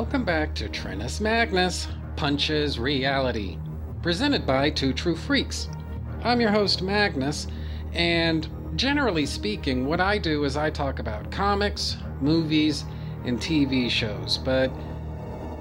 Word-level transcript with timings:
Welcome 0.00 0.24
back 0.24 0.54
to 0.54 0.66
Trinus 0.70 1.20
Magnus 1.20 1.86
Punches 2.16 2.78
Reality, 2.78 3.58
presented 4.00 4.46
by 4.46 4.70
Two 4.70 4.94
True 4.94 5.14
Freaks. 5.14 5.68
I'm 6.24 6.40
your 6.40 6.50
host, 6.50 6.80
Magnus, 6.80 7.46
and 7.92 8.48
generally 8.76 9.26
speaking, 9.26 9.84
what 9.84 10.00
I 10.00 10.16
do 10.16 10.44
is 10.44 10.56
I 10.56 10.70
talk 10.70 11.00
about 11.00 11.30
comics, 11.30 11.98
movies, 12.22 12.86
and 13.26 13.38
TV 13.38 13.90
shows. 13.90 14.38
But 14.38 14.68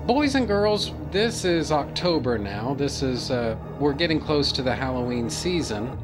boys 0.08 0.36
and 0.36 0.48
girls, 0.48 0.94
this 1.12 1.44
is 1.44 1.70
October 1.74 2.38
now. 2.38 2.74
This 2.76 3.04
is, 3.04 3.32
uh, 3.32 3.58
we're 3.78 3.92
getting 3.92 4.22
close 4.22 4.54
to 4.54 4.62
the 4.62 4.74
Halloween 4.74 5.30
season. 5.30 6.02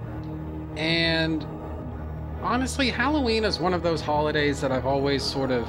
And 0.75 1.45
honestly, 2.41 2.89
Halloween 2.89 3.45
is 3.45 3.61
one 3.61 3.73
of 3.73 3.81
those 3.81 4.01
holidays 4.01 4.59
that 4.59 4.73
I've 4.73 4.85
always 4.85 5.23
sort 5.23 5.51
of 5.51 5.65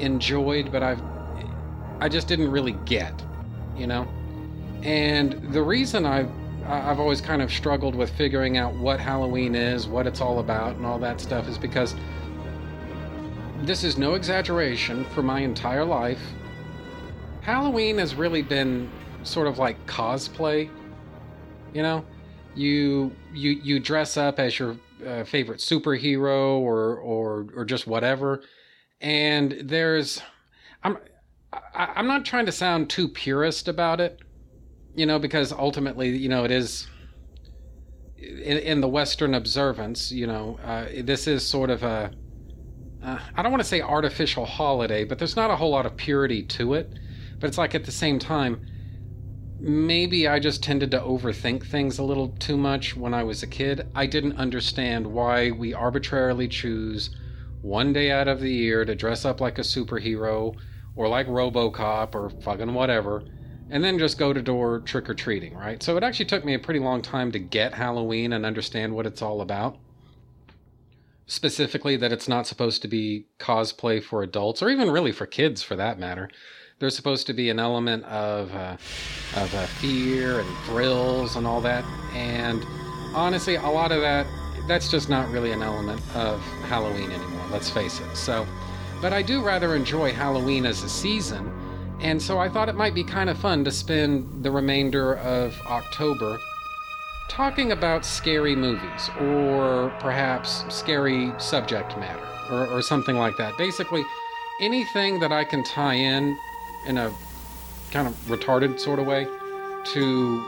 enjoyed, 0.00 0.72
but 0.72 0.82
I've 0.82 1.11
I 2.02 2.08
just 2.08 2.26
didn't 2.26 2.50
really 2.50 2.72
get, 2.84 3.14
you 3.76 3.86
know. 3.86 4.08
And 4.82 5.34
the 5.52 5.62
reason 5.62 6.04
I've 6.04 6.28
I've 6.66 6.98
always 6.98 7.20
kind 7.20 7.40
of 7.40 7.52
struggled 7.52 7.94
with 7.94 8.10
figuring 8.10 8.56
out 8.56 8.74
what 8.74 8.98
Halloween 8.98 9.54
is, 9.54 9.86
what 9.86 10.08
it's 10.08 10.20
all 10.20 10.40
about, 10.40 10.74
and 10.74 10.84
all 10.84 10.98
that 10.98 11.20
stuff 11.20 11.46
is 11.48 11.58
because 11.58 11.94
this 13.60 13.84
is 13.84 13.96
no 13.96 14.14
exaggeration 14.14 15.04
for 15.14 15.22
my 15.22 15.42
entire 15.42 15.84
life. 15.84 16.18
Halloween 17.40 17.98
has 17.98 18.16
really 18.16 18.42
been 18.42 18.90
sort 19.22 19.46
of 19.46 19.58
like 19.58 19.86
cosplay, 19.86 20.68
you 21.72 21.82
know. 21.82 22.04
You 22.56 23.12
you 23.32 23.50
you 23.62 23.78
dress 23.78 24.16
up 24.16 24.40
as 24.40 24.58
your 24.58 24.76
uh, 25.06 25.22
favorite 25.22 25.60
superhero 25.60 26.58
or 26.58 26.96
or 26.96 27.46
or 27.54 27.64
just 27.64 27.86
whatever, 27.86 28.42
and 29.00 29.52
there's 29.62 30.20
I'm 30.82 30.98
I, 31.52 31.92
I'm 31.96 32.06
not 32.06 32.24
trying 32.24 32.46
to 32.46 32.52
sound 32.52 32.90
too 32.90 33.08
purist 33.08 33.68
about 33.68 34.00
it, 34.00 34.20
you 34.94 35.06
know, 35.06 35.18
because 35.18 35.52
ultimately, 35.52 36.16
you 36.16 36.28
know, 36.28 36.44
it 36.44 36.50
is 36.50 36.86
in, 38.16 38.58
in 38.58 38.80
the 38.80 38.88
Western 38.88 39.34
observance, 39.34 40.12
you 40.12 40.26
know, 40.26 40.58
uh, 40.64 40.86
this 41.02 41.26
is 41.26 41.46
sort 41.46 41.70
of 41.70 41.82
a 41.82 42.12
uh, 43.02 43.18
I 43.34 43.42
don't 43.42 43.50
want 43.50 43.62
to 43.62 43.68
say 43.68 43.80
artificial 43.80 44.46
holiday, 44.46 45.04
but 45.04 45.18
there's 45.18 45.34
not 45.34 45.50
a 45.50 45.56
whole 45.56 45.70
lot 45.70 45.86
of 45.86 45.96
purity 45.96 46.42
to 46.44 46.74
it. 46.74 46.92
But 47.40 47.48
it's 47.48 47.58
like 47.58 47.74
at 47.74 47.84
the 47.84 47.90
same 47.90 48.20
time, 48.20 48.64
maybe 49.58 50.28
I 50.28 50.38
just 50.38 50.62
tended 50.62 50.92
to 50.92 51.00
overthink 51.00 51.66
things 51.66 51.98
a 51.98 52.04
little 52.04 52.28
too 52.28 52.56
much 52.56 52.96
when 52.96 53.12
I 53.12 53.24
was 53.24 53.42
a 53.42 53.48
kid. 53.48 53.88
I 53.94 54.06
didn't 54.06 54.36
understand 54.36 55.06
why 55.06 55.50
we 55.50 55.74
arbitrarily 55.74 56.46
choose 56.46 57.10
one 57.60 57.92
day 57.92 58.12
out 58.12 58.28
of 58.28 58.40
the 58.40 58.52
year 58.52 58.84
to 58.84 58.94
dress 58.94 59.24
up 59.24 59.40
like 59.40 59.58
a 59.58 59.62
superhero 59.62 60.54
or 60.96 61.08
like 61.08 61.26
Robocop 61.26 62.14
or 62.14 62.30
fucking 62.30 62.74
whatever, 62.74 63.22
and 63.70 63.82
then 63.82 63.98
just 63.98 64.18
go 64.18 64.32
to 64.32 64.42
door 64.42 64.80
trick 64.80 65.08
or 65.08 65.14
treating, 65.14 65.54
right? 65.54 65.82
So 65.82 65.96
it 65.96 66.02
actually 66.02 66.26
took 66.26 66.44
me 66.44 66.54
a 66.54 66.58
pretty 66.58 66.80
long 66.80 67.02
time 67.02 67.32
to 67.32 67.38
get 67.38 67.74
Halloween 67.74 68.32
and 68.32 68.44
understand 68.44 68.94
what 68.94 69.06
it's 69.06 69.22
all 69.22 69.40
about. 69.40 69.78
Specifically, 71.26 71.96
that 71.96 72.12
it's 72.12 72.28
not 72.28 72.46
supposed 72.46 72.82
to 72.82 72.88
be 72.88 73.26
cosplay 73.38 74.02
for 74.02 74.22
adults, 74.22 74.62
or 74.62 74.68
even 74.68 74.90
really 74.90 75.12
for 75.12 75.24
kids 75.24 75.62
for 75.62 75.76
that 75.76 75.98
matter. 75.98 76.28
There's 76.78 76.96
supposed 76.96 77.26
to 77.28 77.32
be 77.32 77.48
an 77.48 77.58
element 77.58 78.04
of 78.04 78.52
uh, 78.54 78.76
of 79.36 79.54
uh, 79.54 79.66
fear 79.66 80.40
and 80.40 80.58
thrills 80.66 81.36
and 81.36 81.46
all 81.46 81.60
that, 81.62 81.84
and 82.12 82.62
honestly, 83.14 83.54
a 83.54 83.68
lot 83.68 83.92
of 83.92 84.00
that 84.00 84.26
that's 84.66 84.90
just 84.90 85.08
not 85.08 85.30
really 85.30 85.52
an 85.52 85.62
element 85.62 86.00
of 86.14 86.40
Halloween 86.68 87.10
anymore. 87.10 87.46
Let's 87.50 87.70
face 87.70 88.00
it. 88.00 88.16
So 88.16 88.46
but 89.02 89.12
I 89.12 89.20
do 89.20 89.42
rather 89.42 89.74
enjoy 89.74 90.12
Halloween 90.12 90.64
as 90.64 90.84
a 90.84 90.88
season, 90.88 91.52
and 92.00 92.22
so 92.22 92.38
I 92.38 92.48
thought 92.48 92.68
it 92.68 92.76
might 92.76 92.94
be 92.94 93.02
kind 93.02 93.28
of 93.28 93.36
fun 93.36 93.64
to 93.64 93.72
spend 93.72 94.44
the 94.44 94.50
remainder 94.50 95.16
of 95.18 95.60
October 95.66 96.38
talking 97.28 97.72
about 97.72 98.04
scary 98.04 98.54
movies 98.54 99.10
or 99.20 99.92
perhaps 99.98 100.64
scary 100.68 101.32
subject 101.38 101.96
matter 101.98 102.26
or, 102.50 102.66
or 102.68 102.80
something 102.80 103.16
like 103.16 103.36
that. 103.38 103.58
Basically, 103.58 104.04
anything 104.60 105.18
that 105.18 105.32
I 105.32 105.42
can 105.42 105.64
tie 105.64 105.94
in 105.94 106.38
in 106.86 106.98
a 106.98 107.12
kind 107.90 108.06
of 108.06 108.14
retarded 108.26 108.78
sort 108.78 109.00
of 109.00 109.06
way 109.06 109.26
to 109.84 110.40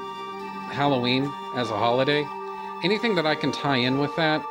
Halloween 0.71 1.25
as 1.57 1.71
a 1.71 1.77
holiday, 1.77 2.25
anything 2.85 3.17
that 3.17 3.27
I 3.27 3.35
can 3.35 3.51
tie 3.51 3.79
in 3.79 3.99
with 3.99 4.15
that, 4.17 4.45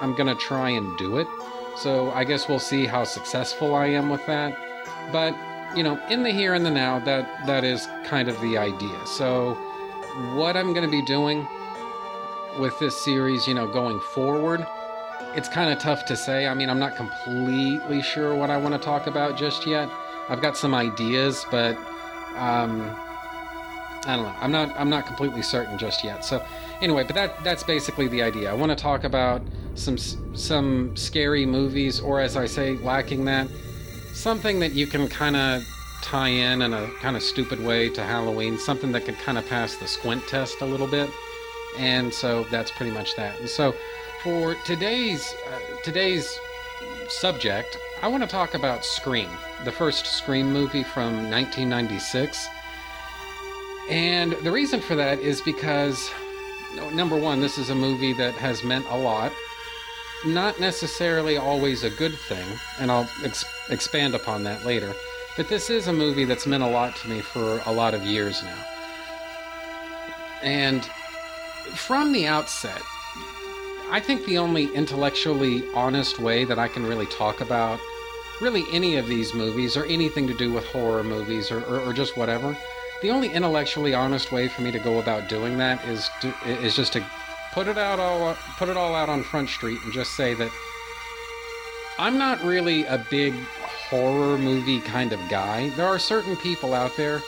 I'm 0.00 0.14
going 0.16 0.26
to 0.26 0.34
try 0.34 0.70
and 0.70 0.96
do 0.98 1.18
it. 1.18 1.28
So 1.76 2.10
I 2.12 2.24
guess 2.24 2.48
we'll 2.48 2.58
see 2.58 2.86
how 2.86 3.04
successful 3.04 3.74
I 3.74 3.86
am 3.86 4.08
with 4.08 4.24
that. 4.26 4.56
But, 5.12 5.34
you 5.76 5.82
know, 5.82 6.00
in 6.08 6.22
the 6.22 6.30
here 6.30 6.54
and 6.54 6.64
the 6.64 6.70
now, 6.70 6.98
that 7.00 7.46
that 7.46 7.64
is 7.64 7.88
kind 8.04 8.28
of 8.28 8.40
the 8.40 8.56
idea. 8.56 9.06
So 9.06 9.54
what 10.34 10.56
I'm 10.56 10.72
going 10.72 10.84
to 10.84 10.90
be 10.90 11.02
doing 11.02 11.46
with 12.58 12.78
this 12.78 12.96
series, 12.96 13.48
you 13.48 13.54
know, 13.54 13.66
going 13.66 13.98
forward, 13.98 14.64
it's 15.34 15.48
kind 15.48 15.72
of 15.72 15.78
tough 15.78 16.04
to 16.06 16.16
say. 16.16 16.46
I 16.46 16.54
mean, 16.54 16.70
I'm 16.70 16.78
not 16.78 16.94
completely 16.96 18.02
sure 18.02 18.34
what 18.34 18.50
I 18.50 18.56
want 18.56 18.74
to 18.74 18.80
talk 18.80 19.06
about 19.08 19.36
just 19.36 19.66
yet. 19.66 19.88
I've 20.28 20.40
got 20.40 20.56
some 20.56 20.74
ideas, 20.74 21.44
but 21.50 21.76
um, 22.36 22.96
I 24.06 24.16
don't 24.16 24.24
know. 24.24 24.34
I'm 24.40 24.52
not 24.52 24.74
I'm 24.78 24.90
not 24.90 25.06
completely 25.06 25.42
certain 25.42 25.76
just 25.78 26.04
yet. 26.04 26.24
So 26.24 26.44
anyway, 26.80 27.04
but 27.04 27.14
that 27.14 27.42
that's 27.42 27.62
basically 27.62 28.08
the 28.08 28.22
idea. 28.22 28.50
I 28.50 28.54
want 28.54 28.70
to 28.70 28.76
talk 28.76 29.04
about 29.04 29.42
some 29.74 29.98
some 29.98 30.96
scary 30.96 31.46
movies, 31.46 32.00
or 32.00 32.20
as 32.20 32.36
I 32.36 32.46
say, 32.46 32.76
lacking 32.78 33.24
that, 33.26 33.48
something 34.12 34.60
that 34.60 34.72
you 34.72 34.86
can 34.86 35.08
kind 35.08 35.36
of 35.36 35.62
tie 36.02 36.28
in 36.28 36.62
in 36.62 36.74
a 36.74 36.86
kind 37.00 37.16
of 37.16 37.22
stupid 37.22 37.64
way 37.64 37.88
to 37.88 38.02
Halloween, 38.02 38.58
something 38.58 38.92
that 38.92 39.04
could 39.04 39.18
kind 39.18 39.38
of 39.38 39.46
pass 39.48 39.76
the 39.76 39.86
squint 39.86 40.26
test 40.28 40.60
a 40.60 40.66
little 40.66 40.86
bit. 40.86 41.10
And 41.78 42.12
so 42.12 42.44
that's 42.50 42.70
pretty 42.70 42.92
much 42.92 43.16
that. 43.16 43.38
And 43.40 43.48
so 43.48 43.74
for 44.22 44.54
today's 44.64 45.34
uh, 45.48 45.58
today's 45.82 46.28
subject, 47.08 47.78
I 48.02 48.08
want 48.08 48.22
to 48.22 48.28
talk 48.28 48.54
about 48.54 48.84
Scream, 48.84 49.28
the 49.64 49.72
first 49.72 50.06
Scream 50.06 50.52
movie 50.52 50.84
from 50.84 51.30
1996. 51.30 52.48
And 53.90 54.32
the 54.32 54.50
reason 54.50 54.80
for 54.80 54.94
that 54.94 55.18
is 55.18 55.40
because 55.40 56.10
number 56.92 57.16
one, 57.16 57.40
this 57.40 57.58
is 57.58 57.70
a 57.70 57.74
movie 57.74 58.12
that 58.14 58.34
has 58.34 58.64
meant 58.64 58.86
a 58.88 58.96
lot 58.96 59.32
not 60.26 60.58
necessarily 60.60 61.36
always 61.36 61.84
a 61.84 61.90
good 61.90 62.14
thing, 62.28 62.46
and 62.78 62.90
I'll 62.90 63.08
ex- 63.22 63.44
expand 63.68 64.14
upon 64.14 64.44
that 64.44 64.64
later. 64.64 64.94
But 65.36 65.48
this 65.48 65.70
is 65.70 65.88
a 65.88 65.92
movie 65.92 66.24
that's 66.24 66.46
meant 66.46 66.62
a 66.62 66.68
lot 66.68 66.96
to 66.96 67.08
me 67.08 67.20
for 67.20 67.60
a 67.66 67.72
lot 67.72 67.94
of 67.94 68.04
years 68.04 68.42
now. 68.42 68.64
And 70.42 70.84
from 71.74 72.12
the 72.12 72.26
outset, 72.26 72.82
I 73.90 74.00
think 74.00 74.24
the 74.24 74.38
only 74.38 74.72
intellectually 74.74 75.64
honest 75.74 76.18
way 76.18 76.44
that 76.44 76.58
I 76.58 76.68
can 76.68 76.86
really 76.86 77.06
talk 77.06 77.40
about 77.40 77.80
really 78.40 78.64
any 78.72 78.96
of 78.96 79.06
these 79.06 79.34
movies 79.34 79.76
or 79.76 79.84
anything 79.86 80.26
to 80.26 80.34
do 80.34 80.52
with 80.52 80.64
horror 80.66 81.04
movies 81.04 81.50
or, 81.50 81.62
or, 81.64 81.80
or 81.80 81.92
just 81.92 82.16
whatever, 82.16 82.56
the 83.02 83.10
only 83.10 83.28
intellectually 83.32 83.94
honest 83.94 84.32
way 84.32 84.48
for 84.48 84.62
me 84.62 84.70
to 84.72 84.78
go 84.78 84.98
about 84.98 85.28
doing 85.28 85.58
that 85.58 85.84
is 85.86 86.10
to, 86.20 86.34
is 86.46 86.74
just 86.74 86.92
to 86.94 87.04
put 87.54 87.68
it 87.68 87.78
out 87.78 88.00
all 88.00 88.34
put 88.58 88.68
it 88.68 88.76
all 88.76 88.94
out 88.94 89.08
on 89.08 89.22
Front 89.22 89.48
Street 89.48 89.78
and 89.84 89.92
just 89.92 90.16
say 90.16 90.34
that 90.34 90.50
I'm 91.98 92.18
not 92.18 92.42
really 92.42 92.84
a 92.86 92.98
big 93.08 93.32
horror 93.62 94.36
movie 94.36 94.80
kind 94.80 95.12
of 95.12 95.20
guy. 95.30 95.68
There 95.70 95.86
are 95.86 96.00
certain 96.00 96.36
people 96.36 96.74
out 96.74 96.96
there 96.96 97.22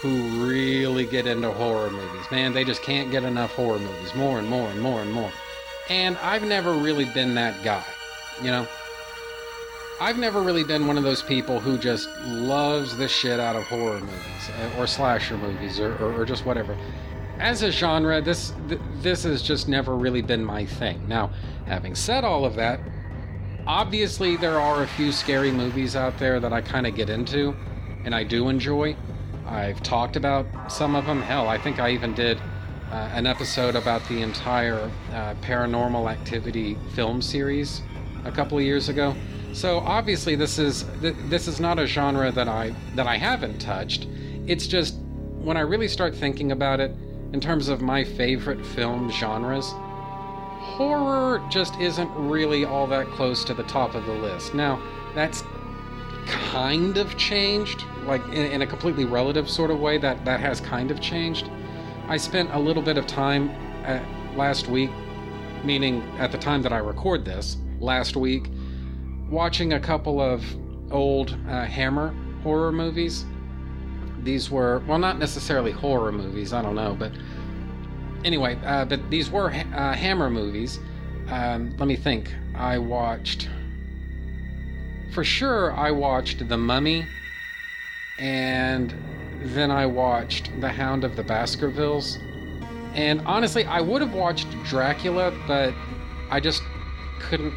who 0.00 0.46
really 0.46 1.04
get 1.04 1.26
into 1.26 1.50
horror 1.50 1.90
movies. 1.90 2.24
Man, 2.30 2.52
they 2.52 2.62
just 2.62 2.82
can't 2.82 3.10
get 3.10 3.24
enough 3.24 3.52
horror 3.54 3.80
movies. 3.80 4.14
More 4.14 4.38
and 4.38 4.48
more 4.48 4.68
and 4.70 4.80
more 4.80 5.00
and 5.00 5.12
more. 5.12 5.32
And 5.88 6.16
I've 6.18 6.44
never 6.44 6.72
really 6.72 7.06
been 7.06 7.34
that 7.34 7.64
guy. 7.64 7.84
You 8.40 8.52
know? 8.52 8.68
I've 10.00 10.18
never 10.18 10.40
really 10.40 10.64
been 10.64 10.86
one 10.86 10.98
of 10.98 11.04
those 11.04 11.22
people 11.22 11.58
who 11.58 11.76
just 11.76 12.08
loves 12.24 12.96
the 12.96 13.08
shit 13.08 13.40
out 13.40 13.56
of 13.56 13.64
horror 13.64 14.00
movies 14.00 14.50
uh, 14.60 14.78
or 14.78 14.86
slasher 14.86 15.36
movies 15.36 15.80
or, 15.80 15.96
or, 15.96 16.20
or 16.20 16.24
just 16.24 16.46
whatever 16.46 16.76
as 17.42 17.62
a 17.62 17.72
genre, 17.72 18.22
this 18.22 18.54
th- 18.68 18.80
this 19.00 19.24
has 19.24 19.42
just 19.42 19.68
never 19.68 19.96
really 19.96 20.22
been 20.22 20.44
my 20.44 20.64
thing. 20.64 21.06
Now, 21.08 21.32
having 21.66 21.96
said 21.96 22.22
all 22.22 22.44
of 22.44 22.54
that, 22.54 22.80
obviously 23.66 24.36
there 24.36 24.60
are 24.60 24.84
a 24.84 24.86
few 24.86 25.10
scary 25.10 25.50
movies 25.50 25.96
out 25.96 26.16
there 26.18 26.38
that 26.38 26.52
I 26.52 26.60
kind 26.60 26.86
of 26.86 26.94
get 26.94 27.10
into, 27.10 27.54
and 28.04 28.14
I 28.14 28.22
do 28.22 28.48
enjoy. 28.48 28.96
I've 29.44 29.82
talked 29.82 30.14
about 30.14 30.46
some 30.70 30.94
of 30.94 31.04
them. 31.04 31.20
Hell, 31.20 31.48
I 31.48 31.58
think 31.58 31.80
I 31.80 31.90
even 31.90 32.14
did 32.14 32.38
uh, 32.92 33.10
an 33.12 33.26
episode 33.26 33.74
about 33.74 34.06
the 34.08 34.22
entire 34.22 34.88
uh, 35.10 35.34
Paranormal 35.42 36.10
Activity 36.10 36.78
film 36.94 37.20
series 37.20 37.82
a 38.24 38.30
couple 38.30 38.56
of 38.56 38.62
years 38.62 38.88
ago. 38.88 39.16
So 39.52 39.80
obviously, 39.80 40.36
this 40.36 40.60
is 40.60 40.84
th- 41.00 41.16
this 41.24 41.48
is 41.48 41.58
not 41.58 41.80
a 41.80 41.86
genre 41.86 42.30
that 42.30 42.46
I 42.46 42.72
that 42.94 43.08
I 43.08 43.16
haven't 43.16 43.60
touched. 43.60 44.06
It's 44.46 44.68
just 44.68 44.94
when 45.42 45.56
I 45.56 45.60
really 45.60 45.88
start 45.88 46.14
thinking 46.14 46.52
about 46.52 46.78
it 46.78 46.94
in 47.32 47.40
terms 47.40 47.68
of 47.68 47.80
my 47.80 48.04
favorite 48.04 48.64
film 48.64 49.10
genres, 49.10 49.72
horror 50.76 51.42
just 51.50 51.78
isn't 51.78 52.10
really 52.14 52.64
all 52.64 52.86
that 52.86 53.06
close 53.08 53.44
to 53.44 53.54
the 53.54 53.64
top 53.64 53.94
of 53.94 54.04
the 54.06 54.12
list. 54.12 54.54
Now, 54.54 54.80
that's 55.14 55.42
kind 56.26 56.98
of 56.98 57.16
changed 57.16 57.84
like 58.04 58.24
in, 58.28 58.46
in 58.52 58.62
a 58.62 58.66
completely 58.66 59.04
relative 59.04 59.48
sort 59.48 59.70
of 59.70 59.80
way, 59.80 59.98
that 59.98 60.24
that 60.24 60.40
has 60.40 60.60
kind 60.60 60.90
of 60.90 61.00
changed. 61.00 61.50
I 62.08 62.16
spent 62.16 62.50
a 62.52 62.58
little 62.58 62.82
bit 62.82 62.98
of 62.98 63.06
time 63.06 63.50
at, 63.84 64.04
last 64.36 64.68
week, 64.68 64.90
meaning 65.64 66.02
at 66.18 66.32
the 66.32 66.38
time 66.38 66.62
that 66.62 66.72
I 66.72 66.78
record 66.78 67.24
this, 67.24 67.56
last 67.80 68.16
week, 68.16 68.48
watching 69.30 69.72
a 69.74 69.80
couple 69.80 70.20
of 70.20 70.44
old 70.92 71.36
uh, 71.48 71.64
Hammer 71.64 72.14
horror 72.42 72.72
movies. 72.72 73.24
These 74.22 74.50
were, 74.50 74.82
well, 74.86 74.98
not 74.98 75.18
necessarily 75.18 75.72
horror 75.72 76.12
movies, 76.12 76.52
I 76.52 76.62
don't 76.62 76.76
know, 76.76 76.94
but 76.98 77.12
anyway, 78.24 78.58
uh, 78.64 78.84
but 78.84 79.10
these 79.10 79.30
were 79.30 79.50
uh, 79.50 79.94
Hammer 79.94 80.30
movies. 80.30 80.78
Um, 81.28 81.74
let 81.78 81.88
me 81.88 81.96
think. 81.96 82.32
I 82.54 82.78
watched, 82.78 83.48
for 85.12 85.24
sure, 85.24 85.72
I 85.72 85.90
watched 85.90 86.48
The 86.48 86.56
Mummy, 86.56 87.06
and 88.18 88.94
then 89.40 89.70
I 89.70 89.86
watched 89.86 90.50
The 90.60 90.68
Hound 90.68 91.04
of 91.04 91.16
the 91.16 91.22
Baskervilles. 91.24 92.18
And 92.94 93.22
honestly, 93.22 93.64
I 93.64 93.80
would 93.80 94.02
have 94.02 94.12
watched 94.12 94.50
Dracula, 94.64 95.32
but 95.46 95.74
I 96.30 96.38
just 96.38 96.62
couldn't 97.18 97.54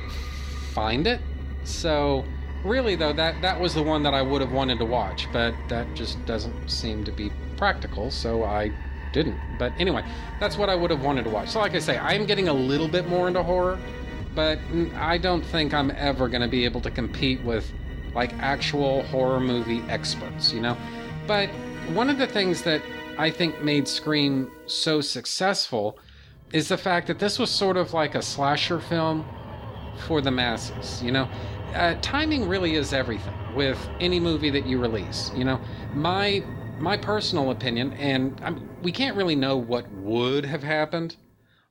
find 0.72 1.06
it. 1.06 1.22
So, 1.64 2.26
really, 2.66 2.96
though, 2.96 3.14
that, 3.14 3.42
that 3.42 3.60
was 3.60 3.74
the 3.74 3.84
one 3.84 4.04
that 4.04 4.14
I 4.14 4.22
would 4.22 4.42
have 4.42 4.52
wanted 4.52 4.80
to 4.80 4.86
watch, 4.86 5.28
but 5.32 5.54
that 5.70 5.94
just 5.94 6.24
doesn't 6.26 6.70
seem 6.70 7.04
to 7.06 7.12
be 7.12 7.32
practical, 7.58 8.12
so 8.12 8.44
I 8.44 8.72
didn't. 9.14 9.40
But 9.58 9.72
anyway, 9.80 10.04
that's 10.40 10.58
what 10.58 10.70
I 10.70 10.76
would 10.76 10.92
have 10.92 11.02
wanted 11.02 11.24
to 11.24 11.30
watch. 11.30 11.50
So, 11.50 11.60
like 11.60 11.76
I 11.76 11.80
say, 11.80 11.98
I 11.98 12.14
am 12.14 12.26
getting 12.26 12.48
a 12.48 12.54
little 12.54 12.88
bit 12.88 13.08
more 13.08 13.28
into 13.28 13.44
horror, 13.44 13.80
but 14.34 14.60
I 14.96 15.18
don't 15.18 15.44
think 15.46 15.74
I'm 15.74 15.92
ever 15.92 16.28
going 16.28 16.42
to 16.42 16.48
be 16.48 16.66
able 16.66 16.82
to 16.82 16.92
compete 16.92 17.42
with 17.44 17.72
like 18.14 18.34
actual 18.40 19.04
horror 19.04 19.40
movie 19.40 19.82
experts, 19.88 20.52
you 20.52 20.62
know? 20.62 20.78
But 21.28 21.50
one 21.94 22.10
of 22.10 22.18
the 22.18 22.28
things 22.28 22.64
that 22.64 22.82
I 23.18 23.30
think 23.30 23.62
made 23.62 23.88
Scream 23.88 24.52
so 24.66 25.02
successful 25.02 25.98
is 26.52 26.68
the 26.68 26.78
fact 26.78 27.08
that 27.08 27.20
this 27.20 27.40
was 27.40 27.50
sort 27.50 27.78
of 27.78 27.94
like 27.94 28.16
a 28.16 28.22
slasher 28.22 28.80
film 28.80 29.26
for 30.08 30.22
the 30.22 30.32
masses, 30.32 31.02
you 31.02 31.12
know? 31.12 31.30
Uh, 31.76 31.96
timing 32.02 32.48
really 32.48 32.76
is 32.76 32.94
everything 32.94 33.34
with 33.54 33.78
any 34.00 34.18
movie 34.18 34.50
that 34.50 34.66
you 34.66 34.80
release, 34.80 35.30
you 35.36 35.44
know? 35.44 35.60
My 35.94 36.44
my 36.80 36.98
personal 36.98 37.52
opinion, 37.52 37.94
and 37.94 38.40
I'm, 38.44 38.70
we 38.82 38.92
can't 38.92 39.16
really 39.16 39.36
know 39.36 39.56
what 39.58 39.90
would 39.92 40.46
have 40.46 40.64
happened. 40.64 41.16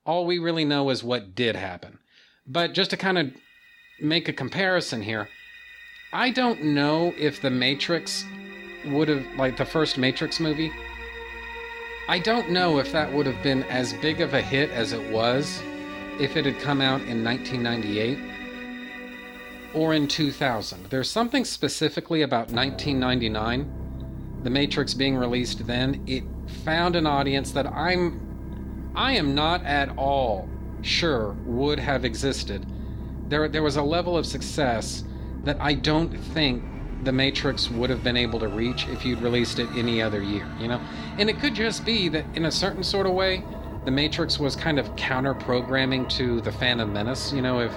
All 0.07 0.27
we 0.27 0.39
really 0.39 0.65
know 0.65 0.91
is 0.91 1.05
what 1.05 1.35
did 1.35 1.57
happen. 1.57 1.99
But 2.47 2.73
just 2.73 2.91
to 2.91 2.97
kind 2.97 3.19
of 3.19 3.33
make 4.01 4.29
a 4.29 4.33
comparison 4.33 5.03
here, 5.03 5.29
I 6.13 6.31
don't 6.31 6.63
know 6.63 7.13
if 7.19 7.41
The 7.41 7.51
Matrix 7.51 8.25
would 8.87 9.09
have, 9.09 9.25
like 9.37 9.57
the 9.57 9.65
first 9.65 9.99
Matrix 9.99 10.41
movie, 10.41 10.73
I 12.09 12.19
don't 12.19 12.51
know 12.51 12.79
if 12.79 12.93
that 12.93 13.13
would 13.13 13.27
have 13.27 13.43
been 13.43 13.63
as 13.65 13.95
big 13.95 14.21
of 14.21 14.35
a 14.35 14.43
hit 14.43 14.71
as 14.71 14.93
it 14.93 15.11
was 15.11 15.63
if 16.19 16.37
it 16.37 16.45
had 16.45 16.59
come 16.61 16.81
out 16.81 17.01
in 17.03 17.25
1998 17.25 18.34
or 19.75 19.95
in 19.95 20.09
2000. 20.09 20.87
There's 20.91 21.11
something 21.11 21.45
specifically 21.45 22.23
about 22.23 22.51
1999 22.51 23.85
the 24.45 24.51
Matrix 24.51 24.93
being 24.93 25.17
released 25.17 25.67
then, 25.67 26.05
it 26.07 26.23
found 26.65 26.97
an 26.97 27.07
audience 27.07 27.51
that 27.53 27.67
I'm 27.67 28.21
I 28.95 29.13
am 29.13 29.35
not 29.35 29.65
at 29.65 29.97
all 29.97 30.49
sure 30.83 31.35
would 31.47 31.81
have 31.81 32.05
existed. 32.05 32.65
There 33.29 33.49
there 33.49 33.63
was 33.63 33.77
a 33.77 33.83
level 33.83 34.17
of 34.17 34.27
success 34.27 35.03
that 35.45 35.57
I 35.61 35.73
don't 35.73 36.11
think 36.11 36.63
the 37.05 37.13
Matrix 37.13 37.71
would 37.71 37.89
have 37.91 38.05
been 38.05 38.19
able 38.19 38.39
to 38.39 38.49
reach 38.49 38.87
if 38.89 39.05
you'd 39.05 39.21
released 39.23 39.59
it 39.59 39.69
any 39.77 40.01
other 40.01 40.23
year, 40.23 40.47
you 40.61 40.69
know? 40.69 40.81
And 41.19 41.29
it 41.29 41.39
could 41.39 41.55
just 41.55 41.85
be 41.85 42.09
that 42.11 42.25
in 42.35 42.45
a 42.45 42.51
certain 42.51 42.83
sort 42.83 43.07
of 43.07 43.13
way, 43.13 43.43
the 43.85 43.91
Matrix 43.91 44.39
was 44.39 44.57
kind 44.57 44.79
of 44.79 44.95
counter 44.97 45.35
programming 45.35 46.07
to 46.09 46.41
the 46.41 46.53
Phantom 46.53 46.91
Menace, 46.91 47.33
you 47.33 47.43
know, 47.43 47.61
if 47.61 47.73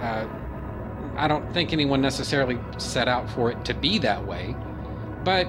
uh, 0.00 0.26
I 1.16 1.28
don't 1.28 1.52
think 1.52 1.72
anyone 1.72 2.00
necessarily 2.00 2.58
set 2.78 3.08
out 3.08 3.28
for 3.30 3.50
it 3.50 3.64
to 3.66 3.74
be 3.74 3.98
that 3.98 4.24
way, 4.26 4.56
but 5.24 5.48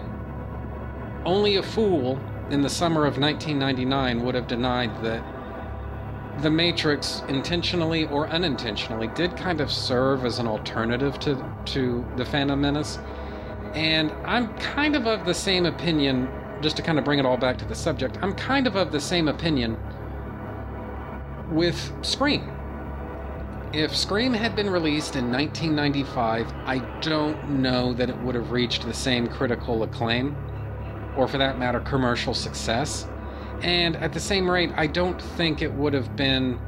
only 1.25 1.55
a 1.55 1.63
fool 1.63 2.19
in 2.49 2.61
the 2.61 2.69
summer 2.69 3.05
of 3.05 3.17
1999 3.17 4.23
would 4.23 4.35
have 4.35 4.47
denied 4.47 5.03
that 5.03 5.23
the 6.41 6.49
Matrix, 6.49 7.23
intentionally 7.27 8.05
or 8.05 8.27
unintentionally, 8.27 9.07
did 9.15 9.35
kind 9.37 9.61
of 9.61 9.71
serve 9.71 10.25
as 10.25 10.37
an 10.39 10.47
alternative 10.47 11.17
to, 11.19 11.43
to 11.65 12.05
the 12.17 12.25
Phantom 12.25 12.59
Menace. 12.59 12.99
And 13.73 14.11
I'm 14.25 14.53
kind 14.57 14.95
of 14.95 15.07
of 15.07 15.25
the 15.25 15.33
same 15.33 15.65
opinion, 15.65 16.29
just 16.61 16.75
to 16.77 16.81
kind 16.81 16.99
of 16.99 17.05
bring 17.05 17.19
it 17.19 17.25
all 17.25 17.37
back 17.37 17.57
to 17.59 17.65
the 17.65 17.75
subject, 17.75 18.17
I'm 18.21 18.33
kind 18.35 18.67
of 18.67 18.75
of 18.75 18.91
the 18.91 18.99
same 18.99 19.27
opinion 19.27 19.77
with 21.51 21.91
Scream. 22.01 22.54
If 23.73 23.95
Scream 23.95 24.33
had 24.33 24.55
been 24.55 24.69
released 24.69 25.15
in 25.15 25.31
1995, 25.31 26.53
I 26.65 26.79
don't 27.01 27.61
know 27.61 27.93
that 27.93 28.09
it 28.09 28.17
would 28.19 28.35
have 28.35 28.51
reached 28.51 28.85
the 28.85 28.93
same 28.93 29.27
critical 29.27 29.83
acclaim 29.83 30.35
or 31.17 31.27
for 31.27 31.37
that 31.37 31.57
matter, 31.57 31.79
commercial 31.79 32.33
success. 32.33 33.07
And 33.61 33.95
at 33.97 34.13
the 34.13 34.19
same 34.19 34.49
rate, 34.49 34.71
I 34.75 34.87
don't 34.87 35.21
think 35.21 35.61
it 35.61 35.73
would 35.73 35.93
have 35.93 36.15
been 36.15 36.59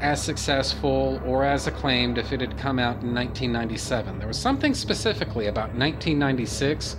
as 0.00 0.22
successful 0.22 1.20
or 1.24 1.44
as 1.44 1.66
acclaimed 1.66 2.18
if 2.18 2.32
it 2.32 2.40
had 2.40 2.58
come 2.58 2.78
out 2.78 3.02
in 3.02 3.14
1997. 3.14 4.18
There 4.18 4.28
was 4.28 4.38
something 4.38 4.74
specifically 4.74 5.46
about 5.46 5.74
1996 5.74 6.96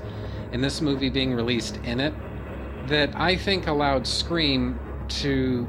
and 0.51 0.63
this 0.63 0.81
movie 0.81 1.09
being 1.09 1.33
released 1.33 1.77
in 1.83 1.99
it 1.99 2.13
that 2.87 3.15
I 3.15 3.35
think 3.35 3.67
allowed 3.67 4.07
Scream 4.07 4.79
to 5.07 5.67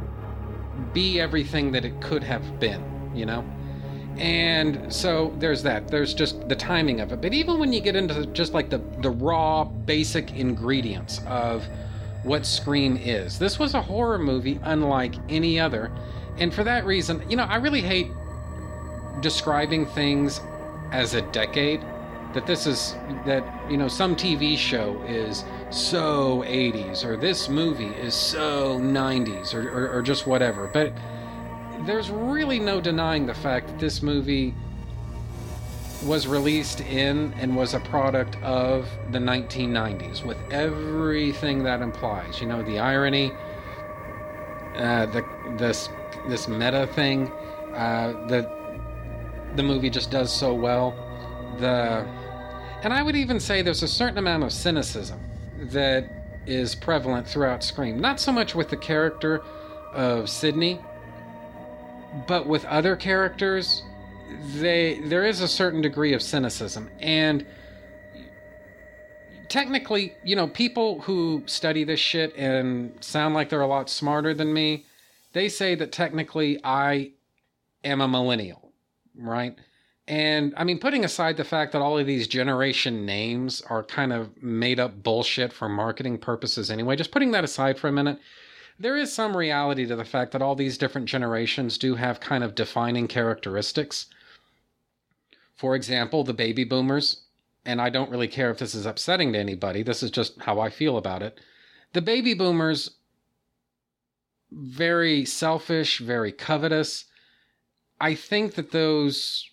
be 0.92 1.20
everything 1.20 1.72
that 1.72 1.84
it 1.84 2.00
could 2.00 2.22
have 2.22 2.60
been, 2.60 2.82
you 3.14 3.26
know? 3.26 3.44
And 4.18 4.92
so 4.92 5.34
there's 5.38 5.62
that. 5.64 5.88
There's 5.88 6.14
just 6.14 6.48
the 6.48 6.56
timing 6.56 7.00
of 7.00 7.12
it. 7.12 7.20
But 7.20 7.34
even 7.34 7.58
when 7.58 7.72
you 7.72 7.80
get 7.80 7.96
into 7.96 8.26
just 8.26 8.54
like 8.54 8.70
the, 8.70 8.78
the 9.00 9.10
raw, 9.10 9.64
basic 9.64 10.34
ingredients 10.34 11.20
of 11.26 11.64
what 12.22 12.46
Scream 12.46 12.96
is, 12.96 13.38
this 13.38 13.58
was 13.58 13.74
a 13.74 13.82
horror 13.82 14.18
movie 14.18 14.58
unlike 14.62 15.14
any 15.28 15.60
other. 15.60 15.92
And 16.38 16.52
for 16.52 16.64
that 16.64 16.86
reason, 16.86 17.22
you 17.28 17.36
know, 17.36 17.44
I 17.44 17.56
really 17.56 17.82
hate 17.82 18.08
describing 19.20 19.86
things 19.86 20.40
as 20.92 21.14
a 21.14 21.22
decade. 21.32 21.82
That 22.34 22.46
this 22.46 22.66
is, 22.66 22.94
that, 23.24 23.44
you 23.70 23.78
know, 23.78 23.88
some 23.88 24.14
TV 24.14 24.58
show 24.58 25.02
is 25.04 25.44
so 25.70 26.42
80s, 26.46 27.04
or 27.04 27.16
this 27.16 27.48
movie 27.48 27.86
is 27.86 28.14
so 28.14 28.78
90s, 28.78 29.54
or, 29.54 29.68
or, 29.70 29.98
or 29.98 30.02
just 30.02 30.26
whatever. 30.26 30.66
But 30.66 30.92
there's 31.86 32.10
really 32.10 32.58
no 32.58 32.80
denying 32.80 33.26
the 33.26 33.34
fact 33.34 33.68
that 33.68 33.78
this 33.78 34.02
movie 34.02 34.54
was 36.04 36.26
released 36.26 36.80
in 36.82 37.32
and 37.34 37.56
was 37.56 37.74
a 37.74 37.80
product 37.80 38.36
of 38.42 38.88
the 39.12 39.18
1990s 39.18 40.24
with 40.24 40.36
everything 40.50 41.62
that 41.62 41.80
implies. 41.80 42.40
You 42.40 42.48
know, 42.48 42.62
the 42.62 42.78
irony, 42.78 43.32
uh, 44.76 45.06
the 45.06 45.24
this 45.56 45.88
this 46.28 46.48
meta 46.48 46.88
thing 46.94 47.28
uh, 47.74 48.26
that 48.28 48.50
the 49.56 49.62
movie 49.62 49.90
just 49.90 50.10
does 50.10 50.32
so 50.32 50.52
well. 50.52 50.94
The 51.58 52.06
and 52.82 52.92
I 52.92 53.02
would 53.02 53.16
even 53.16 53.40
say 53.40 53.62
there's 53.62 53.82
a 53.82 53.88
certain 53.88 54.18
amount 54.18 54.44
of 54.44 54.52
cynicism 54.52 55.18
that 55.58 56.08
is 56.46 56.74
prevalent 56.74 57.26
throughout 57.26 57.64
Scream. 57.64 57.98
Not 57.98 58.20
so 58.20 58.30
much 58.30 58.54
with 58.54 58.68
the 58.68 58.76
character 58.76 59.42
of 59.92 60.28
Sidney, 60.28 60.80
but 62.26 62.46
with 62.46 62.64
other 62.66 62.96
characters, 62.96 63.82
they 64.54 65.00
there 65.04 65.24
is 65.24 65.40
a 65.40 65.48
certain 65.48 65.80
degree 65.80 66.12
of 66.12 66.22
cynicism 66.22 66.90
and 67.00 67.46
technically, 69.48 70.14
you 70.24 70.36
know, 70.36 70.48
people 70.48 71.00
who 71.02 71.42
study 71.46 71.84
this 71.84 72.00
shit 72.00 72.34
and 72.36 72.92
sound 73.02 73.34
like 73.34 73.48
they're 73.48 73.60
a 73.60 73.66
lot 73.66 73.88
smarter 73.88 74.34
than 74.34 74.52
me, 74.52 74.84
they 75.32 75.48
say 75.48 75.74
that 75.74 75.92
technically 75.92 76.58
I 76.64 77.12
am 77.84 78.00
a 78.00 78.08
millennial, 78.08 78.72
right? 79.16 79.54
And 80.08 80.54
I 80.56 80.64
mean, 80.64 80.78
putting 80.78 81.04
aside 81.04 81.36
the 81.36 81.44
fact 81.44 81.72
that 81.72 81.82
all 81.82 81.98
of 81.98 82.06
these 82.06 82.28
generation 82.28 83.04
names 83.04 83.62
are 83.68 83.82
kind 83.82 84.12
of 84.12 84.42
made 84.42 84.78
up 84.78 85.02
bullshit 85.02 85.52
for 85.52 85.68
marketing 85.68 86.18
purposes 86.18 86.70
anyway, 86.70 86.96
just 86.96 87.10
putting 87.10 87.32
that 87.32 87.44
aside 87.44 87.78
for 87.78 87.88
a 87.88 87.92
minute, 87.92 88.18
there 88.78 88.96
is 88.96 89.12
some 89.12 89.36
reality 89.36 89.86
to 89.86 89.96
the 89.96 90.04
fact 90.04 90.32
that 90.32 90.42
all 90.42 90.54
these 90.54 90.78
different 90.78 91.08
generations 91.08 91.78
do 91.78 91.94
have 91.94 92.20
kind 92.20 92.44
of 92.44 92.54
defining 92.54 93.08
characteristics. 93.08 94.06
For 95.54 95.74
example, 95.74 96.24
the 96.24 96.34
baby 96.34 96.64
boomers, 96.64 97.22
and 97.64 97.80
I 97.80 97.88
don't 97.88 98.10
really 98.10 98.28
care 98.28 98.50
if 98.50 98.58
this 98.58 98.74
is 98.74 98.84
upsetting 98.84 99.32
to 99.32 99.38
anybody, 99.38 99.82
this 99.82 100.02
is 100.02 100.10
just 100.10 100.40
how 100.42 100.60
I 100.60 100.68
feel 100.68 100.98
about 100.98 101.22
it. 101.22 101.40
The 101.94 102.02
baby 102.02 102.34
boomers, 102.34 102.90
very 104.50 105.24
selfish, 105.24 105.98
very 105.98 106.32
covetous. 106.32 107.06
I 108.00 108.14
think 108.14 108.54
that 108.54 108.72
those 108.72 109.50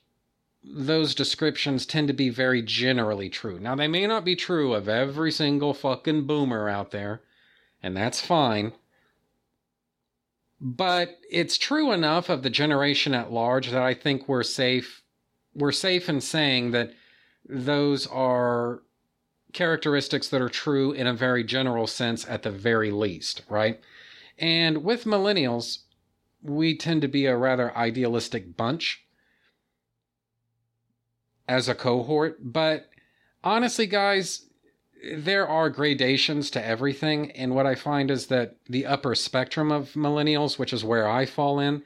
those 0.65 1.13
descriptions 1.13 1.85
tend 1.85 2.07
to 2.07 2.13
be 2.13 2.29
very 2.29 2.61
generally 2.61 3.29
true. 3.29 3.59
Now, 3.59 3.75
they 3.75 3.89
may 3.89 4.07
not 4.07 4.23
be 4.23 4.37
true 4.37 4.73
of 4.73 4.87
every 4.87 5.29
single 5.29 5.73
fucking 5.73 6.25
boomer 6.25 6.69
out 6.69 6.91
there, 6.91 7.21
and 7.81 7.97
that's 7.97 8.21
fine. 8.21 8.71
But 10.65 11.19
it's 11.29 11.57
true 11.57 11.91
enough 11.91 12.29
of 12.29 12.41
the 12.41 12.49
generation 12.49 13.13
at 13.13 13.33
large 13.33 13.69
that 13.69 13.81
I 13.81 13.93
think 13.93 14.29
we're 14.29 14.43
safe. 14.43 15.03
We're 15.53 15.73
safe 15.73 16.07
in 16.07 16.21
saying 16.21 16.71
that 16.71 16.93
those 17.47 18.07
are 18.07 18.81
characteristics 19.51 20.29
that 20.29 20.41
are 20.41 20.47
true 20.47 20.93
in 20.93 21.05
a 21.05 21.13
very 21.13 21.43
general 21.43 21.85
sense 21.85 22.25
at 22.29 22.43
the 22.43 22.49
very 22.49 22.91
least, 22.91 23.41
right? 23.49 23.81
And 24.39 24.85
with 24.85 25.03
millennials, 25.03 25.79
we 26.41 26.77
tend 26.77 27.01
to 27.01 27.09
be 27.09 27.25
a 27.25 27.35
rather 27.35 27.75
idealistic 27.75 28.55
bunch 28.55 29.05
as 31.45 31.67
a 31.67 31.75
cohort. 31.75 32.37
But 32.39 32.89
honestly, 33.43 33.85
guys, 33.85 34.45
there 35.03 35.47
are 35.47 35.69
gradations 35.69 36.49
to 36.51 36.65
everything. 36.65 37.31
And 37.31 37.53
what 37.53 37.65
I 37.65 37.75
find 37.75 38.09
is 38.09 38.27
that 38.27 38.55
the 38.69 38.85
upper 38.85 39.15
spectrum 39.15 39.71
of 39.71 39.93
millennials, 39.93 40.57
which 40.57 40.73
is 40.73 40.83
where 40.83 41.07
I 41.07 41.25
fall 41.25 41.59
in, 41.59 41.83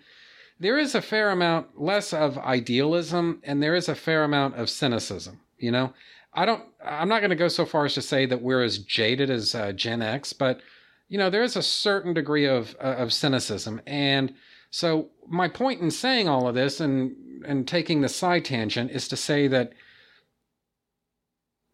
there 0.60 0.78
is 0.78 0.96
a 0.96 1.02
fair 1.02 1.32
amount 1.32 1.80
less 1.80 2.14
of 2.14 2.38
idealism 2.38 3.42
and 3.44 3.62
there 3.62 3.76
is 3.76 3.90
a 3.90 3.96
fair 3.96 4.24
amount 4.24 4.56
of 4.56 4.70
cynicism. 4.70 5.40
You 5.58 5.72
know, 5.72 5.94
I 6.34 6.46
don't, 6.46 6.64
I'm 6.84 7.10
not 7.10 7.20
going 7.20 7.32
to 7.32 7.36
go 7.36 7.48
so 7.48 7.66
far 7.66 7.86
as 7.86 7.96
to 7.96 8.02
say 8.02 8.26
that 8.26 8.42
we're 8.42 8.64
as 8.64 8.78
jaded 8.78 9.30
as 9.30 9.56
uh, 9.56 9.72
Gen 9.72 10.02
X, 10.02 10.34
but 10.34 10.62
you 11.10 11.18
know, 11.18 11.30
there 11.30 11.44
is 11.44 11.56
a 11.56 11.64
certain 11.64 12.14
degree 12.14 12.46
of, 12.46 12.76
uh, 12.80 12.96
of 12.98 13.14
cynicism. 13.14 13.82
And 13.88 14.34
so 14.70 15.10
my 15.28 15.48
point 15.48 15.82
in 15.82 15.90
saying 15.90 16.28
all 16.28 16.48
of 16.48 16.56
this 16.56 16.80
and, 16.80 17.16
and 17.46 17.68
taking 17.68 18.02
the 18.02 18.10
side 18.10 18.46
tangent 18.46 18.92
is 18.92 19.08
to 19.08 19.16
say 19.16 19.48
that 19.48 19.74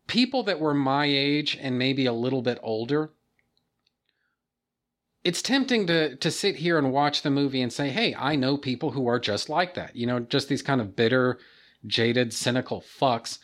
people 0.08 0.44
that 0.44 0.60
were 0.60 0.74
my 0.74 1.06
age 1.06 1.58
and 1.60 1.78
maybe 1.78 2.06
a 2.06 2.14
little 2.14 2.42
bit 2.42 2.60
older, 2.62 3.12
it's 5.24 5.42
tempting 5.42 5.88
to 5.88 6.16
to 6.18 6.32
sit 6.32 6.58
here 6.58 6.78
and 6.78 6.92
watch 6.92 7.22
the 7.22 7.30
movie 7.30 7.62
and 7.62 7.72
say, 7.72 7.90
"Hey, 7.90 8.14
I 8.16 8.36
know 8.36 8.58
people 8.58 8.92
who 8.92 9.08
are 9.08 9.20
just 9.20 9.50
like 9.50 9.74
that." 9.76 9.96
You 9.96 10.06
know, 10.06 10.20
just 10.20 10.50
these 10.50 10.62
kind 10.62 10.82
of 10.82 10.96
bitter, 10.96 11.40
jaded, 11.88 12.34
cynical 12.34 12.82
fucks, 12.82 13.40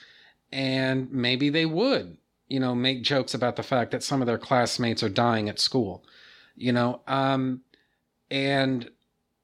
and 0.51 1.11
maybe 1.11 1.49
they 1.49 1.65
would, 1.65 2.17
you 2.47 2.59
know, 2.59 2.75
make 2.75 3.03
jokes 3.03 3.33
about 3.33 3.55
the 3.55 3.63
fact 3.63 3.91
that 3.91 4.03
some 4.03 4.21
of 4.21 4.27
their 4.27 4.37
classmates 4.37 5.03
are 5.03 5.09
dying 5.09 5.47
at 5.49 5.59
school. 5.59 6.03
You 6.55 6.73
know, 6.73 7.01
um 7.07 7.61
and 8.29 8.89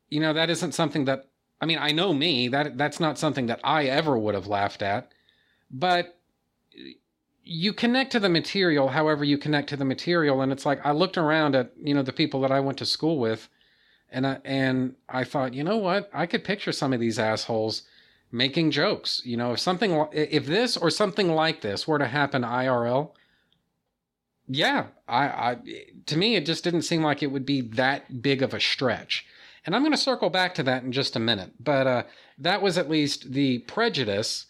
you 0.09 0.19
know, 0.19 0.33
that 0.33 0.49
isn't 0.49 0.73
something 0.73 1.05
that 1.05 1.29
I 1.61 1.65
mean, 1.65 1.79
I 1.79 1.91
know 1.91 2.13
me, 2.13 2.49
that 2.49 2.77
that's 2.77 2.99
not 2.99 3.17
something 3.17 3.47
that 3.47 3.61
I 3.63 3.85
ever 3.85 4.17
would 4.17 4.35
have 4.35 4.47
laughed 4.47 4.81
at. 4.81 5.11
But 5.71 6.19
you 7.45 7.71
connect 7.71 8.11
to 8.11 8.19
the 8.19 8.27
material 8.27 8.89
however 8.89 9.23
you 9.23 9.37
connect 9.37 9.69
to 9.69 9.77
the 9.77 9.85
material 9.85 10.41
and 10.41 10.51
it's 10.51 10.65
like 10.65 10.83
i 10.83 10.91
looked 10.91 11.17
around 11.17 11.55
at 11.55 11.71
you 11.81 11.93
know 11.93 12.01
the 12.01 12.11
people 12.11 12.41
that 12.41 12.51
i 12.51 12.59
went 12.59 12.77
to 12.77 12.85
school 12.85 13.19
with 13.19 13.47
and 14.11 14.25
i 14.25 14.39
and 14.43 14.95
i 15.07 15.23
thought 15.23 15.53
you 15.53 15.63
know 15.63 15.77
what? 15.77 16.09
I 16.13 16.25
could 16.25 16.43
picture 16.43 16.71
some 16.71 16.91
of 16.91 16.99
these 16.99 17.19
assholes 17.19 17.83
making 18.31 18.71
jokes 18.71 19.21
you 19.23 19.37
know 19.37 19.53
if 19.53 19.59
something 19.59 20.07
if 20.11 20.47
this 20.47 20.75
or 20.75 20.89
something 20.89 21.29
like 21.29 21.61
this 21.61 21.87
were 21.87 21.99
to 21.99 22.07
happen 22.07 22.41
irl 22.41 23.11
yeah 24.47 24.87
i 25.07 25.27
i 25.27 25.57
to 26.07 26.17
me 26.17 26.35
it 26.35 26.45
just 26.45 26.63
didn't 26.63 26.81
seem 26.81 27.03
like 27.03 27.21
it 27.21 27.31
would 27.31 27.45
be 27.45 27.61
that 27.61 28.21
big 28.21 28.41
of 28.41 28.53
a 28.53 28.59
stretch. 28.59 29.25
And 29.65 29.75
i'm 29.75 29.81
going 29.81 29.93
to 29.93 29.97
circle 29.97 30.29
back 30.29 30.55
to 30.55 30.63
that 30.63 30.83
in 30.83 30.91
just 30.91 31.15
a 31.15 31.19
minute 31.19 31.51
but 31.59 31.85
uh 31.85 32.03
that 32.39 32.61
was 32.61 32.77
at 32.77 32.89
least 32.89 33.33
the 33.33 33.59
prejudice 33.59 34.47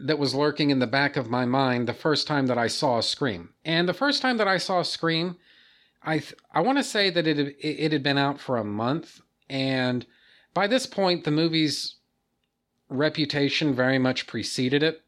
that 0.00 0.18
was 0.18 0.34
lurking 0.34 0.70
in 0.70 0.78
the 0.78 0.86
back 0.86 1.16
of 1.16 1.30
my 1.30 1.44
mind 1.44 1.88
the 1.88 1.94
first 1.94 2.26
time 2.26 2.46
that 2.46 2.58
I 2.58 2.68
saw 2.68 3.00
Scream. 3.00 3.50
And 3.64 3.88
the 3.88 3.94
first 3.94 4.22
time 4.22 4.36
that 4.36 4.48
I 4.48 4.58
saw 4.58 4.82
Scream, 4.82 5.36
I 6.02 6.18
th- 6.18 6.34
I 6.52 6.60
want 6.60 6.78
to 6.78 6.84
say 6.84 7.10
that 7.10 7.26
it 7.26 7.56
it 7.60 7.92
had 7.92 8.02
been 8.02 8.18
out 8.18 8.40
for 8.40 8.56
a 8.56 8.64
month, 8.64 9.20
and 9.48 10.06
by 10.54 10.66
this 10.66 10.86
point, 10.86 11.24
the 11.24 11.30
movie's 11.30 11.96
reputation 12.88 13.74
very 13.74 13.98
much 13.98 14.26
preceded 14.26 14.82
it. 14.82 15.02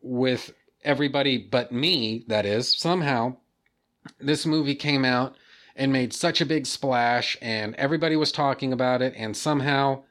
With 0.00 0.54
everybody 0.82 1.38
but 1.38 1.72
me, 1.72 2.24
that 2.28 2.46
is 2.46 2.76
somehow, 2.76 3.36
this 4.20 4.46
movie 4.46 4.74
came 4.74 5.04
out 5.04 5.36
and 5.76 5.92
made 5.92 6.12
such 6.12 6.40
a 6.40 6.46
big 6.46 6.66
splash, 6.66 7.36
and 7.42 7.74
everybody 7.74 8.16
was 8.16 8.30
talking 8.30 8.72
about 8.72 9.02
it, 9.02 9.14
and 9.16 9.36
somehow 9.36 10.02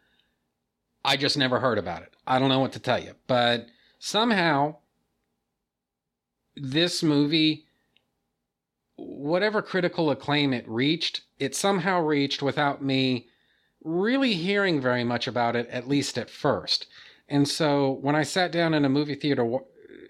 I 1.06 1.15
just 1.15 1.38
never 1.38 1.60
heard 1.60 1.77
about 1.77 2.01
it. 2.01 2.12
I 2.25 2.39
don't 2.39 2.50
know 2.50 2.60
what 2.60 2.74
to 2.74 2.80
tell 2.80 3.01
you, 3.01 3.13
but 3.27 3.68
somehow 4.00 4.77
this 6.56 7.03
movie, 7.03 7.65
whatever 8.96 9.62
critical 9.62 10.10
acclaim 10.10 10.53
it 10.53 10.68
reached, 10.68 11.22
it 11.39 11.56
somehow 11.56 12.01
reached 12.01 12.42
without 12.42 12.84
me 12.84 13.27
really 13.84 14.34
hearing 14.34 14.80
very 14.80 15.03
much 15.03 15.27
about 15.27 15.56
it, 15.56 15.68
at 15.70 15.88
least 15.88 16.18
at 16.18 16.30
first. 16.30 16.88
And 17.27 17.48
so 17.48 17.92
when 18.01 18.15
I 18.15 18.24
sat 18.24 18.51
down 18.51 18.74
in 18.74 18.86
a 18.86 18.89
movie 18.89 19.15
theater, 19.15 19.58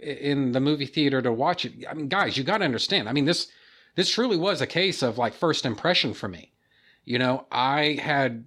in 0.02 0.52
the 0.52 0.60
movie 0.60 0.86
theater 0.86 1.22
to 1.22 1.32
watch 1.32 1.66
it, 1.66 1.74
I 1.90 1.94
mean, 1.94 2.08
guys, 2.08 2.38
you 2.38 2.44
got 2.44 2.60
to 2.60 2.66
understand. 2.66 3.10
I 3.10 3.14
mean, 3.14 3.26
this 3.26 3.48
this 3.96 4.10
truly 4.10 4.38
was 4.38 4.60
a 4.60 4.68
case 4.68 5.02
of 5.04 5.18
like 5.18 5.34
first 5.34 5.66
impression 5.66 6.14
for 6.14 6.28
me. 6.28 6.52
You 7.06 7.20
know, 7.20 7.46
I 7.52 8.00
had 8.02 8.46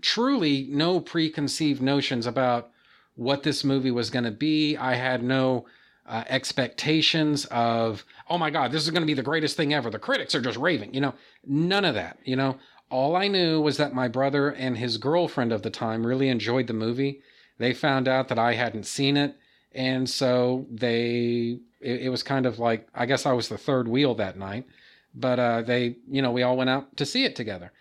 truly 0.00 0.66
no 0.70 1.00
preconceived 1.00 1.80
notions 1.80 2.26
about 2.26 2.70
what 3.14 3.42
this 3.42 3.64
movie 3.64 3.90
was 3.90 4.10
going 4.10 4.24
to 4.24 4.30
be. 4.30 4.76
I 4.76 4.94
had 4.94 5.22
no 5.22 5.66
uh, 6.06 6.24
expectations 6.28 7.44
of, 7.46 8.04
oh 8.28 8.38
my 8.38 8.50
God, 8.50 8.72
this 8.72 8.82
is 8.82 8.90
going 8.90 9.02
to 9.02 9.06
be 9.06 9.14
the 9.14 9.22
greatest 9.22 9.56
thing 9.56 9.74
ever. 9.74 9.90
The 9.90 9.98
critics 9.98 10.34
are 10.34 10.40
just 10.40 10.58
raving. 10.58 10.94
You 10.94 11.00
know, 11.00 11.14
none 11.46 11.84
of 11.84 11.94
that. 11.94 12.18
You 12.24 12.36
know, 12.36 12.58
all 12.90 13.14
I 13.14 13.28
knew 13.28 13.60
was 13.60 13.76
that 13.76 13.94
my 13.94 14.08
brother 14.08 14.48
and 14.50 14.76
his 14.76 14.98
girlfriend 14.98 15.52
of 15.52 15.62
the 15.62 15.70
time 15.70 16.06
really 16.06 16.28
enjoyed 16.28 16.66
the 16.66 16.72
movie. 16.72 17.20
They 17.58 17.74
found 17.74 18.08
out 18.08 18.28
that 18.28 18.38
I 18.38 18.54
hadn't 18.54 18.86
seen 18.86 19.16
it. 19.16 19.36
And 19.72 20.10
so 20.10 20.66
they, 20.70 21.60
it, 21.80 22.02
it 22.02 22.08
was 22.08 22.22
kind 22.22 22.46
of 22.46 22.58
like, 22.58 22.88
I 22.94 23.06
guess 23.06 23.26
I 23.26 23.32
was 23.32 23.48
the 23.48 23.58
third 23.58 23.86
wheel 23.86 24.14
that 24.16 24.38
night. 24.38 24.66
But 25.14 25.38
uh, 25.38 25.62
they, 25.62 25.96
you 26.08 26.22
know, 26.22 26.32
we 26.32 26.42
all 26.42 26.56
went 26.56 26.70
out 26.70 26.96
to 26.96 27.06
see 27.06 27.24
it 27.24 27.36
together. 27.36 27.72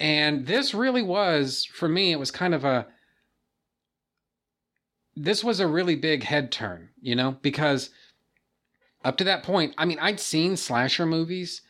And 0.00 0.46
this 0.46 0.74
really 0.74 1.02
was, 1.02 1.64
for 1.64 1.88
me, 1.88 2.12
it 2.12 2.18
was 2.18 2.30
kind 2.30 2.54
of 2.54 2.64
a, 2.64 2.86
this 5.16 5.44
was 5.44 5.60
a 5.60 5.66
really 5.66 5.96
big 5.96 6.24
head 6.24 6.50
turn, 6.50 6.90
you 7.00 7.14
know, 7.14 7.36
because 7.42 7.90
up 9.04 9.16
to 9.18 9.24
that 9.24 9.42
point, 9.42 9.74
I 9.78 9.84
mean, 9.84 9.98
I'd 10.00 10.20
seen 10.20 10.56
slasher 10.56 11.06
movies. 11.06 11.62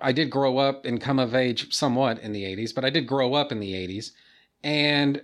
I 0.00 0.12
did 0.12 0.30
grow 0.30 0.58
up 0.58 0.84
and 0.84 1.00
come 1.00 1.18
of 1.18 1.34
age 1.34 1.72
somewhat 1.72 2.18
in 2.20 2.32
the 2.32 2.44
80s, 2.44 2.74
but 2.74 2.84
I 2.84 2.90
did 2.90 3.06
grow 3.06 3.34
up 3.34 3.50
in 3.50 3.60
the 3.60 3.72
80s. 3.72 4.12
And 4.62 5.22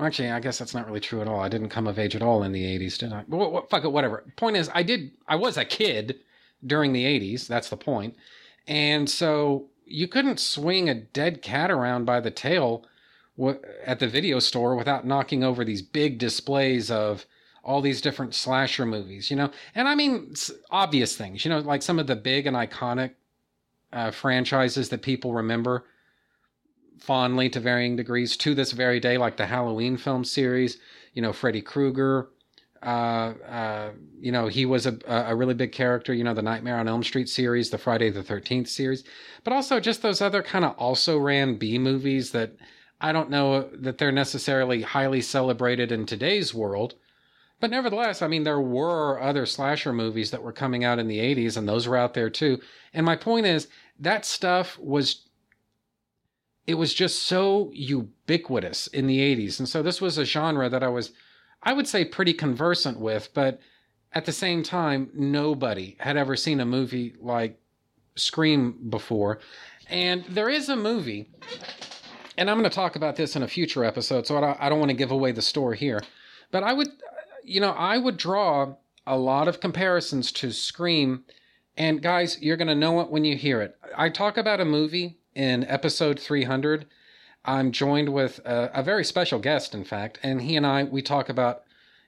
actually, 0.00 0.30
I 0.30 0.40
guess 0.40 0.58
that's 0.58 0.74
not 0.74 0.86
really 0.86 1.00
true 1.00 1.20
at 1.20 1.28
all. 1.28 1.40
I 1.40 1.48
didn't 1.48 1.68
come 1.68 1.86
of 1.86 1.98
age 1.98 2.16
at 2.16 2.22
all 2.22 2.42
in 2.42 2.52
the 2.52 2.64
80s, 2.64 2.98
did 2.98 3.12
I? 3.12 3.24
But 3.28 3.52
what, 3.52 3.70
fuck 3.70 3.84
it, 3.84 3.92
whatever. 3.92 4.24
Point 4.36 4.56
is, 4.56 4.70
I 4.74 4.82
did, 4.82 5.12
I 5.28 5.36
was 5.36 5.56
a 5.56 5.64
kid 5.64 6.20
during 6.66 6.92
the 6.92 7.04
80s. 7.04 7.46
That's 7.46 7.68
the 7.68 7.76
point. 7.76 8.16
And 8.66 9.08
so 9.08 9.68
you 9.84 10.08
couldn't 10.08 10.40
swing 10.40 10.88
a 10.88 10.94
dead 10.94 11.42
cat 11.42 11.70
around 11.70 12.04
by 12.04 12.20
the 12.20 12.30
tail 12.30 12.84
at 13.86 13.98
the 13.98 14.08
video 14.08 14.38
store 14.38 14.76
without 14.76 15.06
knocking 15.06 15.42
over 15.42 15.64
these 15.64 15.82
big 15.82 16.18
displays 16.18 16.90
of 16.90 17.26
all 17.64 17.80
these 17.80 18.00
different 18.00 18.34
slasher 18.34 18.84
movies, 18.84 19.30
you 19.30 19.36
know? 19.36 19.50
And 19.74 19.88
I 19.88 19.94
mean, 19.94 20.34
obvious 20.70 21.16
things, 21.16 21.44
you 21.44 21.48
know, 21.48 21.60
like 21.60 21.82
some 21.82 21.98
of 21.98 22.06
the 22.06 22.16
big 22.16 22.46
and 22.46 22.56
iconic 22.56 23.12
uh, 23.92 24.10
franchises 24.10 24.88
that 24.88 25.02
people 25.02 25.32
remember 25.32 25.84
fondly 26.98 27.48
to 27.50 27.60
varying 27.60 27.96
degrees 27.96 28.36
to 28.38 28.54
this 28.54 28.72
very 28.72 29.00
day, 29.00 29.16
like 29.18 29.36
the 29.36 29.46
Halloween 29.46 29.96
film 29.96 30.24
series, 30.24 30.78
you 31.14 31.22
know, 31.22 31.32
Freddy 31.32 31.60
Krueger, 31.60 32.28
uh, 32.82 33.34
uh, 33.48 33.90
you 34.20 34.32
know, 34.32 34.48
he 34.48 34.66
was 34.66 34.86
a, 34.86 34.98
a 35.06 35.34
really 35.34 35.54
big 35.54 35.72
character, 35.72 36.12
you 36.12 36.24
know, 36.24 36.34
the 36.34 36.42
Nightmare 36.42 36.78
on 36.78 36.88
Elm 36.88 37.02
Street 37.02 37.28
series, 37.28 37.70
the 37.70 37.78
Friday 37.78 38.10
the 38.10 38.22
13th 38.22 38.68
series, 38.68 39.04
but 39.44 39.52
also 39.52 39.78
just 39.78 40.02
those 40.02 40.20
other 40.20 40.42
kind 40.42 40.64
of 40.64 40.76
also 40.78 41.16
ran 41.18 41.56
B 41.56 41.78
movies 41.78 42.32
that 42.32 42.56
I 43.02 43.12
don't 43.12 43.30
know 43.30 43.68
that 43.72 43.98
they're 43.98 44.12
necessarily 44.12 44.82
highly 44.82 45.20
celebrated 45.20 45.90
in 45.90 46.06
today's 46.06 46.54
world. 46.54 46.94
But 47.58 47.70
nevertheless, 47.70 48.22
I 48.22 48.28
mean, 48.28 48.44
there 48.44 48.60
were 48.60 49.20
other 49.20 49.44
slasher 49.44 49.92
movies 49.92 50.30
that 50.30 50.42
were 50.42 50.52
coming 50.52 50.84
out 50.84 50.98
in 50.98 51.08
the 51.08 51.18
80s, 51.18 51.56
and 51.56 51.68
those 51.68 51.86
were 51.86 51.96
out 51.96 52.14
there 52.14 52.30
too. 52.30 52.60
And 52.94 53.04
my 53.04 53.16
point 53.16 53.46
is, 53.46 53.68
that 53.98 54.24
stuff 54.24 54.78
was 54.78 55.28
it 56.66 56.74
was 56.74 56.94
just 56.94 57.24
so 57.24 57.70
ubiquitous 57.74 58.86
in 58.86 59.08
the 59.08 59.18
80s. 59.18 59.58
And 59.58 59.68
so 59.68 59.82
this 59.82 60.00
was 60.00 60.16
a 60.16 60.24
genre 60.24 60.68
that 60.68 60.82
I 60.82 60.88
was 60.88 61.12
I 61.62 61.72
would 61.72 61.88
say 61.88 62.04
pretty 62.04 62.32
conversant 62.32 62.98
with, 62.98 63.28
but 63.34 63.60
at 64.12 64.24
the 64.26 64.32
same 64.32 64.62
time, 64.62 65.10
nobody 65.14 65.96
had 66.00 66.16
ever 66.16 66.36
seen 66.36 66.60
a 66.60 66.66
movie 66.66 67.14
like 67.20 67.58
Scream 68.14 68.90
before. 68.90 69.40
And 69.88 70.24
there 70.24 70.48
is 70.48 70.68
a 70.68 70.76
movie 70.76 71.30
and 72.36 72.50
I'm 72.50 72.58
going 72.58 72.68
to 72.68 72.74
talk 72.74 72.96
about 72.96 73.16
this 73.16 73.36
in 73.36 73.42
a 73.42 73.48
future 73.48 73.84
episode, 73.84 74.26
so 74.26 74.36
I 74.36 74.68
don't, 74.68 74.78
want 74.78 74.90
to 74.90 74.96
give 74.96 75.10
away 75.10 75.32
the 75.32 75.42
store 75.42 75.74
here. 75.74 76.02
But 76.50 76.62
I 76.62 76.72
would, 76.72 76.88
you 77.44 77.60
know, 77.60 77.72
I 77.72 77.98
would 77.98 78.16
draw 78.16 78.74
a 79.06 79.18
lot 79.18 79.48
of 79.48 79.60
comparisons 79.60 80.32
to 80.32 80.52
Scream. 80.52 81.24
And 81.76 82.02
guys, 82.02 82.40
you're 82.40 82.56
going 82.56 82.68
to 82.68 82.74
know 82.74 83.00
it 83.00 83.10
when 83.10 83.24
you 83.24 83.36
hear 83.36 83.60
it. 83.60 83.76
I 83.96 84.08
talk 84.08 84.36
about 84.36 84.60
a 84.60 84.64
movie 84.64 85.18
in 85.34 85.64
episode 85.64 86.18
300. 86.18 86.86
I'm 87.44 87.72
joined 87.72 88.10
with 88.10 88.38
a, 88.44 88.70
a 88.74 88.82
very 88.82 89.04
special 89.04 89.38
guest, 89.38 89.74
in 89.74 89.84
fact, 89.84 90.18
and 90.22 90.42
he 90.42 90.56
and 90.56 90.66
I, 90.66 90.84
we 90.84 91.02
talk 91.02 91.28
about 91.28 91.62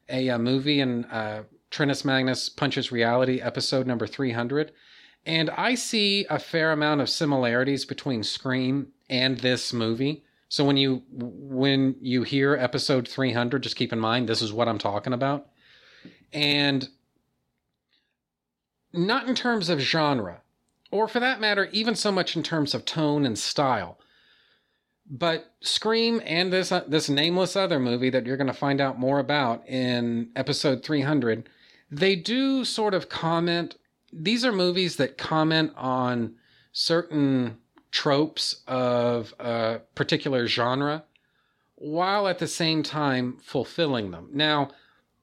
a, 0.09 0.28
a 0.28 0.38
movie 0.38 0.81
in 0.81 1.07
uh, 1.07 1.45
Trinus 1.71 2.04
Magnus 2.04 2.49
Punches 2.49 2.93
Reality, 2.93 3.40
episode 3.40 3.87
number 3.87 4.07
300. 4.07 4.71
And 5.26 5.50
I 5.50 5.75
see 5.75 6.26
a 6.31 6.38
fair 6.38 6.71
amount 6.71 7.00
of 7.00 7.09
similarities 7.09 7.85
between 7.85 8.23
Scream 8.23 8.88
and 9.08 9.38
this 9.38 9.73
movie. 9.73 10.25
So 10.49 10.64
when 10.64 10.76
you 10.76 11.02
when 11.11 11.96
you 12.00 12.23
hear 12.23 12.54
episode 12.54 13.08
300, 13.08 13.62
just 13.62 13.76
keep 13.76 13.92
in 13.92 13.99
mind 13.99 14.28
this 14.28 14.42
is 14.42 14.52
what 14.52 14.68
I'm 14.68 14.78
talking 14.78 15.12
about. 15.12 15.49
And 16.32 16.88
not 18.92 19.28
in 19.28 19.34
terms 19.34 19.68
of 19.68 19.80
genre, 19.80 20.42
or 20.90 21.08
for 21.08 21.18
that 21.20 21.40
matter, 21.40 21.68
even 21.73 21.96
so 21.96 22.12
much 22.12 22.37
in 22.37 22.42
terms 22.42 22.75
of 22.75 22.84
tone 22.84 23.26
and 23.26 23.38
style. 23.38 23.99
But 25.11 25.52
Scream 25.61 26.23
and 26.25 26.52
this 26.52 26.73
uh, 26.73 26.84
this 26.86 27.08
nameless 27.08 27.56
other 27.56 27.78
movie 27.78 28.10
that 28.10 28.25
you're 28.25 28.36
going 28.36 28.47
to 28.47 28.54
find 28.54 28.80
out 28.80 28.99
more 28.99 29.19
about 29.19 29.69
in 29.69 30.30
episode 30.36 30.82
300, 30.82 31.49
they 31.90 32.17
do 32.17 32.64
sort 32.64 32.95
of 32.95 33.08
comment. 33.08 33.76
These 34.12 34.45
are 34.45 34.52
movies 34.52 34.97
that 34.97 35.19
comment 35.19 35.73
on 35.76 36.36
certain 36.73 37.58
tropes 37.95 38.57
of 38.67 39.33
a 39.39 39.80
particular 39.95 40.49
genre 40.49 41.04
while 41.76 42.26
at 42.26 42.41
the 42.41 42.49
same 42.49 42.83
time 42.83 43.39
fulfilling 43.41 44.11
them. 44.11 44.28
Now, 44.33 44.71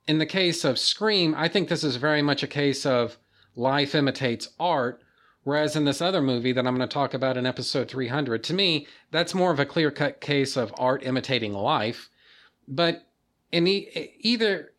in 0.07 0.19
the 0.19 0.25
case 0.25 0.63
of 0.63 0.79
Scream, 0.79 1.35
I 1.37 1.49
think 1.49 1.67
this 1.67 1.83
is 1.83 1.97
very 1.97 2.21
much 2.21 2.43
a 2.43 2.47
case 2.47 2.85
of 2.85 3.17
life 3.57 3.93
imitates 3.93 4.49
art. 4.57 5.01
Whereas 5.43 5.75
in 5.75 5.83
this 5.83 6.01
other 6.01 6.21
movie 6.21 6.53
that 6.53 6.65
I'm 6.65 6.75
going 6.75 6.87
to 6.87 6.93
talk 6.93 7.13
about 7.13 7.35
in 7.35 7.45
episode 7.45 7.89
300, 7.89 8.41
to 8.45 8.53
me, 8.53 8.87
that's 9.11 9.33
more 9.33 9.51
of 9.51 9.59
a 9.59 9.65
clear 9.65 9.91
cut 9.91 10.21
case 10.21 10.55
of 10.55 10.73
art 10.77 11.03
imitating 11.03 11.53
life. 11.53 12.09
But 12.67 13.05
in 13.51 13.67
e- 13.67 14.13
either, 14.19 14.71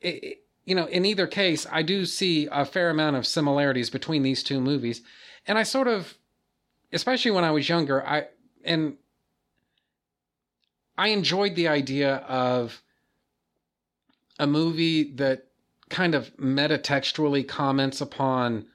you 0.65 0.75
know, 0.75 0.87
in 0.87 1.05
either 1.05 1.27
case, 1.27 1.67
I 1.71 1.83
do 1.83 2.07
see 2.07 2.49
a 2.51 2.65
fair 2.65 2.89
amount 2.89 3.17
of 3.17 3.27
similarities 3.27 3.91
between 3.91 4.23
these 4.23 4.43
two 4.43 4.61
movies. 4.61 5.03
And 5.47 5.59
I 5.59 5.65
sort 5.65 5.89
of, 5.89 6.17
especially 6.93 7.31
when 7.31 7.45
I 7.45 7.51
was 7.51 7.69
younger, 7.69 8.07
I, 8.07 8.27
and 8.65 8.97
I 10.97 11.09
enjoyed 11.09 11.55
the 11.55 11.69
idea 11.69 12.17
of 12.17 12.83
a 14.39 14.47
movie 14.47 15.13
that 15.15 15.47
kind 15.89 16.15
of 16.15 16.35
metatextually 16.37 17.47
comments 17.47 18.01
upon 18.01 18.67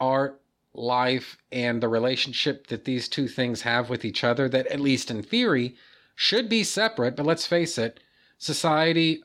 art, 0.00 0.40
life, 0.74 1.38
and 1.50 1.82
the 1.82 1.88
relationship 1.88 2.68
that 2.68 2.84
these 2.84 3.08
two 3.08 3.28
things 3.28 3.62
have 3.62 3.90
with 3.90 4.04
each 4.04 4.22
other, 4.22 4.48
that 4.48 4.66
at 4.68 4.80
least 4.80 5.10
in 5.10 5.22
theory 5.22 5.76
should 6.14 6.48
be 6.48 6.64
separate, 6.64 7.16
but 7.16 7.26
let's 7.26 7.46
face 7.46 7.78
it, 7.78 8.00
society 8.38 9.22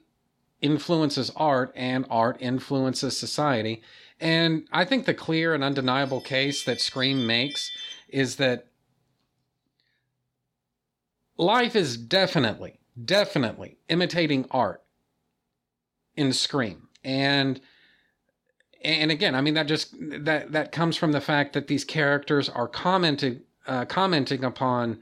influences 0.62 1.32
art 1.36 1.72
and 1.76 2.06
art 2.10 2.38
influences 2.40 3.18
society. 3.18 3.82
And 4.20 4.68
I 4.72 4.86
think 4.86 5.06
the 5.06 5.14
clear 5.14 5.54
and 5.54 5.64
undeniable 5.64 6.22
case 6.22 6.64
that 6.64 6.80
Scream 6.80 7.28
makes 7.28 7.72
is 8.14 8.38
that 8.38 8.68
life 11.38 11.76
is 11.76 11.98
definitely, 11.98 12.80
definitely 13.04 13.78
imitating 13.90 14.46
art 14.52 14.84
in 16.16 16.32
Scream. 16.32 16.88
And 17.04 17.60
and 18.84 19.12
again, 19.12 19.34
I 19.34 19.42
mean 19.42 19.56
that 19.56 19.68
just 19.68 19.96
that 20.00 20.52
that 20.52 20.72
comes 20.72 20.96
from 20.96 21.12
the 21.12 21.22
fact 21.22 21.54
that 21.54 21.68
these 21.68 21.84
characters 21.84 22.50
are 22.50 22.68
commenting 22.68 23.42
uh, 23.66 23.86
commenting 23.86 24.44
upon 24.44 25.00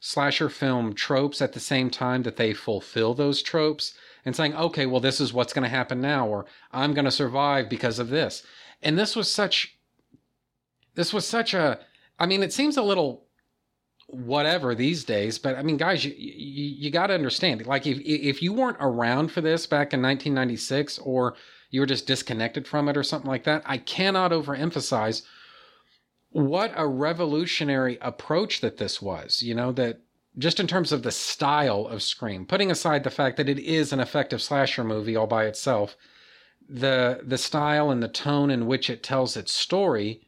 slasher 0.00 0.48
film 0.48 0.94
tropes 0.94 1.40
at 1.42 1.52
the 1.52 1.60
same 1.60 1.90
time 1.90 2.22
that 2.22 2.36
they 2.36 2.52
fulfill 2.52 3.14
those 3.14 3.42
tropes 3.42 3.94
and 4.24 4.36
saying, 4.36 4.54
okay, 4.54 4.86
well, 4.86 5.00
this 5.00 5.20
is 5.20 5.32
what's 5.32 5.52
going 5.52 5.62
to 5.62 5.68
happen 5.68 6.00
now, 6.00 6.26
or 6.26 6.46
I'm 6.72 6.94
going 6.94 7.06
to 7.06 7.10
survive 7.10 7.68
because 7.68 7.98
of 7.98 8.10
this. 8.10 8.42
And 8.82 8.98
this 8.98 9.16
was 9.16 9.32
such, 9.32 9.78
this 10.94 11.12
was 11.12 11.26
such 11.26 11.54
a, 11.54 11.80
I 12.18 12.26
mean, 12.26 12.42
it 12.42 12.52
seems 12.52 12.76
a 12.76 12.82
little 12.82 13.24
whatever 14.06 14.74
these 14.74 15.04
days. 15.04 15.38
But 15.38 15.56
I 15.56 15.62
mean, 15.62 15.76
guys, 15.76 16.04
you 16.04 16.12
you, 16.16 16.74
you 16.84 16.90
got 16.90 17.08
to 17.08 17.14
understand. 17.14 17.66
Like, 17.66 17.86
if 17.86 17.98
if 18.00 18.42
you 18.42 18.52
weren't 18.52 18.78
around 18.80 19.32
for 19.32 19.40
this 19.40 19.66
back 19.66 19.92
in 19.92 20.02
1996, 20.02 20.98
or 20.98 21.34
you 21.70 21.80
were 21.80 21.86
just 21.86 22.06
disconnected 22.06 22.66
from 22.66 22.88
it, 22.88 22.96
or 22.96 23.02
something 23.02 23.30
like 23.30 23.44
that, 23.44 23.62
I 23.64 23.78
cannot 23.78 24.30
overemphasize 24.30 25.22
what 26.30 26.72
a 26.76 26.86
revolutionary 26.86 27.98
approach 28.00 28.60
that 28.60 28.76
this 28.76 29.00
was. 29.00 29.42
You 29.42 29.54
know 29.54 29.72
that 29.72 30.00
just 30.36 30.58
in 30.58 30.66
terms 30.66 30.92
of 30.92 31.02
the 31.02 31.12
style 31.12 31.86
of 31.86 32.02
Scream, 32.02 32.44
putting 32.44 32.70
aside 32.70 33.04
the 33.04 33.10
fact 33.10 33.36
that 33.36 33.48
it 33.48 33.58
is 33.58 33.92
an 33.92 34.00
effective 34.00 34.42
slasher 34.42 34.82
movie 34.82 35.16
all 35.16 35.26
by 35.26 35.44
itself, 35.46 35.96
the 36.68 37.20
the 37.22 37.38
style 37.38 37.90
and 37.90 38.02
the 38.02 38.08
tone 38.08 38.50
in 38.50 38.66
which 38.66 38.90
it 38.90 39.02
tells 39.02 39.36
its 39.36 39.52
story 39.52 40.23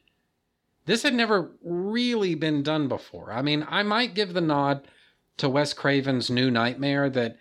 this 0.87 1.03
had 1.03 1.13
never 1.13 1.51
really 1.61 2.33
been 2.33 2.63
done 2.63 2.87
before. 2.87 3.31
I 3.31 3.41
mean, 3.41 3.67
I 3.69 3.83
might 3.83 4.15
give 4.15 4.33
the 4.33 4.41
nod 4.41 4.87
to 5.35 5.49
Wes 5.49 5.73
Craven's 5.73 6.29
New 6.31 6.49
Nightmare 6.49 7.09
that 7.09 7.37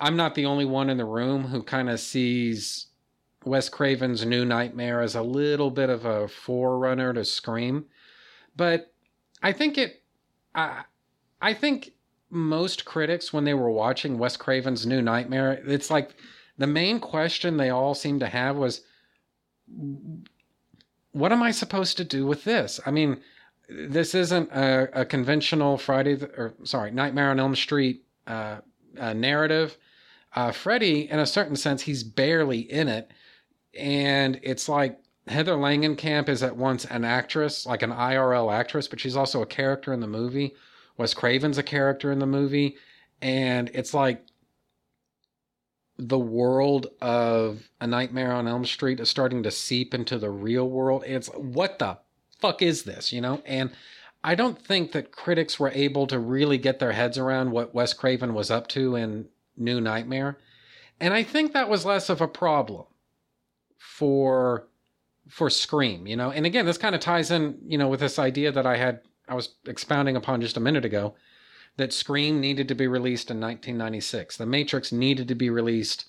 I'm 0.00 0.16
not 0.16 0.34
the 0.34 0.46
only 0.46 0.64
one 0.64 0.90
in 0.90 0.98
the 0.98 1.04
room 1.04 1.44
who 1.44 1.62
kind 1.62 1.88
of 1.88 2.00
sees 2.00 2.88
Wes 3.44 3.68
Craven's 3.68 4.26
New 4.26 4.44
Nightmare 4.44 5.00
as 5.00 5.14
a 5.14 5.22
little 5.22 5.70
bit 5.70 5.88
of 5.88 6.04
a 6.04 6.26
forerunner 6.26 7.14
to 7.14 7.24
Scream. 7.24 7.86
But 8.56 8.92
I 9.42 9.52
think 9.52 9.78
it 9.78 10.02
I 10.54 10.82
I 11.40 11.54
think 11.54 11.92
most 12.30 12.84
critics 12.84 13.32
when 13.32 13.44
they 13.44 13.54
were 13.54 13.70
watching 13.70 14.18
Wes 14.18 14.36
Craven's 14.36 14.84
New 14.84 15.00
Nightmare, 15.00 15.62
it's 15.64 15.90
like 15.90 16.16
the 16.58 16.66
main 16.66 16.98
question 16.98 17.56
they 17.56 17.70
all 17.70 17.94
seemed 17.94 18.20
to 18.20 18.26
have 18.26 18.56
was 18.56 18.82
what 21.16 21.32
am 21.32 21.42
I 21.42 21.50
supposed 21.50 21.96
to 21.96 22.04
do 22.04 22.26
with 22.26 22.44
this? 22.44 22.78
I 22.84 22.90
mean, 22.90 23.22
this 23.70 24.14
isn't 24.14 24.50
a, 24.50 25.00
a 25.00 25.04
conventional 25.06 25.78
Friday 25.78 26.14
the, 26.14 26.26
or 26.36 26.54
sorry 26.64 26.90
Nightmare 26.90 27.30
on 27.30 27.40
Elm 27.40 27.56
Street 27.56 28.04
uh, 28.26 28.58
uh, 28.98 29.14
narrative. 29.14 29.78
Uh, 30.34 30.52
Freddy, 30.52 31.10
in 31.10 31.18
a 31.18 31.26
certain 31.26 31.56
sense, 31.56 31.82
he's 31.82 32.04
barely 32.04 32.60
in 32.60 32.88
it, 32.88 33.10
and 33.78 34.38
it's 34.42 34.68
like 34.68 35.00
Heather 35.26 35.54
Langenkamp 35.54 36.28
is 36.28 36.42
at 36.42 36.54
once 36.54 36.84
an 36.84 37.04
actress, 37.04 37.64
like 37.64 37.80
an 37.80 37.90
IRL 37.90 38.52
actress, 38.52 38.86
but 38.86 39.00
she's 39.00 39.16
also 39.16 39.40
a 39.40 39.46
character 39.46 39.94
in 39.94 40.00
the 40.00 40.06
movie. 40.06 40.54
Wes 40.98 41.14
Craven's 41.14 41.56
a 41.56 41.62
character 41.62 42.12
in 42.12 42.18
the 42.18 42.26
movie, 42.26 42.76
and 43.22 43.70
it's 43.72 43.94
like 43.94 44.22
the 45.98 46.18
world 46.18 46.88
of 47.00 47.70
A 47.80 47.86
Nightmare 47.86 48.32
on 48.32 48.46
Elm 48.46 48.64
Street 48.64 49.00
is 49.00 49.08
starting 49.08 49.42
to 49.42 49.50
seep 49.50 49.94
into 49.94 50.18
the 50.18 50.30
real 50.30 50.68
world. 50.68 51.04
It's 51.06 51.28
what 51.28 51.78
the 51.78 51.98
fuck 52.38 52.62
is 52.62 52.82
this, 52.82 53.12
you 53.12 53.20
know? 53.20 53.42
And 53.46 53.70
I 54.22 54.34
don't 54.34 54.60
think 54.60 54.92
that 54.92 55.12
critics 55.12 55.58
were 55.58 55.70
able 55.70 56.06
to 56.08 56.18
really 56.18 56.58
get 56.58 56.78
their 56.78 56.92
heads 56.92 57.16
around 57.16 57.52
what 57.52 57.74
Wes 57.74 57.92
Craven 57.94 58.34
was 58.34 58.50
up 58.50 58.66
to 58.68 58.96
in 58.96 59.28
New 59.56 59.80
Nightmare. 59.80 60.38
And 61.00 61.14
I 61.14 61.22
think 61.22 61.52
that 61.52 61.68
was 61.68 61.84
less 61.84 62.08
of 62.08 62.20
a 62.20 62.28
problem 62.28 62.84
for 63.78 64.66
for 65.28 65.50
Scream, 65.50 66.06
you 66.06 66.16
know. 66.16 66.30
And 66.30 66.46
again, 66.46 66.66
this 66.66 66.78
kind 66.78 66.94
of 66.94 67.00
ties 67.00 67.32
in, 67.32 67.58
you 67.66 67.78
know, 67.78 67.88
with 67.88 67.98
this 68.00 68.18
idea 68.18 68.52
that 68.52 68.66
I 68.66 68.76
had 68.76 69.00
I 69.28 69.34
was 69.34 69.54
expounding 69.66 70.16
upon 70.16 70.40
just 70.40 70.56
a 70.56 70.60
minute 70.60 70.84
ago 70.84 71.14
that 71.76 71.92
Scream 71.92 72.40
needed 72.40 72.68
to 72.68 72.74
be 72.74 72.86
released 72.86 73.30
in 73.30 73.36
1996. 73.36 74.36
The 74.36 74.46
Matrix 74.46 74.92
needed 74.92 75.28
to 75.28 75.34
be 75.34 75.50
released 75.50 76.06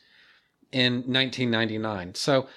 in 0.71 0.95
1999. 0.95 2.15
So 2.15 2.47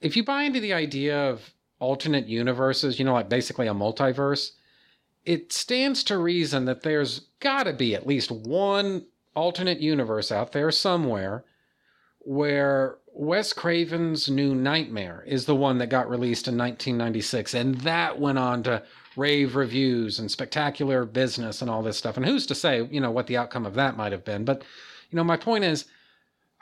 if 0.00 0.16
you 0.16 0.24
buy 0.24 0.44
into 0.44 0.60
the 0.60 0.72
idea 0.72 1.30
of 1.30 1.52
alternate 1.78 2.26
universes, 2.26 2.98
you 2.98 3.04
know, 3.04 3.14
like 3.14 3.28
basically 3.28 3.66
a 3.66 3.74
multiverse, 3.74 4.52
it 5.24 5.52
stands 5.52 6.04
to 6.04 6.18
reason 6.18 6.64
that 6.64 6.82
there's 6.82 7.20
got 7.40 7.64
to 7.64 7.72
be 7.72 7.94
at 7.94 8.06
least 8.06 8.30
one 8.30 9.06
alternate 9.34 9.80
universe 9.80 10.32
out 10.32 10.52
there 10.52 10.70
somewhere 10.70 11.44
where 12.20 12.98
Wes 13.12 13.52
Craven's 13.52 14.28
New 14.28 14.54
Nightmare 14.54 15.24
is 15.26 15.46
the 15.46 15.56
one 15.56 15.78
that 15.78 15.88
got 15.88 16.08
released 16.08 16.48
in 16.48 16.56
1996. 16.56 17.54
And 17.54 17.74
that 17.76 18.20
went 18.20 18.38
on 18.38 18.62
to 18.64 18.82
rave 19.16 19.56
reviews 19.56 20.18
and 20.18 20.30
spectacular 20.30 21.04
business 21.04 21.60
and 21.60 21.70
all 21.70 21.82
this 21.82 21.98
stuff. 21.98 22.16
And 22.16 22.26
who's 22.26 22.46
to 22.46 22.54
say, 22.54 22.86
you 22.90 23.00
know, 23.00 23.10
what 23.10 23.26
the 23.26 23.36
outcome 23.36 23.66
of 23.66 23.74
that 23.74 23.96
might 23.96 24.12
have 24.12 24.24
been? 24.24 24.44
But, 24.44 24.62
you 25.10 25.16
know, 25.16 25.24
my 25.24 25.36
point 25.36 25.64
is, 25.64 25.86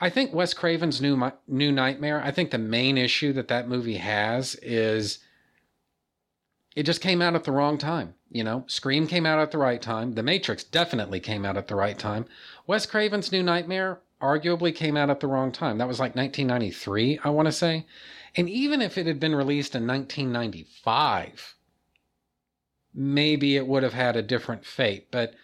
I 0.01 0.11
think 0.11 0.33
Wes 0.33 0.55
Craven's 0.55 1.01
new 1.01 1.33
new 1.47 1.73
Nightmare. 1.73 2.23
I 2.23 2.31
think 2.31 2.51
the 2.51 2.59
main 2.59 2.97
issue 2.97 3.33
that 3.33 3.49
that 3.49 3.69
movie 3.69 3.97
has 3.97 4.55
is 4.57 5.19
it 6.77 6.85
just 6.85 7.01
came 7.01 7.21
out 7.21 7.35
at 7.35 7.45
the 7.45 7.53
wrong 7.53 7.79
time. 7.79 8.15
You 8.31 8.45
know, 8.45 8.65
Scream 8.69 9.07
came 9.07 9.27
out 9.27 9.41
at 9.41 9.51
the 9.51 9.59
right 9.59 9.83
time. 9.83 10.13
The 10.13 10.23
Matrix 10.23 10.63
definitely 10.63 11.19
came 11.19 11.45
out 11.45 11.57
at 11.57 11.67
the 11.67 11.75
right 11.75 11.99
time. 11.99 12.27
Wes 12.67 12.87
Craven's 12.87 13.33
New 13.33 13.43
Nightmare 13.43 14.01
arguably 14.21 14.75
came 14.75 14.97
out 14.97 15.11
at 15.11 15.21
the 15.21 15.27
wrong 15.27 15.51
time. 15.51 15.79
That 15.79 15.89
was 15.89 15.99
like 15.99 16.15
1993, 16.15 17.21
I 17.25 17.31
want 17.31 17.47
to 17.47 17.53
say. 17.53 17.87
And 18.37 18.49
even 18.49 18.83
if 18.83 18.99
it 18.99 19.07
had 19.07 19.19
been 19.19 19.35
released 19.35 19.75
in 19.75 19.87
1995, 19.87 21.57
maybe 22.99 23.57
it 23.57 23.69
would 23.69 23.85
have 23.85 23.93
had 23.93 24.17
a 24.17 24.23
different 24.23 24.67
fate. 24.67 25.07
But 25.13 25.35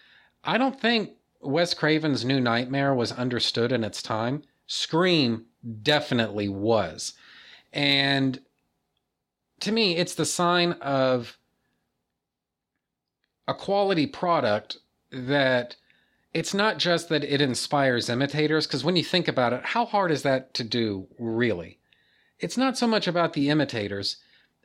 I 0.43 0.57
don't 0.57 0.79
think 0.79 1.11
Wes 1.41 1.73
Craven's 1.73 2.25
New 2.25 2.41
Nightmare 2.41 2.93
was 2.93 3.13
understood 3.13 3.71
in 3.71 3.85
its 3.85 4.01
time. 4.01 4.43
Scream 4.67 5.45
definitely 5.81 6.49
was. 6.49 7.13
And 7.71 8.41
to 9.61 9.71
me, 9.71 9.95
it's 9.95 10.15
the 10.15 10.25
sign 10.25 10.73
of 10.73 11.37
a 13.47 13.53
quality 13.53 14.05
product 14.05 14.77
that 15.11 15.77
it's 16.33 16.53
not 16.53 16.77
just 16.77 17.07
that 17.07 17.23
it 17.23 17.39
inspires 17.39 18.09
imitators, 18.09 18.67
because 18.67 18.83
when 18.83 18.97
you 18.97 19.03
think 19.03 19.29
about 19.29 19.53
it, 19.53 19.63
how 19.63 19.85
hard 19.85 20.11
is 20.11 20.23
that 20.23 20.53
to 20.55 20.63
do, 20.65 21.07
really? 21.17 21.79
It's 22.37 22.57
not 22.57 22.77
so 22.77 22.85
much 22.85 23.07
about 23.07 23.31
the 23.31 23.49
imitators, 23.49 24.17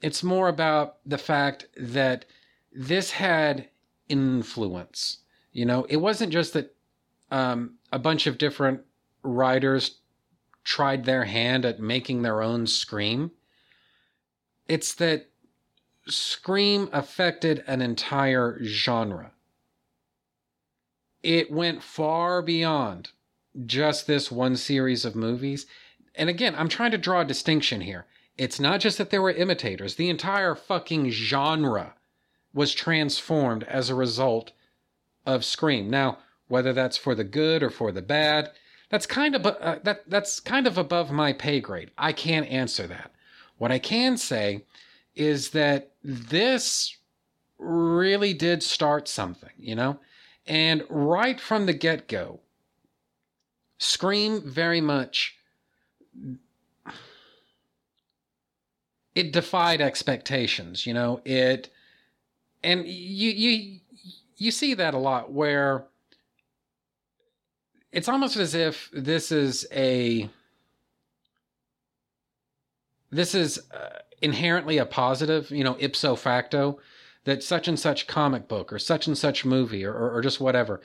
it's 0.03 0.24
more 0.24 0.48
about 0.48 0.96
the 1.07 1.18
fact 1.18 1.66
that 1.76 2.24
this 2.72 3.11
had 3.11 3.68
influence. 4.09 5.18
You 5.52 5.64
know, 5.66 5.87
it 5.88 5.96
wasn't 5.96 6.33
just 6.33 6.52
that 6.54 6.74
um, 7.30 7.74
a 7.92 7.98
bunch 7.98 8.26
of 8.26 8.38
different 8.38 8.80
writers 9.22 9.98
tried 10.64 11.04
their 11.04 11.24
hand 11.24 11.64
at 11.64 11.80
making 11.80 12.22
their 12.22 12.42
own 12.42 12.66
Scream. 12.66 13.33
It's 14.68 14.94
that 14.94 15.30
Scream 16.06 16.88
affected 16.92 17.64
an 17.66 17.83
entire 17.83 18.59
genre. 18.62 19.33
It 21.22 21.50
went 21.50 21.83
far 21.83 22.40
beyond 22.40 23.11
just 23.66 24.06
this 24.06 24.30
one 24.30 24.56
series 24.56 25.04
of 25.04 25.14
movies. 25.14 25.66
And 26.14 26.28
again, 26.28 26.54
I'm 26.56 26.68
trying 26.68 26.92
to 26.92 26.98
draw 26.98 27.20
a 27.20 27.24
distinction 27.24 27.83
here. 27.83 28.06
It's 28.38 28.61
not 28.61 28.80
just 28.80 28.96
that 28.98 29.11
there 29.11 29.20
were 29.20 29.33
imitators, 29.33 29.96
the 29.96 30.09
entire 30.09 30.54
fucking 30.54 31.11
genre 31.11 31.94
was 32.52 32.74
transformed 32.74 33.64
as 33.64 33.88
a 33.88 33.94
result 33.94 34.52
of 35.26 35.44
Scream. 35.44 35.88
Now, 35.88 36.18
whether 36.48 36.72
that's 36.72 36.96
for 36.96 37.14
the 37.14 37.24
good 37.24 37.62
or 37.62 37.70
for 37.70 37.92
the 37.92 38.02
bad, 38.02 38.50
that's 38.88 39.06
kind 39.06 39.36
of 39.36 39.46
uh, 39.46 39.76
that 39.84 40.08
that's 40.08 40.40
kind 40.40 40.66
of 40.66 40.76
above 40.76 41.12
my 41.12 41.32
pay 41.32 41.60
grade. 41.60 41.90
I 41.96 42.12
can't 42.12 42.48
answer 42.48 42.86
that. 42.88 43.12
What 43.58 43.70
I 43.70 43.78
can 43.78 44.16
say 44.16 44.64
is 45.14 45.50
that 45.50 45.92
this 46.02 46.96
really 47.58 48.32
did 48.32 48.62
start 48.62 49.06
something, 49.06 49.50
you 49.58 49.74
know? 49.74 49.98
And 50.46 50.82
right 50.88 51.38
from 51.38 51.66
the 51.66 51.74
get 51.74 52.08
go, 52.08 52.40
Scream 53.78 54.42
very 54.42 54.80
much. 54.80 55.36
It 59.14 59.32
defied 59.32 59.80
expectations, 59.80 60.86
you 60.86 60.94
know. 60.94 61.20
It, 61.24 61.70
and 62.62 62.87
you 62.87 63.31
you 63.31 63.81
you 64.37 64.51
see 64.51 64.75
that 64.75 64.94
a 64.94 64.99
lot 64.99 65.33
where 65.33 65.85
it's 67.92 68.09
almost 68.09 68.37
as 68.37 68.55
if 68.55 68.90
this 68.92 69.33
is 69.33 69.66
a 69.73 70.29
this 73.11 73.35
is 73.35 73.61
uh, 73.73 73.99
inherently 74.23 74.79
a 74.79 74.87
positive, 74.87 75.51
you 75.51 75.64
know, 75.64 75.77
ipso 75.81 76.14
facto, 76.14 76.79
that 77.25 77.42
such 77.42 77.68
and 77.68 77.79
such 77.79 78.07
comic 78.07 78.49
book 78.49 78.73
or 78.73 78.79
such 78.79 79.07
and 79.07 79.18
such 79.18 79.44
movie 79.44 79.85
or, 79.85 79.92
or, 79.92 80.16
or 80.16 80.20
just 80.23 80.40
whatever. 80.40 80.81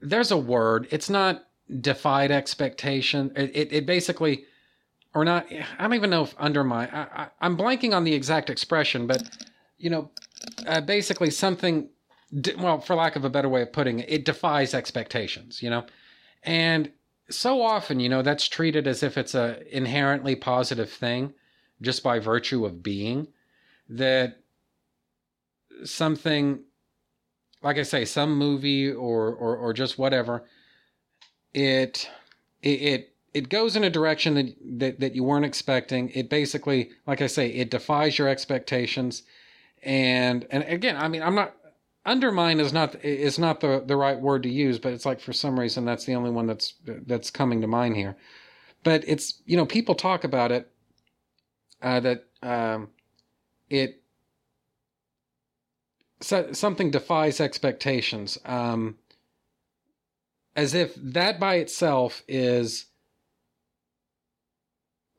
There's 0.00 0.30
a 0.30 0.36
word. 0.36 0.88
It's 0.90 1.10
not 1.10 1.44
defied 1.80 2.30
expectation. 2.30 3.32
It, 3.36 3.50
it, 3.54 3.72
it, 3.72 3.86
basically, 3.86 4.44
or 5.14 5.24
not, 5.24 5.46
I 5.52 5.82
don't 5.82 5.94
even 5.94 6.10
know 6.10 6.22
if 6.22 6.34
undermine, 6.38 6.88
I, 6.92 7.28
I, 7.40 7.46
am 7.46 7.56
blanking 7.56 7.94
on 7.94 8.04
the 8.04 8.14
exact 8.14 8.48
expression, 8.48 9.06
but, 9.06 9.22
you 9.76 9.90
know, 9.90 10.10
uh, 10.66 10.80
basically 10.80 11.30
something, 11.30 11.88
well, 12.58 12.80
for 12.80 12.94
lack 12.94 13.16
of 13.16 13.24
a 13.24 13.30
better 13.30 13.48
way 13.48 13.62
of 13.62 13.72
putting 13.72 14.00
it, 14.00 14.10
it 14.10 14.24
defies 14.24 14.74
expectations, 14.74 15.62
you 15.62 15.70
know? 15.70 15.84
And 16.42 16.92
so 17.30 17.62
often, 17.62 18.00
you 18.00 18.08
know, 18.08 18.22
that's 18.22 18.48
treated 18.48 18.86
as 18.86 19.02
if 19.02 19.18
it's 19.18 19.34
a 19.34 19.60
inherently 19.76 20.34
positive 20.34 20.90
thing 20.90 21.34
just 21.80 22.02
by 22.02 22.18
virtue 22.18 22.64
of 22.64 22.82
being 22.82 23.28
that 23.88 24.38
something 25.84 26.60
like 27.62 27.78
I 27.78 27.82
say, 27.82 28.04
some 28.04 28.36
movie 28.36 28.90
or 28.90 29.32
or, 29.34 29.56
or 29.56 29.72
just 29.72 29.98
whatever, 29.98 30.44
it, 31.52 32.08
it 32.62 32.68
it 32.68 33.14
it 33.34 33.48
goes 33.48 33.76
in 33.76 33.84
a 33.84 33.90
direction 33.90 34.34
that, 34.34 34.56
that 34.78 35.00
that 35.00 35.14
you 35.14 35.24
weren't 35.24 35.44
expecting. 35.44 36.10
It 36.10 36.30
basically, 36.30 36.90
like 37.06 37.20
I 37.20 37.26
say, 37.26 37.48
it 37.48 37.70
defies 37.70 38.18
your 38.18 38.28
expectations. 38.28 39.22
And 39.82 40.46
and 40.50 40.64
again, 40.64 40.96
I 40.96 41.08
mean, 41.08 41.22
I'm 41.22 41.34
not 41.34 41.54
undermine 42.04 42.58
is 42.58 42.72
not 42.72 43.04
is 43.04 43.38
not 43.38 43.60
the 43.60 43.82
the 43.86 43.96
right 43.96 44.18
word 44.18 44.42
to 44.44 44.48
use, 44.48 44.78
but 44.78 44.92
it's 44.92 45.06
like 45.06 45.20
for 45.20 45.32
some 45.32 45.58
reason 45.58 45.84
that's 45.84 46.04
the 46.04 46.14
only 46.14 46.30
one 46.30 46.46
that's 46.46 46.74
that's 46.84 47.30
coming 47.30 47.60
to 47.60 47.66
mind 47.66 47.96
here. 47.96 48.16
But 48.84 49.04
it's 49.06 49.42
you 49.44 49.56
know 49.56 49.66
people 49.66 49.94
talk 49.94 50.24
about 50.24 50.52
it 50.52 50.70
uh, 51.82 52.00
that 52.00 52.24
um, 52.42 52.88
it 53.68 54.02
so, 56.20 56.52
something 56.52 56.90
defies 56.90 57.40
expectations, 57.40 58.38
um, 58.44 58.96
as 60.56 60.74
if 60.74 60.94
that 60.96 61.38
by 61.38 61.56
itself 61.56 62.22
is 62.26 62.86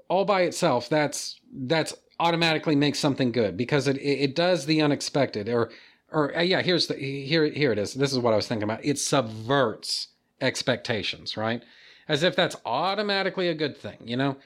all 0.09 0.25
by 0.25 0.41
itself. 0.41 0.89
That's 0.89 1.39
that's 1.53 1.93
automatically 2.19 2.75
makes 2.75 2.99
something 2.99 3.31
good 3.31 3.55
because 3.57 3.87
it 3.87 3.97
it 3.97 4.35
does 4.35 4.65
the 4.65 4.81
unexpected 4.81 5.47
or 5.49 5.69
or 6.11 6.35
uh, 6.37 6.41
yeah 6.41 6.61
here's 6.61 6.87
the 6.87 6.95
here 6.95 7.45
here 7.45 7.71
it 7.71 7.79
is. 7.79 7.93
This 7.93 8.11
is 8.11 8.19
what 8.19 8.33
i 8.33 8.35
was 8.35 8.47
thinking 8.47 8.63
about. 8.63 8.83
It 8.83 8.99
subverts 8.99 10.09
expectations 10.41 11.37
right? 11.37 11.63
As 12.07 12.23
if 12.23 12.35
that's 12.35 12.55
automatically 12.65 13.47
a 13.47 13.53
good 13.53 13.77
thing 13.77 13.97
you 14.05 14.17
know? 14.17 14.37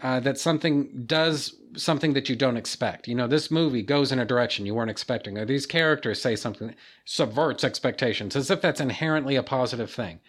Uh, 0.00 0.20
that 0.20 0.38
something 0.38 1.02
does 1.06 1.56
something 1.76 2.12
that 2.12 2.28
you 2.28 2.36
don't 2.36 2.56
expect. 2.56 3.08
You 3.08 3.16
know, 3.16 3.26
this 3.26 3.50
movie 3.50 3.82
goes 3.82 4.12
in 4.12 4.20
a 4.20 4.24
direction 4.24 4.64
you 4.64 4.74
weren't 4.74 4.92
expecting, 4.92 5.36
or 5.36 5.44
these 5.44 5.66
characters 5.66 6.22
say 6.22 6.36
something 6.36 6.72
subverts 7.04 7.64
expectations, 7.64 8.36
as 8.36 8.48
if 8.48 8.60
that's 8.60 8.80
inherently 8.80 9.34
a 9.34 9.42
positive 9.42 9.90
thing. 9.90 10.20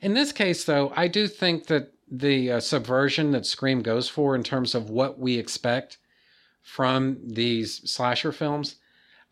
In 0.00 0.14
this 0.14 0.32
case, 0.32 0.64
though, 0.64 0.92
I 0.96 1.08
do 1.08 1.26
think 1.26 1.66
that 1.66 1.92
the 2.10 2.52
uh, 2.52 2.60
subversion 2.60 3.32
that 3.32 3.46
Scream 3.46 3.82
goes 3.82 4.08
for 4.08 4.34
in 4.34 4.42
terms 4.42 4.74
of 4.74 4.88
what 4.88 5.18
we 5.18 5.36
expect 5.36 5.98
from 6.68 7.16
these 7.24 7.80
slasher 7.90 8.30
films, 8.30 8.76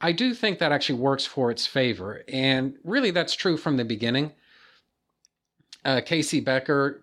I 0.01 0.13
do 0.13 0.33
think 0.33 0.59
that 0.59 0.73
actually 0.73 0.99
works 0.99 1.27
for 1.27 1.51
its 1.51 1.67
favor. 1.67 2.25
And 2.29 2.79
really, 2.83 3.11
that's 3.11 3.35
true 3.35 3.59
from 3.59 3.77
the 3.77 3.85
beginning. 3.85 4.33
Uh, 5.85 6.01
Casey 6.05 6.41
Becker, 6.41 7.03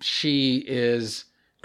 she 0.00 0.64
is. 0.66 1.24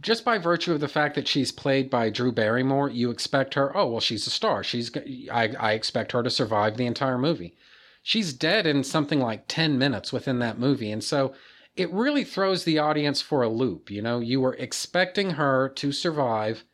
just 0.00 0.24
by 0.24 0.38
virtue 0.38 0.72
of 0.72 0.80
the 0.80 0.88
fact 0.88 1.14
that 1.14 1.28
she's 1.28 1.52
played 1.52 1.90
by 1.90 2.08
Drew 2.08 2.32
Barrymore, 2.32 2.88
you 2.88 3.10
expect 3.10 3.52
her. 3.52 3.76
Oh 3.76 3.90
well, 3.90 4.00
she's 4.00 4.26
a 4.26 4.30
star. 4.30 4.64
She's 4.64 4.90
I, 5.30 5.54
I 5.60 5.72
expect 5.72 6.12
her 6.12 6.22
to 6.22 6.30
survive 6.30 6.78
the 6.78 6.86
entire 6.86 7.18
movie. 7.18 7.54
She's 8.02 8.32
dead 8.32 8.66
in 8.66 8.82
something 8.82 9.20
like 9.20 9.44
ten 9.46 9.78
minutes 9.78 10.10
within 10.10 10.38
that 10.38 10.58
movie, 10.58 10.90
and 10.90 11.04
so 11.04 11.34
it 11.76 11.92
really 11.92 12.24
throws 12.24 12.64
the 12.64 12.78
audience 12.78 13.20
for 13.20 13.42
a 13.42 13.48
loop. 13.48 13.90
You 13.90 14.02
know, 14.02 14.20
you 14.20 14.40
were 14.40 14.54
expecting 14.54 15.30
her 15.30 15.68
to 15.70 15.92
survive, 15.92 16.64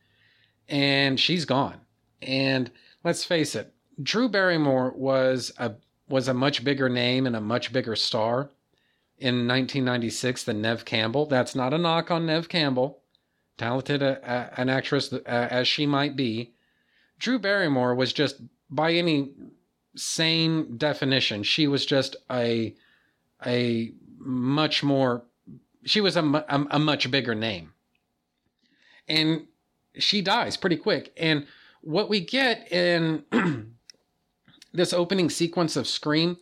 and 0.69 1.19
she's 1.19 1.45
gone. 1.45 1.81
And 2.21 2.71
let's 3.03 3.25
face 3.25 3.55
it, 3.55 3.75
Drew 4.03 4.29
Barrymore 4.29 4.93
was 4.97 5.53
a 5.59 5.75
was 6.09 6.27
a 6.29 6.35
much 6.35 6.65
bigger 6.65 6.89
name 6.89 7.27
and 7.27 7.37
a 7.37 7.41
much 7.41 7.73
bigger 7.73 7.95
star 7.95 8.51
in 9.17 9.47
1996 9.47 10.45
than 10.45 10.61
Neve 10.61 10.85
Campbell. 10.85 11.27
That's 11.27 11.55
not 11.55 11.73
a 11.73 11.79
knock 11.79 12.11
on 12.11 12.27
Neve 12.27 12.49
Campbell 12.49 13.01
talented 13.61 14.03
a, 14.03 14.19
a, 14.25 14.61
an 14.61 14.71
actress 14.71 15.13
uh, 15.13 15.19
as 15.27 15.69
she 15.69 15.87
might 15.87 16.17
be, 16.17 16.55
Drew 17.19 17.39
Barrymore 17.39 17.95
was 17.95 18.13
just, 18.15 18.41
by 18.71 18.95
any 18.95 19.33
sane 19.95 20.79
definition, 20.79 21.43
she 21.43 21.67
was 21.67 21.85
just 21.85 22.17
a 22.31 22.75
a 23.47 23.93
much 24.21 24.83
more. 24.83 25.25
She 25.85 26.01
was 26.01 26.17
a, 26.17 26.23
a, 26.25 26.67
a 26.73 26.79
much 26.79 27.11
bigger 27.11 27.35
name, 27.35 27.73
and 29.09 29.47
she 29.99 30.23
dies 30.23 30.57
pretty 30.57 30.77
quick. 30.77 31.13
And 31.17 31.47
what 31.81 32.09
we 32.09 32.21
get 32.21 32.71
in 32.71 33.25
this 34.73 34.93
opening 34.93 35.31
sequence 35.31 35.77
of 35.77 35.89
Scream 35.89 36.37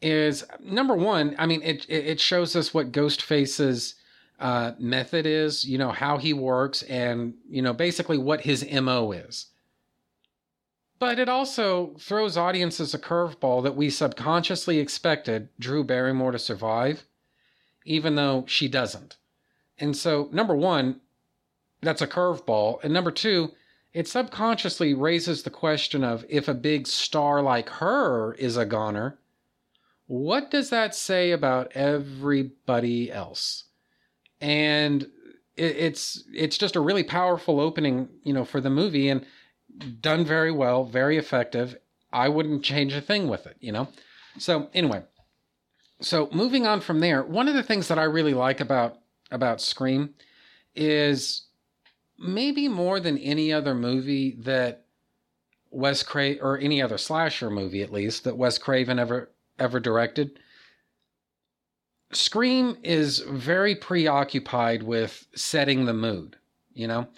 is 0.00 0.44
number 0.60 0.94
one. 0.94 1.34
I 1.38 1.46
mean, 1.46 1.62
it 1.62 1.88
it 1.88 2.20
shows 2.20 2.54
us 2.54 2.72
what 2.72 2.92
Ghostface's 2.92 3.96
uh, 4.38 4.72
method 4.78 5.26
is, 5.26 5.64
you 5.64 5.78
know, 5.78 5.90
how 5.90 6.18
he 6.18 6.32
works, 6.32 6.82
and, 6.82 7.34
you 7.48 7.62
know, 7.62 7.72
basically 7.72 8.18
what 8.18 8.42
his 8.42 8.66
MO 8.70 9.12
is. 9.12 9.46
But 10.98 11.18
it 11.18 11.28
also 11.28 11.94
throws 11.98 12.36
audiences 12.36 12.94
a 12.94 12.98
curveball 12.98 13.62
that 13.62 13.76
we 13.76 13.90
subconsciously 13.90 14.78
expected 14.78 15.48
Drew 15.58 15.84
Barrymore 15.84 16.32
to 16.32 16.38
survive, 16.38 17.04
even 17.84 18.14
though 18.14 18.44
she 18.46 18.68
doesn't. 18.68 19.16
And 19.78 19.96
so, 19.96 20.28
number 20.32 20.54
one, 20.54 21.00
that's 21.80 22.02
a 22.02 22.06
curveball. 22.06 22.82
And 22.82 22.92
number 22.92 23.10
two, 23.10 23.52
it 23.92 24.08
subconsciously 24.08 24.94
raises 24.94 25.42
the 25.42 25.50
question 25.50 26.02
of 26.02 26.24
if 26.28 26.48
a 26.48 26.54
big 26.54 26.86
star 26.86 27.42
like 27.42 27.68
her 27.68 28.34
is 28.34 28.56
a 28.56 28.66
goner, 28.66 29.18
what 30.06 30.50
does 30.50 30.70
that 30.70 30.94
say 30.94 31.30
about 31.30 31.72
everybody 31.74 33.10
else? 33.10 33.64
And 34.40 35.06
it's 35.56 36.24
it's 36.32 36.58
just 36.58 36.76
a 36.76 36.80
really 36.80 37.04
powerful 37.04 37.60
opening, 37.60 38.08
you 38.24 38.32
know, 38.32 38.44
for 38.44 38.60
the 38.60 38.70
movie 38.70 39.08
and 39.08 39.24
done 40.00 40.24
very 40.24 40.50
well, 40.50 40.84
very 40.84 41.16
effective. 41.16 41.76
I 42.12 42.28
wouldn't 42.28 42.64
change 42.64 42.92
a 42.92 43.00
thing 43.00 43.28
with 43.28 43.46
it, 43.46 43.56
you 43.60 43.72
know. 43.72 43.88
So 44.38 44.68
anyway, 44.74 45.04
so 46.00 46.28
moving 46.32 46.66
on 46.66 46.80
from 46.80 47.00
there, 47.00 47.22
one 47.22 47.48
of 47.48 47.54
the 47.54 47.62
things 47.62 47.88
that 47.88 47.98
I 47.98 48.04
really 48.04 48.34
like 48.34 48.60
about 48.60 48.98
about 49.30 49.60
Scream 49.60 50.14
is 50.74 51.46
maybe 52.18 52.68
more 52.68 53.00
than 53.00 53.18
any 53.18 53.52
other 53.52 53.74
movie 53.74 54.36
that 54.40 54.84
Wes 55.70 56.02
Craven 56.02 56.42
or 56.42 56.58
any 56.58 56.80
other 56.80 56.98
slasher 56.98 57.50
movie 57.50 57.82
at 57.82 57.92
least 57.92 58.24
that 58.24 58.36
Wes 58.36 58.58
Craven 58.58 58.98
ever 58.98 59.30
ever 59.58 59.80
directed. 59.80 60.38
Scream 62.12 62.76
is 62.82 63.18
very 63.20 63.74
preoccupied 63.74 64.82
with 64.82 65.26
setting 65.34 65.84
the 65.84 65.92
mood, 65.92 66.36
you 66.72 66.86
know? 66.86 67.08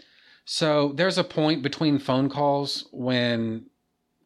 So 0.47 0.93
there's 0.93 1.19
a 1.19 1.25
point 1.25 1.63
between 1.63 1.99
phone 1.99 2.31
calls 2.31 2.89
when 2.93 3.67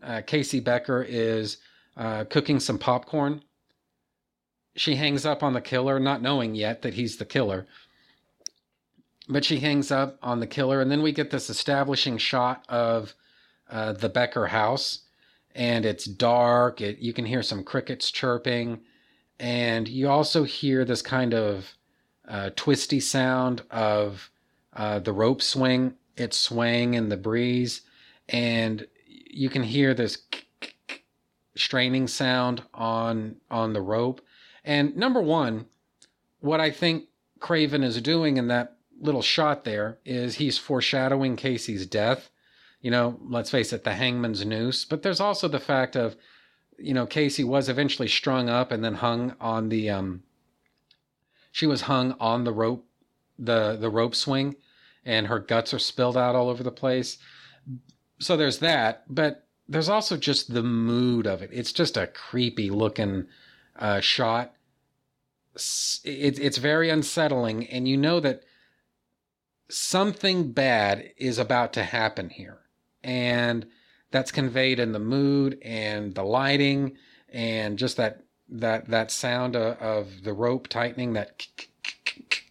uh, 0.03 0.23
Casey 0.27 0.61
Becker 0.61 1.05
is 1.09 1.59
uh, 1.97 2.25
cooking 2.25 2.61
some 2.61 2.79
popcorn. 2.79 3.43
She 4.77 4.97
hangs 4.97 5.27
up 5.27 5.43
on 5.43 5.53
the 5.53 5.61
killer, 5.61 5.99
not 5.99 6.23
knowing 6.23 6.55
yet 6.55 6.83
that 6.83 6.95
he's 6.95 7.17
the 7.17 7.25
killer. 7.25 7.67
But 9.29 9.45
she 9.45 9.61
hangs 9.61 9.91
up 9.91 10.19
on 10.23 10.41
the 10.41 10.47
killer, 10.47 10.81
and 10.81 10.91
then 10.91 11.03
we 11.03 11.13
get 11.13 11.31
this 11.31 11.51
establishing 11.51 12.19
shot 12.19 12.65
of 12.69 13.15
uh, 13.71 13.93
the 13.93 14.09
Becker 14.09 14.49
house, 14.49 15.01
and 15.55 15.85
it's 15.85 16.05
dark. 16.05 16.81
It, 16.81 16.99
you 16.99 17.13
can 17.13 17.27
hear 17.27 17.43
some 17.43 17.63
crickets 17.63 18.11
chirping 18.11 18.81
and 19.41 19.89
you 19.89 20.09
also 20.09 20.45
hear 20.45 20.85
this 20.85 21.01
kind 21.01 21.33
of 21.33 21.75
uh, 22.29 22.51
twisty 22.55 23.01
sound 23.01 23.63
of 23.71 24.31
uh, 24.75 24.99
the 24.99 25.15
rope 25.15 25.41
swing. 25.41 25.95
It's 26.17 26.37
swaying 26.37 26.93
in 26.93 27.09
the 27.09 27.17
breeze, 27.17 27.81
and 28.29 28.87
you 29.07 29.49
can 29.49 29.63
hear 29.63 29.95
this 29.95 30.19
straining 31.57 32.07
sound 32.07 32.63
on 32.75 33.37
on 33.51 33.73
the 33.73 33.81
rope. 33.81 34.21
And 34.65 34.97
number 34.97 35.21
one, 35.21 35.67
what 36.41 36.61
I 36.61 36.71
think 36.71 37.07
Craven 37.39 37.83
is 37.83 38.01
doing 38.01 38.37
in 38.37 38.49
that 38.49 38.77
little 39.01 39.23
shot 39.23 39.65
there 39.65 39.99
is 40.05 40.37
he's 40.37 40.59
foreshadowing 40.59 41.37
Casey's 41.37 41.87
death. 41.87 42.31
You 42.81 42.91
know, 42.91 43.19
let's 43.23 43.51
face 43.51 43.73
it, 43.73 43.85
the 43.85 43.95
hangman's 43.95 44.45
noose. 44.45 44.85
But 44.85 45.03
there's 45.03 45.21
also 45.21 45.49
the 45.49 45.61
fact 45.61 45.97
of 45.97 46.17
you 46.79 46.95
know, 46.95 47.07
Casey 47.07 47.45
was 47.45 47.69
eventually 47.69 48.09
strung 48.09 48.49
up 48.49 48.73
and 48.73 48.83
then 48.83 48.95
hung 48.95 49.35
on 49.41 49.69
the 49.69 49.91
um 49.91 50.23
she 51.53 51.67
was 51.67 51.83
hung 51.83 52.15
on 52.21 52.45
the 52.45 52.53
rope 52.53 52.87
the 53.39 53.77
the 53.77 53.91
rope 53.91 54.15
swing 54.15 54.57
and 55.05 55.27
her 55.27 55.39
guts 55.39 55.73
are 55.75 55.79
spilled 55.79 56.17
out 56.17 56.35
all 56.35 56.49
over 56.49 56.63
the 56.63 56.71
place. 56.71 57.19
So 58.19 58.37
there's 58.37 58.59
that, 58.59 59.05
but 59.09 59.47
there's 59.69 59.89
also 59.89 60.17
just 60.17 60.53
the 60.53 60.63
mood 60.63 61.27
of 61.27 61.43
it. 61.43 61.51
It's 61.53 61.73
just 61.73 61.97
a 61.97 62.07
creepy 62.07 62.71
looking 62.71 63.27
uh, 63.81 64.01
shot. 64.01 64.55
It's 65.55 66.01
it's 66.05 66.59
very 66.59 66.91
unsettling, 66.91 67.67
and 67.67 67.89
you 67.89 67.97
know 67.97 68.21
that 68.21 68.45
something 69.69 70.53
bad 70.53 71.11
is 71.17 71.39
about 71.39 71.73
to 71.73 71.83
happen 71.83 72.31
here. 72.31 72.59
And 73.03 73.67
that's 74.11 74.33
conveyed 74.33 74.79
in 74.79 74.93
the 74.93 74.99
mood 74.99 75.59
and 75.63 76.15
the 76.15 76.23
lighting 76.23 76.97
and 77.33 77.79
just 77.79 77.97
that 77.97 78.25
that 78.49 78.89
that 78.89 79.11
sound 79.11 79.55
of, 79.55 79.79
of 79.79 80.25
the 80.25 80.33
rope 80.33 80.69
tightening 80.69 81.13
that 81.13 81.47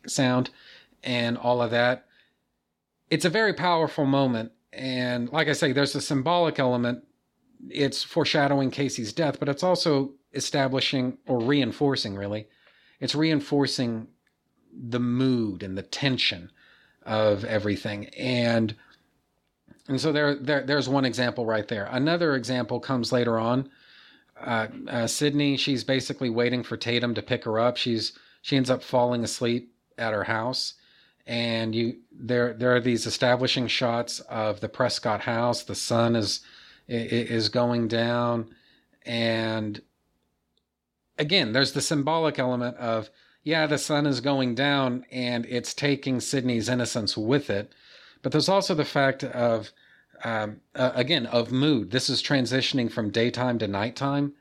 sound 0.07 0.49
and 1.03 1.37
all 1.37 1.61
of 1.61 1.71
that 1.71 2.05
it's 3.09 3.25
a 3.25 3.29
very 3.29 3.53
powerful 3.53 4.05
moment 4.05 4.51
and 4.71 5.29
like 5.31 5.49
i 5.49 5.53
say 5.53 5.71
there's 5.71 5.95
a 5.95 6.01
symbolic 6.01 6.57
element 6.57 7.03
it's 7.69 8.03
foreshadowing 8.03 8.71
casey's 8.71 9.11
death 9.11 9.39
but 9.39 9.49
it's 9.49 9.63
also 9.63 10.13
establishing 10.33 11.17
or 11.27 11.39
reinforcing 11.39 12.15
really 12.15 12.47
it's 12.99 13.15
reinforcing 13.15 14.07
the 14.71 14.99
mood 14.99 15.63
and 15.63 15.77
the 15.77 15.83
tension 15.83 16.51
of 17.03 17.43
everything 17.45 18.05
and 18.09 18.75
and 19.89 19.99
so 19.99 20.11
there, 20.11 20.35
there 20.35 20.61
there's 20.63 20.87
one 20.87 21.03
example 21.03 21.45
right 21.47 21.67
there. 21.67 21.85
Another 21.91 22.35
example 22.35 22.79
comes 22.79 23.11
later 23.11 23.39
on. 23.39 23.69
Uh, 24.39 24.67
uh, 24.87 25.07
Sidney, 25.07 25.57
she's 25.57 25.83
basically 25.83 26.29
waiting 26.29 26.63
for 26.63 26.77
Tatum 26.77 27.15
to 27.15 27.23
pick 27.23 27.43
her 27.43 27.59
up. 27.59 27.75
She's 27.75 28.13
she 28.43 28.55
ends 28.55 28.69
up 28.69 28.83
falling 28.83 29.23
asleep 29.23 29.73
at 29.97 30.13
her 30.13 30.23
house, 30.23 30.75
and 31.25 31.73
you 31.73 31.97
there 32.11 32.53
there 32.53 32.75
are 32.75 32.79
these 32.79 33.07
establishing 33.07 33.67
shots 33.67 34.19
of 34.21 34.59
the 34.59 34.69
Prescott 34.69 35.21
house. 35.21 35.63
The 35.63 35.75
sun 35.75 36.15
is 36.15 36.41
is 36.87 37.49
going 37.49 37.87
down, 37.87 38.53
and 39.07 39.81
again, 41.19 41.51
there's 41.51 41.73
the 41.73 41.82
symbolic 41.82 42.39
element 42.39 42.77
of 42.77 43.10
yeah, 43.43 43.67
the 43.67 43.77
sun 43.77 44.05
is 44.05 44.19
going 44.21 44.55
down, 44.55 45.05
and 45.12 45.45
it's 45.45 45.73
taking 45.73 46.19
Sidney's 46.19 46.67
innocence 46.67 47.15
with 47.15 47.49
it. 47.49 47.73
But 48.21 48.32
there's 48.32 48.49
also 48.49 48.75
the 48.75 48.86
fact 48.86 49.23
of 49.23 49.71
um, 50.23 50.62
uh, 50.75 50.91
again 50.95 51.25
of 51.25 51.51
mood. 51.51 51.91
This 51.91 52.10
is 52.10 52.21
transitioning 52.21 52.91
from 52.91 53.12
daytime 53.12 53.60
to 53.60 53.67
nighttime. 53.67 54.34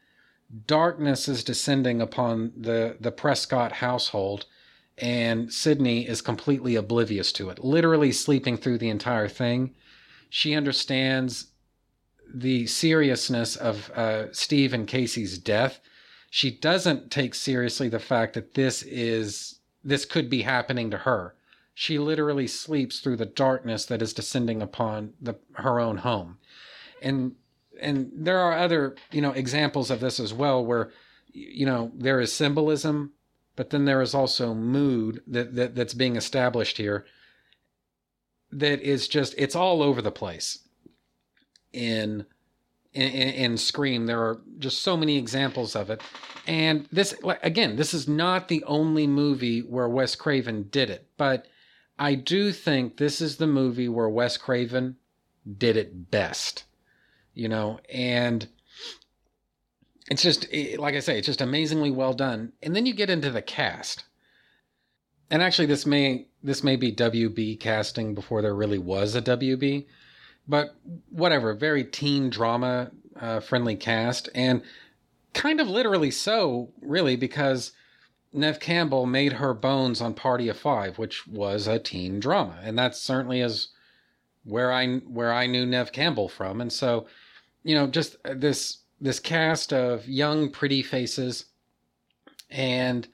Darkness 0.66 1.28
is 1.28 1.44
descending 1.44 2.00
upon 2.00 2.52
the 2.56 2.96
the 3.00 3.12
Prescott 3.12 3.72
household, 3.72 4.46
and 4.96 5.52
Sydney 5.52 6.08
is 6.08 6.20
completely 6.20 6.74
oblivious 6.74 7.32
to 7.32 7.50
it. 7.50 7.64
Literally 7.64 8.12
sleeping 8.12 8.56
through 8.56 8.78
the 8.78 8.88
entire 8.88 9.28
thing. 9.28 9.74
She 10.30 10.54
understands 10.54 11.46
the 12.34 12.66
seriousness 12.66 13.56
of 13.56 13.90
uh, 13.90 14.32
Steve 14.32 14.74
and 14.74 14.86
Casey's 14.86 15.38
death. 15.38 15.80
She 16.30 16.50
doesn't 16.50 17.10
take 17.10 17.34
seriously 17.34 17.88
the 17.88 17.98
fact 17.98 18.34
that 18.34 18.54
this 18.54 18.82
is 18.82 19.60
this 19.82 20.04
could 20.04 20.28
be 20.28 20.42
happening 20.42 20.90
to 20.90 20.98
her 20.98 21.34
she 21.80 21.96
literally 21.96 22.48
sleeps 22.48 22.98
through 22.98 23.14
the 23.14 23.24
darkness 23.24 23.84
that 23.84 24.02
is 24.02 24.12
descending 24.12 24.60
upon 24.60 25.12
the, 25.20 25.36
her 25.52 25.78
own 25.78 25.98
home. 25.98 26.38
And 27.00 27.36
and 27.80 28.10
there 28.12 28.40
are 28.40 28.58
other, 28.58 28.96
you 29.12 29.20
know, 29.20 29.30
examples 29.30 29.88
of 29.88 30.00
this 30.00 30.18
as 30.18 30.34
well 30.34 30.64
where 30.64 30.90
you 31.32 31.64
know, 31.64 31.92
there 31.94 32.18
is 32.20 32.32
symbolism, 32.32 33.12
but 33.54 33.70
then 33.70 33.84
there 33.84 34.02
is 34.02 34.12
also 34.12 34.54
mood 34.54 35.22
that, 35.28 35.54
that 35.54 35.76
that's 35.76 35.94
being 35.94 36.16
established 36.16 36.78
here 36.78 37.06
that 38.50 38.80
is 38.80 39.06
just 39.06 39.36
it's 39.38 39.54
all 39.54 39.80
over 39.80 40.02
the 40.02 40.10
place 40.10 40.66
in 41.72 42.26
in, 43.02 43.28
in, 43.34 43.56
Scream. 43.56 44.06
There 44.06 44.20
are 44.20 44.40
just 44.58 44.82
so 44.82 44.96
many 44.96 45.16
examples 45.16 45.76
of 45.76 45.90
it. 45.90 46.02
And 46.46 46.88
this, 46.90 47.14
again, 47.42 47.76
this 47.76 47.94
is 47.94 48.08
not 48.08 48.48
the 48.48 48.64
only 48.64 49.06
movie 49.06 49.60
where 49.60 49.88
Wes 49.88 50.14
Craven 50.14 50.68
did 50.70 50.90
it, 50.90 51.08
but 51.16 51.46
I 51.98 52.14
do 52.14 52.52
think 52.52 52.96
this 52.96 53.20
is 53.20 53.36
the 53.36 53.46
movie 53.46 53.88
where 53.88 54.08
Wes 54.08 54.36
Craven 54.36 54.96
did 55.56 55.76
it 55.76 56.10
best, 56.10 56.64
you 57.34 57.48
know, 57.48 57.80
and 57.92 58.48
it's 60.10 60.22
just 60.22 60.46
eh, 60.52 60.76
like 60.78 60.94
I 60.94 61.00
say, 61.00 61.18
it's 61.18 61.26
just 61.26 61.40
amazingly 61.40 61.90
well 61.90 62.14
done. 62.14 62.52
And 62.62 62.74
then 62.74 62.86
you 62.86 62.94
get 62.94 63.10
into 63.10 63.30
the 63.30 63.42
cast, 63.42 64.04
and 65.30 65.42
actually, 65.42 65.66
this 65.66 65.84
may 65.84 66.28
this 66.42 66.64
may 66.64 66.76
be 66.76 66.94
WB 66.94 67.60
casting 67.60 68.14
before 68.14 68.42
there 68.42 68.54
really 68.54 68.78
was 68.78 69.14
a 69.14 69.22
WB, 69.22 69.86
but 70.48 70.74
whatever, 71.10 71.52
very 71.54 71.84
teen 71.84 72.30
drama 72.30 72.90
uh, 73.20 73.40
friendly 73.40 73.76
cast, 73.76 74.28
and 74.34 74.62
kind 75.34 75.60
of 75.60 75.68
literally 75.68 76.10
so, 76.10 76.70
really, 76.80 77.16
because 77.16 77.72
Neve 78.32 78.60
Campbell 78.60 79.06
made 79.06 79.34
her 79.34 79.54
bones 79.54 80.00
on 80.00 80.14
Party 80.14 80.48
of 80.48 80.56
Five, 80.56 80.98
which 80.98 81.26
was 81.26 81.66
a 81.66 81.78
teen 81.78 82.20
drama, 82.20 82.58
and 82.62 82.78
that 82.78 82.96
certainly 82.96 83.40
is 83.40 83.68
where 84.44 84.72
I 84.72 84.96
where 84.98 85.32
I 85.32 85.46
knew 85.46 85.66
Neve 85.66 85.92
Campbell 85.92 86.28
from. 86.28 86.60
And 86.60 86.72
so, 86.72 87.06
you 87.62 87.74
know, 87.74 87.86
just 87.86 88.16
this 88.24 88.78
this 89.00 89.20
cast 89.20 89.72
of 89.72 90.08
young, 90.08 90.50
pretty 90.50 90.82
faces, 90.82 91.46
and 92.50 93.06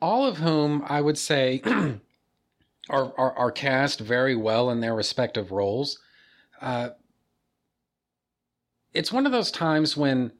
all 0.00 0.26
of 0.26 0.38
whom 0.38 0.84
I 0.86 1.00
would 1.00 1.18
say 1.18 1.62
are, 2.88 3.12
are, 3.16 3.32
are 3.36 3.52
cast 3.52 4.00
very 4.00 4.34
well 4.34 4.70
in 4.70 4.80
their 4.80 4.94
respective 4.94 5.52
roles. 5.52 5.98
Uh, 6.60 6.90
it's 8.92 9.12
one 9.12 9.26
of 9.26 9.32
those 9.32 9.50
times 9.50 9.96
when 9.96 10.32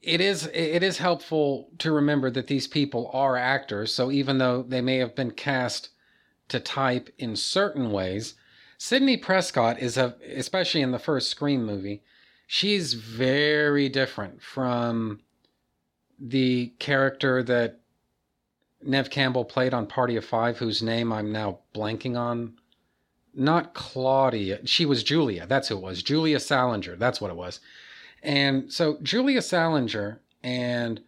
it 0.00 0.20
is 0.20 0.46
it 0.52 0.82
is 0.82 0.98
helpful 0.98 1.70
to 1.78 1.92
remember 1.92 2.30
that 2.30 2.48
these 2.48 2.66
people 2.66 3.10
are 3.12 3.36
actors. 3.36 3.94
So 3.94 4.10
even 4.10 4.38
though 4.38 4.62
they 4.62 4.80
may 4.80 4.96
have 4.98 5.14
been 5.14 5.30
cast 5.30 5.90
to 6.48 6.58
type 6.58 7.08
in 7.18 7.36
certain 7.36 7.92
ways, 7.92 8.34
Sidney 8.78 9.16
Prescott 9.16 9.78
is 9.78 9.96
a 9.96 10.16
especially 10.34 10.82
in 10.82 10.90
the 10.90 10.98
first 10.98 11.30
Scream 11.30 11.64
movie, 11.64 12.02
she's 12.46 12.94
very 12.94 13.88
different 13.88 14.42
from 14.42 15.20
the 16.18 16.72
character 16.78 17.42
that 17.44 17.81
Neve 18.84 19.10
Campbell 19.10 19.44
played 19.44 19.74
on 19.74 19.86
Party 19.86 20.16
of 20.16 20.24
Five, 20.24 20.58
whose 20.58 20.82
name 20.82 21.12
I'm 21.12 21.32
now 21.32 21.60
blanking 21.74 22.16
on. 22.16 22.54
Not 23.34 23.74
Claudia. 23.74 24.66
She 24.66 24.84
was 24.84 25.02
Julia. 25.02 25.46
That's 25.46 25.68
who 25.68 25.76
it 25.76 25.82
was. 25.82 26.02
Julia 26.02 26.38
Salinger. 26.38 26.96
That's 26.96 27.20
what 27.20 27.30
it 27.30 27.36
was. 27.36 27.60
And 28.22 28.72
so 28.72 28.98
Julia 29.02 29.42
Salinger 29.42 30.20
and 30.42 31.00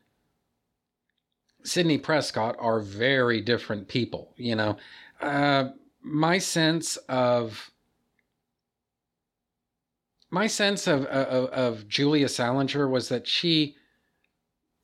Sidney 1.65 1.99
Prescott 1.99 2.57
are 2.59 2.81
very 2.81 3.41
different 3.41 3.89
people. 3.89 4.33
You 4.37 4.57
know, 4.57 4.77
uh, 5.21 5.71
my 6.03 6.39
sense 6.39 6.97
of 7.09 7.71
my 10.31 10.47
sense 10.47 10.87
of, 10.87 11.05
of, 11.07 11.49
of 11.51 11.89
Julia 11.89 12.29
Salinger 12.29 12.89
was 12.89 13.09
that 13.09 13.27
she 13.29 13.77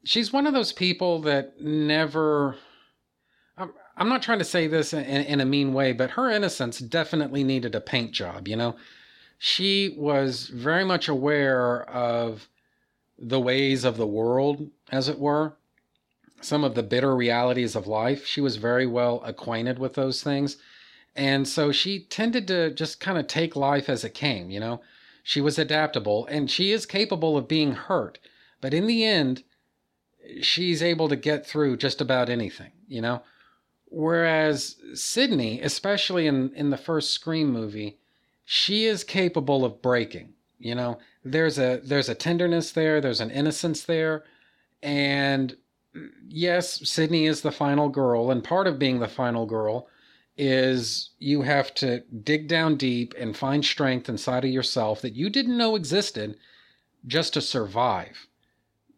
she's 0.04 0.32
one 0.32 0.46
of 0.46 0.54
those 0.54 0.72
people 0.72 1.20
that 1.22 1.60
never 1.60 2.56
I'm 4.00 4.08
not 4.08 4.22
trying 4.22 4.38
to 4.38 4.46
say 4.46 4.66
this 4.66 4.94
in, 4.94 5.04
in, 5.04 5.40
a 5.40 5.44
mean 5.44 5.74
way, 5.74 5.92
but 5.92 6.12
her 6.12 6.30
innocence 6.30 6.78
definitely 6.78 7.44
needed 7.44 7.74
a 7.74 7.82
paint 7.82 8.12
job, 8.12 8.48
you 8.48 8.56
know? 8.56 8.76
She 9.38 9.94
was 9.98 10.46
very 10.48 10.84
much 10.84 11.06
aware 11.06 11.82
of 11.88 12.48
the 13.18 13.38
ways 13.38 13.84
of 13.84 13.98
the 13.98 14.06
world, 14.06 14.70
as 14.90 15.08
it 15.08 15.18
were, 15.18 15.52
some 16.40 16.64
of 16.64 16.74
the 16.74 16.82
bitter 16.82 17.14
realities 17.14 17.76
of 17.76 17.86
life. 17.86 18.24
She 18.24 18.40
was 18.40 18.56
very 18.56 18.86
well 18.86 19.22
acquainted 19.22 19.78
with 19.78 19.94
those 19.94 20.22
things. 20.22 20.56
And 21.14 21.46
so 21.46 21.70
she 21.70 22.04
tended 22.04 22.48
to 22.48 22.72
just 22.72 23.00
kind 23.00 23.18
of 23.18 23.26
take 23.26 23.54
life 23.54 23.90
as 23.90 24.02
it 24.02 24.14
came, 24.14 24.50
you 24.50 24.60
know? 24.60 24.80
She 25.22 25.42
was 25.42 25.58
adaptable 25.58 26.26
and 26.26 26.50
she 26.50 26.72
is 26.72 26.86
capable 26.86 27.36
of 27.36 27.46
being 27.46 27.72
hurt. 27.72 28.18
But 28.62 28.72
in 28.72 28.86
the 28.86 29.04
end, 29.04 29.42
she's 30.40 30.82
able 30.82 31.10
to 31.10 31.16
get 31.16 31.46
through 31.46 31.76
just 31.76 32.00
about 32.00 32.30
anything, 32.30 32.72
you 32.88 33.02
know? 33.02 33.22
Whereas 33.90 34.76
Sidney, 34.94 35.60
especially 35.60 36.28
in, 36.28 36.54
in 36.54 36.70
the 36.70 36.76
first 36.76 37.10
Scream 37.10 37.52
movie, 37.52 37.98
she 38.44 38.84
is 38.84 39.02
capable 39.02 39.64
of 39.64 39.82
breaking. 39.82 40.34
You 40.58 40.76
know, 40.76 40.98
there's 41.24 41.58
a 41.58 41.80
there's 41.82 42.08
a 42.08 42.14
tenderness 42.14 42.72
there, 42.72 43.00
there's 43.00 43.20
an 43.20 43.30
innocence 43.30 43.82
there, 43.82 44.24
and 44.82 45.56
yes, 46.28 46.88
Sidney 46.88 47.26
is 47.26 47.40
the 47.40 47.50
final 47.50 47.88
girl, 47.88 48.30
and 48.30 48.44
part 48.44 48.66
of 48.66 48.78
being 48.78 49.00
the 49.00 49.08
final 49.08 49.46
girl 49.46 49.88
is 50.36 51.10
you 51.18 51.42
have 51.42 51.74
to 51.74 52.00
dig 52.22 52.46
down 52.46 52.76
deep 52.76 53.14
and 53.18 53.36
find 53.36 53.64
strength 53.64 54.08
inside 54.08 54.44
of 54.44 54.50
yourself 54.50 55.02
that 55.02 55.14
you 55.14 55.28
didn't 55.28 55.58
know 55.58 55.76
existed 55.76 56.36
just 57.06 57.34
to 57.34 57.40
survive 57.40 58.26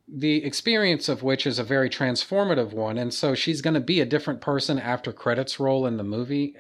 the 0.09 0.45
experience 0.45 1.09
of 1.09 1.23
which 1.23 1.47
is 1.47 1.59
a 1.59 1.65
very 1.65 1.89
transformative 1.89 2.73
one. 2.73 2.99
And 2.99 3.15
so 3.15 3.35
she's 3.35 3.63
going 3.63 3.75
to 3.75 3.81
be 3.81 4.01
a 4.01 4.07
different 4.07 4.41
person 4.41 4.79
after 4.79 5.13
credits 5.13 5.61
roll 5.61 5.87
in 5.87 5.97
the 5.97 6.05
movie, 6.05 6.57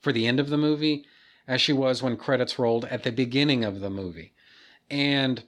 for 0.00 0.12
the 0.12 0.26
end 0.26 0.40
of 0.40 0.48
the 0.50 0.58
movie, 0.58 1.04
as 1.46 1.60
she 1.60 1.72
was 1.72 2.02
when 2.02 2.16
credits 2.16 2.58
rolled 2.58 2.84
at 2.86 3.02
the 3.04 3.12
beginning 3.12 3.64
of 3.64 3.80
the 3.80 3.90
movie. 3.90 4.32
And 4.90 5.44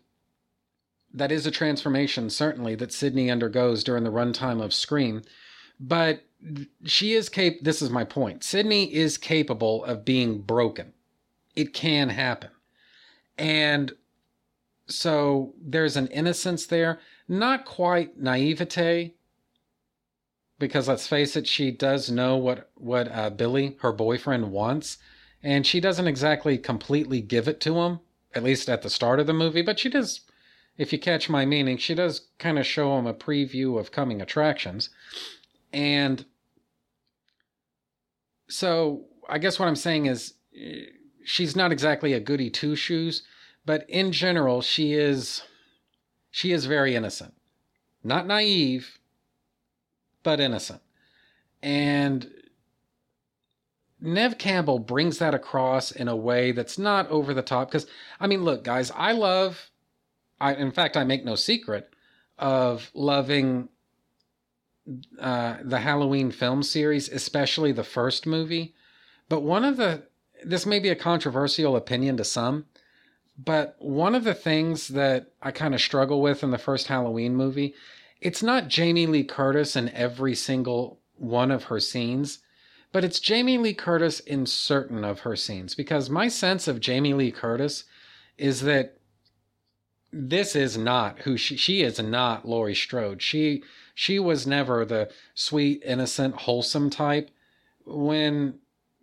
that 1.13 1.33
is 1.33 1.47
a 1.47 1.51
transformation, 1.51 2.31
certainly, 2.31 2.75
that 2.77 2.93
Sidney 2.93 3.31
undergoes 3.31 3.85
during 3.85 4.05
the 4.05 4.11
runtime 4.11 4.63
of 4.63 4.75
Scream. 4.75 5.23
But 5.81 6.25
she 6.85 7.15
is 7.15 7.29
cap. 7.29 7.55
This 7.63 7.81
is 7.83 7.91
my 7.91 8.05
point. 8.05 8.45
Sidney 8.45 8.93
is 8.93 9.17
capable 9.19 9.85
of 9.85 10.05
being 10.05 10.41
broken. 10.41 10.93
It 11.57 11.73
can 11.73 12.11
happen. 12.11 12.51
And 13.39 13.93
so 14.87 15.55
there's 15.61 15.97
an 15.97 16.09
innocence 16.09 16.67
there 16.67 17.01
not 17.29 17.65
quite 17.65 18.19
naivete 18.21 19.15
because 20.59 20.89
let's 20.89 21.07
face 21.07 21.37
it 21.37 21.47
she 21.47 21.71
does 21.71 22.11
know 22.11 22.37
what 22.37 22.71
what 22.75 23.11
uh, 23.11 23.31
billy 23.31 23.77
her 23.81 23.93
boyfriend 23.93 24.51
wants 24.51 24.99
and 25.43 25.67
she 25.67 25.81
doesn't 25.81 26.07
exactly 26.07 26.57
completely 26.59 27.21
give 27.21 27.49
it 27.49 27.61
to 27.61 27.79
him 27.79 28.01
at 28.35 28.43
least 28.43 28.69
at 28.69 28.83
the 28.83 28.91
start 28.91 29.21
of 29.21 29.27
the 29.27 29.33
movie 29.33 29.63
but 29.63 29.79
she 29.79 29.89
does 29.89 30.21
if 30.77 30.93
you 30.93 30.99
catch 30.99 31.29
my 31.29 31.45
meaning 31.45 31.77
she 31.77 31.95
does 31.95 32.29
kind 32.39 32.59
of 32.59 32.67
show 32.67 32.99
him 32.99 33.07
a 33.07 33.15
preview 33.15 33.79
of 33.79 33.93
coming 33.93 34.21
attractions. 34.21 34.91
And 35.73 36.25
so 38.49 39.05
i 39.29 39.39
guess 39.39 39.59
what 39.59 39.69
i'm 39.69 39.77
saying 39.77 40.07
is 40.07 40.35
eh, 40.59 40.85
she's 41.25 41.57
not 41.57 41.73
exactly 41.73 42.13
a 42.13 42.21
goody 42.21 42.51
two 42.51 42.77
shoes 42.77 43.23
but 43.65 43.89
in 43.89 44.13
general 44.13 44.61
she 44.61 44.93
is 44.93 45.43
she 46.35 46.51
is 46.51 46.67
very 46.67 46.97
innocent. 46.97 47.33
Not 48.03 48.27
naive, 48.27 48.99
but 50.25 50.41
innocent. 50.41 50.81
And 51.63 52.29
Neve 54.01 54.37
Campbell 54.37 54.81
brings 54.81 55.19
that 55.19 55.33
across 55.33 55.93
in 55.93 56.09
a 56.09 56.17
way 56.17 56.51
that's 56.51 56.77
not 56.77 57.09
over 57.09 57.35
the 57.35 57.41
top. 57.41 57.69
Because, 57.69 57.87
I 58.19 58.27
mean, 58.27 58.43
look, 58.43 58.65
guys, 58.65 58.91
I 58.97 59.13
love, 59.13 59.71
I, 60.41 60.55
in 60.55 60.73
fact, 60.73 60.97
I 60.97 61.05
make 61.05 61.25
no 61.25 61.37
secret 61.37 61.95
of 62.37 62.91
loving 62.95 63.69
uh, 65.21 65.59
the 65.63 65.79
Halloween 65.79 66.33
film 66.33 66.65
series, 66.65 67.09
especially 67.09 67.71
the 67.71 67.85
first 67.85 68.27
movie. 68.27 68.75
But 69.29 69.43
one 69.43 69.65
of 69.65 69.77
the, 69.77 70.03
this 70.45 70.67
may 70.67 70.81
be 70.81 70.89
a 70.89 70.97
controversial 70.97 71.77
opinion 71.77 72.17
to 72.17 72.25
some, 72.25 72.67
but 73.37 73.77
one 73.79 74.15
of 74.15 74.25
the 74.25 74.35
things 74.35 74.89
that 74.89 75.33
I 75.43 75.51
kind 75.51 75.75
of 75.75 75.81
struggle 75.81 76.23
with 76.23 76.43
in 76.43 76.51
the 76.51 76.59
first 76.59 76.87
Halloween 76.87 77.35
movie, 77.35 77.75
it's 78.21 78.43
not 78.43 78.69
Jamie 78.69 79.07
Lee 79.07 79.25
Curtis 79.25 79.77
in 79.77 79.89
every 79.91 80.35
single 80.35 81.01
one 81.17 81.51
of 81.51 81.65
her 81.65 81.81
scenes, 81.81 82.39
but 82.93 83.05
it's 83.05 83.19
Jamie 83.19 83.59
Lee 83.59 83.75
Curtis 83.75 84.21
in 84.21 84.47
certain 84.47 85.05
of 85.05 85.21
her 85.21 85.35
scenes 85.35 85.75
because 85.75 86.09
my 86.09 86.29
sense 86.29 86.69
of 86.69 86.81
Jamie 86.81 87.15
Lee 87.15 87.33
Curtis 87.33 87.85
is 88.39 88.61
that 88.63 88.99
this 90.13 90.55
is 90.55 90.79
not 90.79 91.21
who 91.21 91.37
she 91.37 91.57
she 91.57 91.83
is 91.83 91.99
not 91.99 92.47
Laurie 92.47 92.75
Strode. 92.75 93.21
She 93.21 93.65
she 93.97 94.21
was 94.21 94.47
never 94.47 94.85
the 94.85 95.11
sweet, 95.35 95.83
innocent, 95.85 96.37
wholesome 96.37 96.89
type. 96.89 97.31
When 97.85 98.61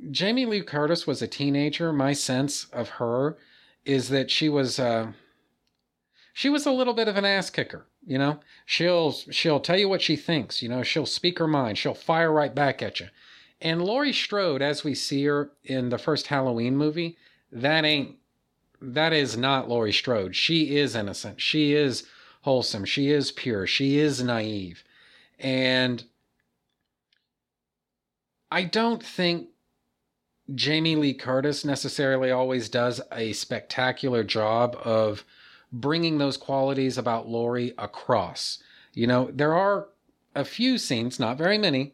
Jamie 0.09 0.45
Lee 0.45 0.61
Curtis 0.61 1.05
was 1.05 1.21
a 1.21 1.27
teenager, 1.27 1.91
my 1.91 2.13
sense 2.13 2.65
of 2.71 2.89
her 2.89 3.37
is 3.85 4.09
that 4.09 4.29
she 4.29 4.49
was 4.49 4.79
uh, 4.79 5.11
she 6.33 6.49
was 6.49 6.65
a 6.65 6.71
little 6.71 6.93
bit 6.93 7.07
of 7.07 7.17
an 7.17 7.25
ass 7.25 7.49
kicker. 7.49 7.85
You 8.05 8.17
know, 8.17 8.39
she'll 8.65 9.11
she'll 9.11 9.59
tell 9.59 9.77
you 9.77 9.89
what 9.89 10.01
she 10.01 10.15
thinks. 10.15 10.61
You 10.61 10.69
know, 10.69 10.83
she'll 10.83 11.05
speak 11.05 11.39
her 11.39 11.47
mind. 11.47 11.77
She'll 11.77 11.93
fire 11.93 12.31
right 12.31 12.53
back 12.53 12.81
at 12.81 12.99
you. 12.99 13.07
And 13.61 13.83
Laurie 13.83 14.13
Strode, 14.13 14.61
as 14.61 14.83
we 14.83 14.95
see 14.95 15.23
her 15.25 15.51
in 15.63 15.89
the 15.89 15.99
first 15.99 16.27
Halloween 16.27 16.75
movie, 16.75 17.17
that 17.51 17.85
ain't 17.85 18.15
that 18.81 19.13
is 19.13 19.37
not 19.37 19.69
Laurie 19.69 19.93
Strode. 19.93 20.35
She 20.35 20.77
is 20.77 20.95
innocent. 20.95 21.39
She 21.39 21.73
is 21.73 22.03
wholesome. 22.41 22.85
She 22.85 23.11
is 23.11 23.31
pure. 23.31 23.67
She 23.67 23.99
is 23.99 24.23
naive. 24.23 24.83
And 25.39 26.03
I 28.49 28.63
don't 28.63 29.03
think 29.03 29.49
Jamie 30.55 30.95
Lee 30.95 31.13
Curtis 31.13 31.63
necessarily 31.63 32.31
always 32.31 32.69
does 32.69 33.01
a 33.11 33.33
spectacular 33.33 34.23
job 34.23 34.75
of 34.83 35.23
bringing 35.71 36.17
those 36.17 36.37
qualities 36.37 36.97
about 36.97 37.27
Laurie 37.27 37.73
across. 37.77 38.61
You 38.93 39.07
know, 39.07 39.29
there 39.33 39.53
are 39.53 39.87
a 40.35 40.43
few 40.43 40.77
scenes, 40.77 41.19
not 41.19 41.37
very 41.37 41.57
many, 41.57 41.93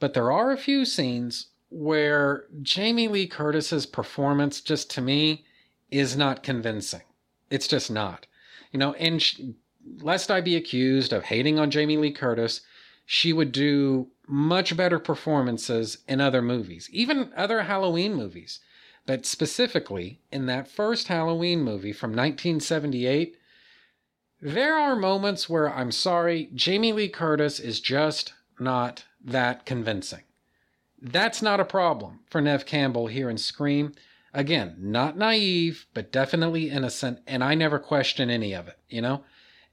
but 0.00 0.14
there 0.14 0.30
are 0.30 0.50
a 0.50 0.58
few 0.58 0.84
scenes 0.84 1.48
where 1.70 2.44
Jamie 2.62 3.08
Lee 3.08 3.26
Curtis's 3.26 3.86
performance 3.86 4.60
just 4.60 4.90
to 4.92 5.00
me 5.00 5.44
is 5.90 6.16
not 6.16 6.42
convincing. 6.42 7.02
It's 7.50 7.68
just 7.68 7.90
not. 7.90 8.26
You 8.72 8.78
know, 8.78 8.92
and 8.94 9.54
lest 10.00 10.30
I 10.30 10.40
be 10.40 10.56
accused 10.56 11.12
of 11.12 11.24
hating 11.24 11.58
on 11.58 11.70
Jamie 11.70 11.96
Lee 11.96 12.12
Curtis, 12.12 12.60
she 13.06 13.32
would 13.32 13.52
do 13.52 14.08
much 14.26 14.76
better 14.76 14.98
performances 14.98 15.98
in 16.08 16.20
other 16.20 16.42
movies, 16.42 16.88
even 16.92 17.32
other 17.36 17.62
Halloween 17.62 18.14
movies. 18.14 18.60
But 19.06 19.26
specifically 19.26 20.20
in 20.32 20.46
that 20.46 20.68
first 20.68 21.08
Halloween 21.08 21.62
movie 21.62 21.92
from 21.92 22.10
1978, 22.10 23.36
There 24.44 24.76
are 24.76 24.94
moments 24.94 25.48
where 25.48 25.72
I'm 25.72 25.90
sorry, 25.90 26.50
Jamie 26.54 26.92
Lee 26.92 27.08
Curtis 27.08 27.58
is 27.58 27.80
just 27.80 28.34
not 28.60 29.04
that 29.24 29.64
convincing. 29.64 30.20
That's 31.00 31.40
not 31.40 31.60
a 31.60 31.64
problem 31.64 32.20
for 32.28 32.42
Neve 32.42 32.66
Campbell 32.66 33.06
here 33.06 33.30
in 33.30 33.38
Scream. 33.38 33.94
Again, 34.34 34.76
not 34.78 35.16
naive, 35.16 35.86
but 35.94 36.12
definitely 36.12 36.68
innocent, 36.68 37.20
and 37.26 37.42
I 37.42 37.54
never 37.54 37.78
question 37.78 38.28
any 38.28 38.52
of 38.52 38.68
it, 38.68 38.78
you 38.90 39.00
know? 39.00 39.24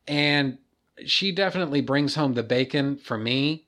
And 0.07 0.57
she 1.05 1.33
definitely 1.33 1.81
brings 1.81 2.15
home 2.15 2.35
the 2.35 2.41
bacon 2.41 2.95
for 2.95 3.17
me. 3.17 3.65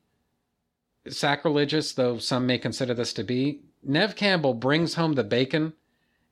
Sacrilegious, 1.08 1.92
though 1.92 2.18
some 2.18 2.46
may 2.46 2.58
consider 2.58 2.94
this 2.94 3.14
to 3.14 3.24
be. 3.24 3.60
Neve 3.84 4.16
Campbell 4.16 4.54
brings 4.54 4.96
home 4.96 5.14
the 5.14 5.24
bacon 5.24 5.74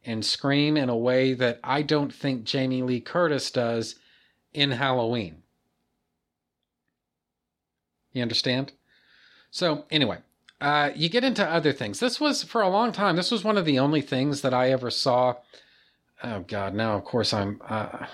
and 0.06 0.26
Scream 0.26 0.78
in 0.78 0.90
a 0.90 0.96
way 0.96 1.34
that 1.34 1.60
I 1.64 1.82
don't 1.82 2.14
think 2.14 2.44
Jamie 2.44 2.82
Lee 2.82 3.02
Curtis 3.02 3.52
does 3.52 3.96
in 4.54 4.72
Halloween. 4.72 5.44
You 8.14 8.22
understand? 8.22 8.72
So, 9.52 9.86
anyway, 9.92 10.20
uh, 10.60 10.92
you 10.96 11.10
get 11.10 11.24
into 11.24 11.46
other 11.46 11.74
things. 11.74 12.00
This 12.00 12.20
was, 12.20 12.44
for 12.44 12.62
a 12.62 12.70
long 12.70 12.92
time, 12.92 13.16
this 13.16 13.32
was 13.32 13.44
one 13.44 13.58
of 13.58 13.66
the 13.66 13.80
only 13.80 14.02
things 14.02 14.42
that 14.42 14.54
I 14.54 14.72
ever 14.72 14.90
saw. 14.90 15.36
Oh, 16.24 16.42
God, 16.42 16.74
now, 16.74 16.96
of 16.96 17.04
course, 17.04 17.34
I'm. 17.34 17.62
Uh, 17.68 18.06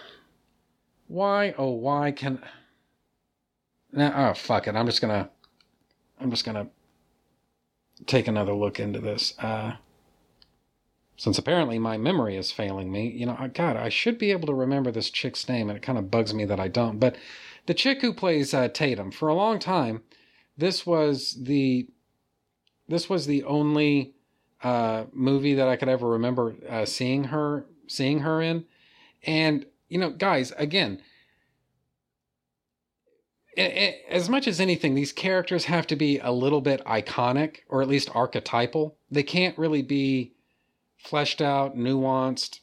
why, 1.08 1.54
oh, 1.58 1.72
why 1.72 2.12
can. 2.12 2.42
Now, 3.92 4.30
oh, 4.30 4.34
fuck 4.34 4.68
it. 4.68 4.76
I'm 4.76 4.86
just 4.86 5.02
gonna. 5.02 5.30
I'm 6.20 6.30
just 6.30 6.46
gonna 6.46 6.68
take 8.06 8.28
another 8.28 8.54
look 8.54 8.80
into 8.80 9.00
this. 9.00 9.38
Uh, 9.40 9.74
since 11.18 11.40
apparently 11.40 11.80
my 11.80 11.98
memory 11.98 12.38
is 12.38 12.52
failing 12.52 12.92
me, 12.92 13.10
you 13.10 13.26
know, 13.26 13.50
God, 13.54 13.76
I 13.76 13.90
should 13.90 14.20
be 14.20 14.32
able 14.32 14.46
to 14.48 14.54
remember 14.54 14.92
this 14.92 15.10
chick's 15.10 15.50
name, 15.50 15.70
and 15.70 15.76
it 15.76 15.82
kind 15.82 15.98
of 15.98 16.12
bugs 16.12 16.34
me 16.34 16.46
that 16.46 16.60
I 16.60 16.68
don't. 16.68 17.00
But 17.00 17.16
the 17.66 17.74
chick 17.74 18.02
who 18.02 18.14
plays 18.14 18.54
uh, 18.54 18.68
Tatum, 18.70 19.12
for 19.12 19.28
a 19.28 19.34
long 19.34 19.58
time, 19.58 20.04
this 20.58 20.86
was 20.86 21.36
the 21.42 21.88
this 22.88 23.10
was 23.10 23.26
the 23.26 23.44
only 23.44 24.14
uh, 24.64 25.06
movie 25.12 25.56
that 25.56 25.68
I 25.68 25.76
could 25.76 25.90
ever 25.90 26.08
remember 26.08 26.56
uh, 26.70 26.86
seeing 26.86 27.26
her 27.26 27.66
seeing 27.88 28.20
her 28.20 28.42
in. 28.42 28.66
And 29.24 29.66
you 29.90 29.98
know, 29.98 30.12
guys, 30.12 30.54
again, 30.58 31.02
as 33.58 34.30
much 34.30 34.48
as 34.48 34.60
anything, 34.60 34.96
these 34.96 35.12
characters 35.12 35.66
have 35.66 35.88
to 35.88 35.96
be 35.96 36.20
a 36.20 36.32
little 36.32 36.62
bit 36.62 36.84
iconic 36.86 37.58
or 37.70 37.82
at 37.82 37.88
least 37.88 38.10
archetypal. 38.16 38.96
They 39.10 39.24
can't 39.24 39.58
really 39.58 39.82
be 39.82 40.34
fleshed 40.98 41.42
out, 41.42 41.76
nuanced, 41.76 42.60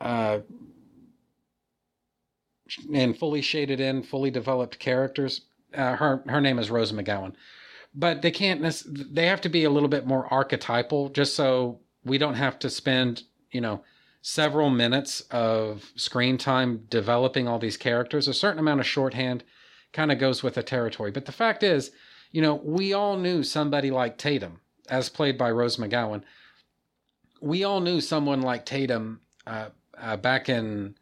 uh, 0.00 0.40
and 2.92 3.16
fully 3.16 3.40
shaded 3.40 3.80
in, 3.80 4.02
fully 4.02 4.30
developed 4.30 4.78
characters. 4.78 5.42
Uh, 5.72 5.96
her 5.96 6.22
her 6.28 6.40
name 6.40 6.58
is 6.58 6.70
Rose 6.70 6.92
McGowan 6.92 7.34
but 7.94 8.22
they 8.22 8.30
can't. 8.30 8.62
They 9.14 9.26
have 9.26 9.40
to 9.42 9.48
be 9.48 9.64
a 9.64 9.70
little 9.70 9.88
bit 9.88 10.06
more 10.06 10.26
archetypal, 10.32 11.10
just 11.10 11.34
so 11.34 11.78
we 12.04 12.18
don't 12.18 12.34
have 12.34 12.58
to 12.60 12.70
spend 12.70 13.22
you 13.52 13.60
know 13.60 13.84
several 14.20 14.70
minutes 14.70 15.20
of 15.30 15.92
screen 15.96 16.36
time 16.38 16.86
developing 16.88 17.46
all 17.46 17.58
these 17.58 17.76
characters. 17.76 18.26
A 18.26 18.34
certain 18.34 18.58
amount 18.58 18.80
of 18.80 18.86
shorthand 18.86 19.44
kind 19.94 20.12
of 20.12 20.18
goes 20.18 20.42
with 20.42 20.54
the 20.54 20.62
territory. 20.62 21.10
But 21.10 21.24
the 21.24 21.32
fact 21.32 21.62
is, 21.62 21.92
you 22.32 22.42
know, 22.42 22.56
we 22.56 22.92
all 22.92 23.16
knew 23.16 23.42
somebody 23.42 23.90
like 23.90 24.18
Tatum, 24.18 24.60
as 24.90 25.08
played 25.08 25.38
by 25.38 25.50
Rose 25.50 25.78
McGowan. 25.78 26.22
We 27.40 27.64
all 27.64 27.80
knew 27.80 28.00
someone 28.02 28.42
like 28.42 28.66
Tatum 28.66 29.20
uh, 29.46 29.68
uh, 29.96 30.18
back 30.18 30.50
in 30.50 30.96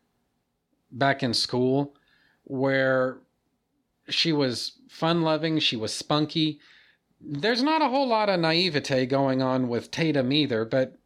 back 0.93 1.23
in 1.23 1.33
school, 1.33 1.97
where 2.45 3.19
she 4.11 4.31
was 4.31 4.73
fun 4.89 5.23
loving, 5.23 5.59
she 5.59 5.75
was 5.75 5.95
spunky, 5.95 6.61
there's 7.19 7.63
not 7.63 7.81
a 7.81 7.89
whole 7.89 8.07
lot 8.07 8.29
of 8.29 8.41
naivete 8.41 9.07
going 9.07 9.41
on 9.41 9.69
with 9.69 9.91
Tatum 9.91 10.33
either, 10.33 10.67
but 10.67 10.97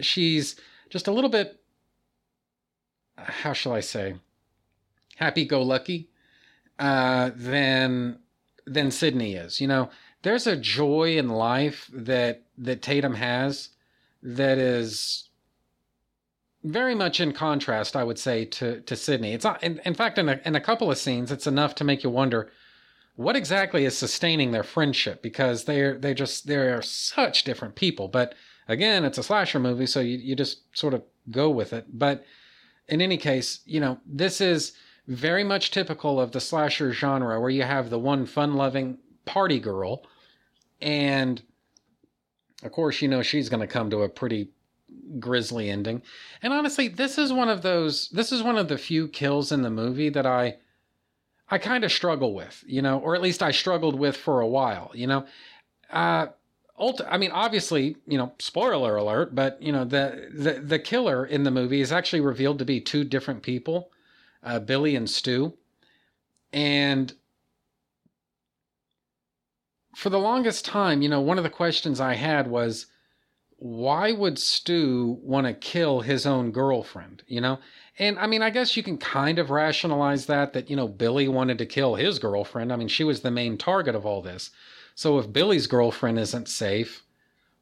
she's 0.00 0.54
just 0.88 1.08
a 1.08 1.10
little 1.10 1.30
bit, 1.30 1.60
how 3.16 3.52
shall 3.52 3.72
I 3.72 3.80
say, 3.80 4.14
happy 5.16 5.44
go 5.44 5.62
lucky 5.62 6.10
uh, 6.78 7.30
than 7.34 8.18
than 8.66 8.90
Sidney 8.90 9.34
is. 9.34 9.60
You 9.60 9.68
know, 9.68 9.90
there's 10.22 10.46
a 10.46 10.56
joy 10.56 11.16
in 11.16 11.28
life 11.28 11.90
that 11.92 12.42
that 12.58 12.82
Tatum 12.82 13.14
has 13.14 13.70
that 14.22 14.58
is 14.58 15.28
very 16.62 16.94
much 16.94 17.20
in 17.20 17.32
contrast, 17.32 17.94
I 17.94 18.04
would 18.04 18.18
say, 18.18 18.44
to 18.46 18.80
to 18.80 18.96
Sidney. 18.96 19.32
It's 19.32 19.44
not, 19.44 19.62
in, 19.62 19.80
in 19.84 19.94
fact, 19.94 20.18
in 20.18 20.28
a, 20.28 20.40
in 20.44 20.54
a 20.54 20.60
couple 20.60 20.90
of 20.90 20.98
scenes, 20.98 21.30
it's 21.30 21.46
enough 21.46 21.74
to 21.76 21.84
make 21.84 22.02
you 22.02 22.10
wonder 22.10 22.50
what 23.16 23.36
exactly 23.36 23.84
is 23.84 23.96
sustaining 23.96 24.50
their 24.50 24.62
friendship 24.62 25.22
because 25.22 25.64
they're 25.64 25.98
they 25.98 26.14
just 26.14 26.46
they're 26.46 26.82
such 26.82 27.44
different 27.44 27.74
people 27.74 28.08
but 28.08 28.34
again 28.68 29.04
it's 29.04 29.18
a 29.18 29.22
slasher 29.22 29.60
movie 29.60 29.86
so 29.86 30.00
you, 30.00 30.18
you 30.18 30.34
just 30.34 30.62
sort 30.76 30.94
of 30.94 31.02
go 31.30 31.48
with 31.48 31.72
it 31.72 31.86
but 31.96 32.24
in 32.88 33.00
any 33.00 33.16
case 33.16 33.60
you 33.66 33.80
know 33.80 33.98
this 34.04 34.40
is 34.40 34.72
very 35.06 35.44
much 35.44 35.70
typical 35.70 36.20
of 36.20 36.32
the 36.32 36.40
slasher 36.40 36.92
genre 36.92 37.40
where 37.40 37.50
you 37.50 37.62
have 37.62 37.90
the 37.90 37.98
one 37.98 38.26
fun-loving 38.26 38.98
party 39.24 39.60
girl 39.60 40.06
and 40.80 41.42
of 42.62 42.72
course 42.72 43.02
you 43.02 43.08
know 43.08 43.22
she's 43.22 43.48
going 43.48 43.60
to 43.60 43.66
come 43.66 43.90
to 43.90 44.02
a 44.02 44.08
pretty 44.08 44.48
grisly 45.18 45.70
ending 45.70 46.02
and 46.42 46.52
honestly 46.52 46.88
this 46.88 47.18
is 47.18 47.32
one 47.32 47.48
of 47.48 47.62
those 47.62 48.08
this 48.10 48.32
is 48.32 48.42
one 48.42 48.56
of 48.56 48.68
the 48.68 48.78
few 48.78 49.08
kills 49.08 49.52
in 49.52 49.62
the 49.62 49.70
movie 49.70 50.08
that 50.08 50.26
i 50.26 50.56
I 51.48 51.58
kind 51.58 51.84
of 51.84 51.92
struggle 51.92 52.34
with, 52.34 52.64
you 52.66 52.82
know, 52.82 52.98
or 52.98 53.14
at 53.14 53.22
least 53.22 53.42
I 53.42 53.50
struggled 53.50 53.98
with 53.98 54.16
for 54.16 54.40
a 54.40 54.46
while, 54.46 54.90
you 54.94 55.06
know. 55.06 55.26
Uh, 55.90 56.26
I 57.08 57.18
mean, 57.18 57.30
obviously, 57.30 57.96
you 58.06 58.18
know, 58.18 58.32
spoiler 58.38 58.96
alert, 58.96 59.34
but 59.34 59.60
you 59.62 59.70
know, 59.70 59.84
the 59.84 60.30
the 60.34 60.54
the 60.54 60.78
killer 60.78 61.24
in 61.24 61.44
the 61.44 61.50
movie 61.50 61.80
is 61.80 61.92
actually 61.92 62.20
revealed 62.20 62.58
to 62.58 62.64
be 62.64 62.80
two 62.80 63.04
different 63.04 63.42
people, 63.42 63.92
uh, 64.44 64.60
Billy 64.60 64.94
and 64.94 65.08
Stu, 65.08 65.54
and 66.52 67.12
for 69.96 70.10
the 70.10 70.18
longest 70.18 70.64
time, 70.64 71.02
you 71.02 71.08
know, 71.08 71.20
one 71.20 71.38
of 71.38 71.44
the 71.44 71.50
questions 71.50 72.00
I 72.00 72.14
had 72.14 72.48
was, 72.48 72.86
why 73.58 74.12
would 74.12 74.38
Stu 74.38 75.18
want 75.22 75.46
to 75.46 75.54
kill 75.54 76.00
his 76.00 76.26
own 76.26 76.50
girlfriend? 76.50 77.22
You 77.26 77.40
know, 77.40 77.58
and 77.98 78.18
I 78.18 78.26
mean, 78.26 78.42
I 78.42 78.50
guess 78.50 78.76
you 78.76 78.82
can 78.82 78.98
kind 78.98 79.38
of 79.38 79.50
rationalize 79.50 80.26
that, 80.26 80.52
that, 80.52 80.68
you 80.68 80.76
know, 80.76 80.88
Billy 80.88 81.28
wanted 81.28 81.58
to 81.58 81.66
kill 81.66 81.94
his 81.94 82.18
girlfriend. 82.18 82.72
I 82.72 82.76
mean, 82.76 82.88
she 82.88 83.04
was 83.04 83.20
the 83.20 83.30
main 83.30 83.56
target 83.56 83.94
of 83.94 84.04
all 84.04 84.20
this. 84.20 84.50
So 84.96 85.18
if 85.18 85.32
Billy's 85.32 85.66
girlfriend 85.66 86.18
isn't 86.18 86.48
safe, 86.48 87.02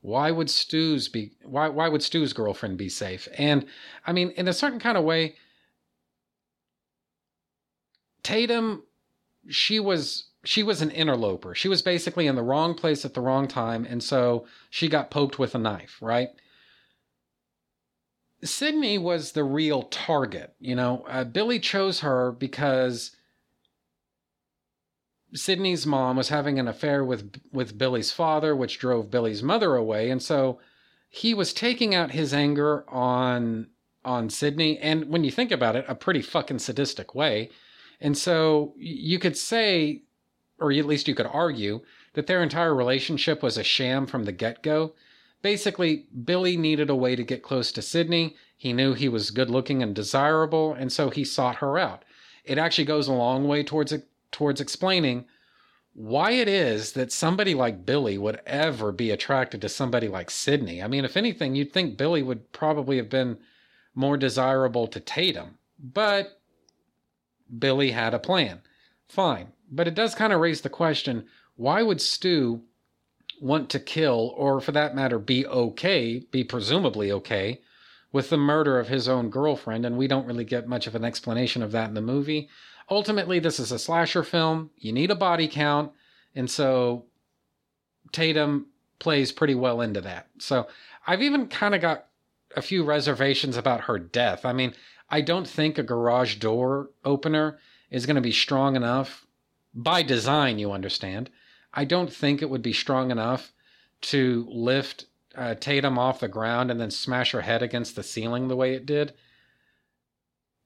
why 0.01 0.31
would 0.31 0.51
Stu's 0.51 1.09
be, 1.09 1.33
why, 1.45 1.69
why 1.69 1.89
would 1.89 2.03
Stu's 2.03 2.33
girlfriend 2.33 2.79
be 2.79 2.89
safe? 2.89 3.29
And 3.39 3.67
I 4.07 4.13
mean, 4.13 4.31
in 4.31 4.49
a 4.49 4.53
certain 4.53 4.81
kind 4.81 4.97
of 4.97 5.05
way, 5.05 5.37
Tatum, 8.23 8.85
she 9.49 9.81
was, 9.81 10.31
she 10.45 10.63
was 10.63 10.83
an 10.83 10.91
interloper. 10.91 11.55
She 11.55 11.69
was 11.69 11.83
basically 11.83 12.27
in 12.27 12.37
the 12.37 12.43
wrong 12.43 12.75
place 12.75 13.05
at 13.05 13.15
the 13.15 13.21
wrong 13.21 13.49
time. 13.49 13.85
And 13.89 14.03
so 14.03 14.47
she 14.71 14.89
got 14.89 15.11
poked 15.11 15.39
with 15.39 15.55
a 15.55 15.59
knife, 15.59 15.99
right? 16.01 16.29
Sidney 18.45 18.99
was 18.99 19.33
the 19.33 19.45
real 19.45 19.83
target. 19.83 20.55
You 20.59 20.75
know, 20.75 21.05
uh, 21.09 21.25
Billy 21.25 21.61
chose 21.61 22.01
her 22.01 22.33
because 22.33 23.17
Sidney's 25.35 25.87
mom 25.87 26.17
was 26.17 26.29
having 26.29 26.59
an 26.59 26.69
affair 26.69 27.05
with 27.05 27.41
with 27.53 27.79
Billy's 27.79 28.11
father, 28.11 28.55
which 28.55 28.79
drove 28.79 29.11
Billy's 29.11 29.43
mother 29.43 29.75
away, 29.77 30.11
and 30.11 30.23
so 30.23 30.59
he 31.09 31.35
was 31.35 31.53
taking 31.53 31.95
out 31.95 32.11
his 32.11 32.35
anger 32.35 32.85
on 32.89 33.69
on 34.05 34.29
Sidney, 34.29 34.79
and 34.79 35.09
when 35.09 35.25
you 35.25 35.31
think 35.31 35.53
about 35.53 35.77
it, 35.77 35.85
a 35.89 35.95
pretty 35.95 36.21
fucking 36.21 36.59
sadistic 36.59 37.15
way. 37.15 37.51
And 38.03 38.19
so 38.19 38.75
you 38.77 39.19
could 39.19 39.39
say, 39.39 40.03
or 40.59 40.71
at 40.71 40.85
least 40.85 41.09
you 41.09 41.15
could 41.15 41.27
argue, 41.27 41.81
that 42.13 42.27
their 42.27 42.43
entire 42.43 42.75
relationship 42.75 43.43
was 43.43 43.57
a 43.57 43.65
sham 43.65 44.07
from 44.07 44.25
the 44.25 44.33
get 44.33 44.63
go 44.63 44.93
Basically, 45.43 46.07
Billy 46.25 46.57
needed 46.57 46.89
a 46.89 46.95
way 46.95 47.17
to 47.17 47.25
get 47.25 47.43
close 47.43 47.73
to 47.73 47.83
Sidney. 47.83 48.37
He 48.57 48.73
knew 48.73 48.95
he 48.95 49.09
was 49.09 49.33
good 49.33 49.51
looking 49.51 49.83
and 49.83 49.95
desirable, 49.95 50.73
and 50.73 50.93
so 50.93 51.11
he 51.11 51.25
sought 51.25 51.57
her 51.57 51.79
out. 51.79 52.05
It 52.45 52.59
actually 52.59 52.85
goes 52.85 53.09
a 53.09 53.13
long 53.13 53.47
way 53.47 53.65
towards 53.65 53.93
towards 54.31 54.61
explaining 54.61 55.27
why 55.95 56.31
it 56.31 56.49
is 56.49 56.93
that 56.93 57.13
somebody 57.13 57.55
like 57.55 57.85
Billy 57.85 58.17
would 58.17 58.41
ever 58.47 58.93
be 58.93 59.11
attracted 59.11 59.61
to 59.61 59.69
somebody 59.69 60.09
like 60.09 60.31
Sidney. 60.31 60.83
I 60.83 60.87
mean, 60.87 61.05
if 61.05 61.19
anything, 61.19 61.55
you'd 61.55 61.73
think 61.73 61.99
Billy 61.99 62.23
would 62.23 62.51
probably 62.53 62.97
have 62.97 63.11
been 63.11 63.37
more 63.95 64.17
desirable 64.17 64.87
to 64.87 65.01
Tatum, 65.01 65.59
but 65.79 66.41
Billy 67.59 67.91
had 67.91 68.15
a 68.15 68.19
plan. 68.19 68.61
Fine. 69.09 69.49
But 69.71 69.89
it 69.89 69.95
does 69.95 70.15
kind 70.15 70.33
of 70.33 70.41
raise 70.41 70.61
the 70.61 70.69
question 70.69 71.27
why 71.57 71.83
would 71.83 72.01
Stu 72.01 72.63
want 73.41 73.71
to 73.71 73.81
kill, 73.81 74.35
or 74.37 74.61
for 74.61 74.73
that 74.73 74.95
matter, 74.95 75.19
be 75.19 75.47
okay, 75.47 76.21
be 76.31 76.45
presumably 76.45 77.11
okay, 77.13 77.61
with 78.13 78.31
the 78.31 78.37
murder 78.37 78.79
of 78.79 78.89
his 78.89 79.09
own 79.09 79.31
girlfriend, 79.31 79.85
and 79.85 79.97
we 79.97 80.07
don't 80.07 80.27
really 80.27 80.45
get 80.45 80.69
much 80.69 80.87
of 80.87 80.95
an 80.95 81.05
explanation 81.05 81.63
of 81.63 81.73
that 81.73 81.89
in 81.89 81.95
the 81.95 82.01
movie. 82.01 82.49
Ultimately, 82.91 83.39
this 83.39 83.59
is 83.59 83.73
a 83.73 83.79
slasher 83.79 84.23
film. 84.23 84.71
You 84.79 84.93
need 84.93 85.11
a 85.11 85.17
body 85.17 85.49
count, 85.49 85.93
and 86.35 86.51
so 86.51 87.07
Tatum 88.13 88.67
plays 88.99 89.33
pretty 89.33 89.55
well 89.55 89.81
into 89.81 90.01
that. 90.03 90.29
So 90.39 90.69
I've 91.07 91.23
even 91.23 91.49
kind 91.49 91.75
of 91.75 91.81
got 91.81 92.07
a 92.55 92.63
few 92.63 92.85
reservations 92.85 93.57
about 93.57 93.83
her 93.83 93.99
death. 93.99 94.45
I 94.45 94.53
mean, 94.53 94.75
I 95.13 95.21
don't 95.21 95.47
think 95.47 95.77
a 95.77 95.83
garage 95.83 96.37
door 96.37 96.89
opener 97.05 97.59
is 97.91 98.07
going 98.07 98.17
to 98.17 98.23
be 98.23 98.33
strong 98.33 98.77
enough 98.77 99.27
by 99.75 100.03
design, 100.03 100.59
you 100.59 100.73
understand. 100.73 101.29
I 101.75 101.85
don't 101.85 102.11
think 102.11 102.41
it 102.41 102.49
would 102.49 102.63
be 102.63 102.73
strong 102.73 103.11
enough 103.11 103.53
to 104.03 104.47
lift 104.49 105.05
uh, 105.35 105.55
Tatum 105.55 105.99
off 105.99 106.21
the 106.21 106.29
ground 106.29 106.71
and 106.71 106.81
then 106.81 106.91
smash 106.91 107.33
her 107.33 107.43
head 107.43 107.63
against 107.63 107.95
the 107.95 108.03
ceiling 108.03 108.49
the 108.49 108.57
way 108.57 108.73
it 108.73 108.87
did. 108.87 109.13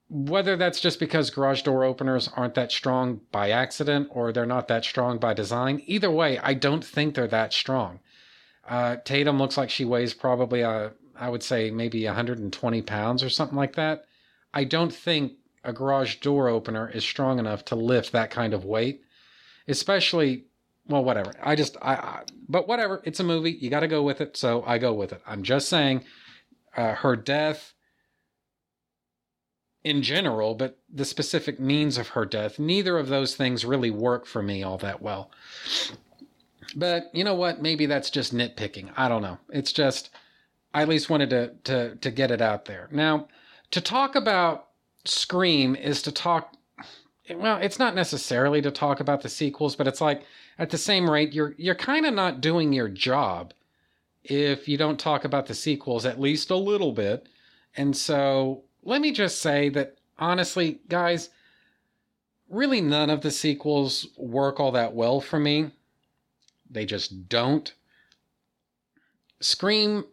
Whether 0.08 0.56
that's 0.56 0.80
just 0.80 1.00
because 1.00 1.30
garage 1.30 1.62
door 1.62 1.82
openers 1.82 2.30
aren't 2.36 2.54
that 2.54 2.70
strong 2.70 3.22
by 3.32 3.50
accident 3.50 4.08
or 4.12 4.32
they're 4.32 4.46
not 4.46 4.68
that 4.68 4.84
strong 4.84 5.18
by 5.18 5.34
design, 5.34 5.82
either 5.86 6.10
way, 6.10 6.38
I 6.38 6.54
don't 6.54 6.84
think 6.84 7.14
they're 7.14 7.26
that 7.26 7.52
strong. 7.52 7.98
Uh, 8.68 8.96
Tatum 9.04 9.38
looks 9.38 9.56
like 9.56 9.70
she 9.70 9.84
weighs 9.84 10.14
probably, 10.14 10.62
uh, 10.62 10.90
I 11.16 11.30
would 11.30 11.42
say, 11.42 11.72
maybe 11.72 12.04
120 12.06 12.82
pounds 12.82 13.24
or 13.24 13.28
something 13.28 13.56
like 13.56 13.74
that. 13.74 14.04
I 14.56 14.64
don't 14.64 14.92
think 14.92 15.34
a 15.64 15.72
garage 15.74 16.16
door 16.16 16.48
opener 16.48 16.88
is 16.88 17.04
strong 17.04 17.38
enough 17.38 17.66
to 17.66 17.74
lift 17.74 18.12
that 18.12 18.30
kind 18.30 18.54
of 18.54 18.64
weight, 18.64 19.02
especially 19.68 20.46
well, 20.88 21.04
whatever. 21.04 21.34
I 21.42 21.56
just, 21.56 21.76
I, 21.82 21.94
I 21.94 22.22
but 22.48 22.66
whatever. 22.66 23.02
It's 23.04 23.20
a 23.20 23.24
movie. 23.24 23.50
You 23.50 23.68
got 23.68 23.80
to 23.80 23.88
go 23.88 24.02
with 24.02 24.22
it. 24.22 24.34
So 24.36 24.64
I 24.66 24.78
go 24.78 24.94
with 24.94 25.12
it. 25.12 25.20
I'm 25.26 25.42
just 25.42 25.68
saying, 25.68 26.04
uh, 26.74 26.94
her 26.94 27.16
death 27.16 27.74
in 29.84 30.02
general, 30.02 30.54
but 30.54 30.78
the 30.90 31.04
specific 31.04 31.60
means 31.60 31.98
of 31.98 32.08
her 32.08 32.24
death, 32.24 32.58
neither 32.58 32.96
of 32.96 33.08
those 33.08 33.36
things 33.36 33.66
really 33.66 33.90
work 33.90 34.24
for 34.24 34.42
me 34.42 34.62
all 34.62 34.78
that 34.78 35.02
well. 35.02 35.30
But 36.74 37.10
you 37.12 37.24
know 37.24 37.34
what? 37.34 37.60
Maybe 37.60 37.84
that's 37.84 38.08
just 38.08 38.34
nitpicking. 38.34 38.90
I 38.96 39.08
don't 39.08 39.22
know. 39.22 39.38
It's 39.50 39.72
just, 39.72 40.08
I 40.72 40.80
at 40.80 40.88
least 40.88 41.10
wanted 41.10 41.28
to 41.30 41.52
to 41.64 41.96
to 41.96 42.10
get 42.10 42.30
it 42.30 42.40
out 42.40 42.64
there. 42.64 42.88
Now, 42.90 43.28
to 43.70 43.80
talk 43.80 44.14
about 44.14 44.68
Scream 45.04 45.76
is 45.76 46.02
to 46.02 46.12
talk. 46.12 46.54
Well, 47.32 47.58
it's 47.58 47.78
not 47.78 47.94
necessarily 47.94 48.62
to 48.62 48.70
talk 48.70 49.00
about 49.00 49.22
the 49.22 49.28
sequels, 49.28 49.76
but 49.76 49.86
it's 49.86 50.00
like 50.00 50.22
at 50.58 50.70
the 50.70 50.78
same 50.78 51.08
rate, 51.08 51.32
you're 51.32 51.54
you're 51.58 51.74
kind 51.74 52.06
of 52.06 52.14
not 52.14 52.40
doing 52.40 52.72
your 52.72 52.88
job 52.88 53.52
if 54.24 54.68
you 54.68 54.76
don't 54.76 54.98
talk 54.98 55.24
about 55.24 55.46
the 55.46 55.54
sequels 55.54 56.04
at 56.04 56.20
least 56.20 56.50
a 56.50 56.56
little 56.56 56.92
bit. 56.92 57.28
And 57.76 57.96
so 57.96 58.64
let 58.82 59.00
me 59.00 59.12
just 59.12 59.40
say 59.40 59.68
that 59.70 59.98
honestly, 60.18 60.80
guys, 60.88 61.30
really 62.48 62.80
none 62.80 63.10
of 63.10 63.20
the 63.20 63.30
sequels 63.30 64.06
work 64.16 64.58
all 64.58 64.72
that 64.72 64.94
well 64.94 65.20
for 65.20 65.38
me. 65.38 65.70
They 66.70 66.86
just 66.86 67.28
don't. 67.28 67.72
Scream, 69.40 70.04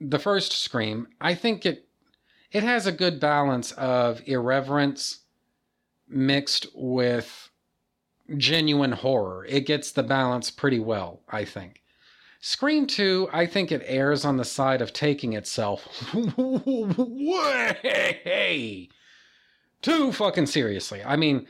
the 0.00 0.18
first 0.18 0.52
Scream, 0.52 1.08
I 1.20 1.34
think 1.34 1.64
it 1.64 1.83
it 2.54 2.62
has 2.62 2.86
a 2.86 2.92
good 2.92 3.20
balance 3.20 3.72
of 3.72 4.22
irreverence 4.26 5.24
mixed 6.08 6.66
with 6.74 7.50
genuine 8.36 8.92
horror. 8.92 9.44
It 9.46 9.66
gets 9.66 9.92
the 9.92 10.04
balance 10.04 10.50
pretty 10.50 10.78
well, 10.78 11.20
I 11.28 11.44
think. 11.44 11.82
Scream 12.40 12.86
2, 12.86 13.28
I 13.32 13.46
think 13.46 13.72
it 13.72 13.82
errs 13.86 14.24
on 14.24 14.36
the 14.36 14.44
side 14.44 14.80
of 14.80 14.92
taking 14.92 15.32
itself 15.32 16.14
way 16.36 16.88
too 19.82 20.12
fucking 20.12 20.46
seriously. 20.46 21.02
I 21.04 21.16
mean, 21.16 21.46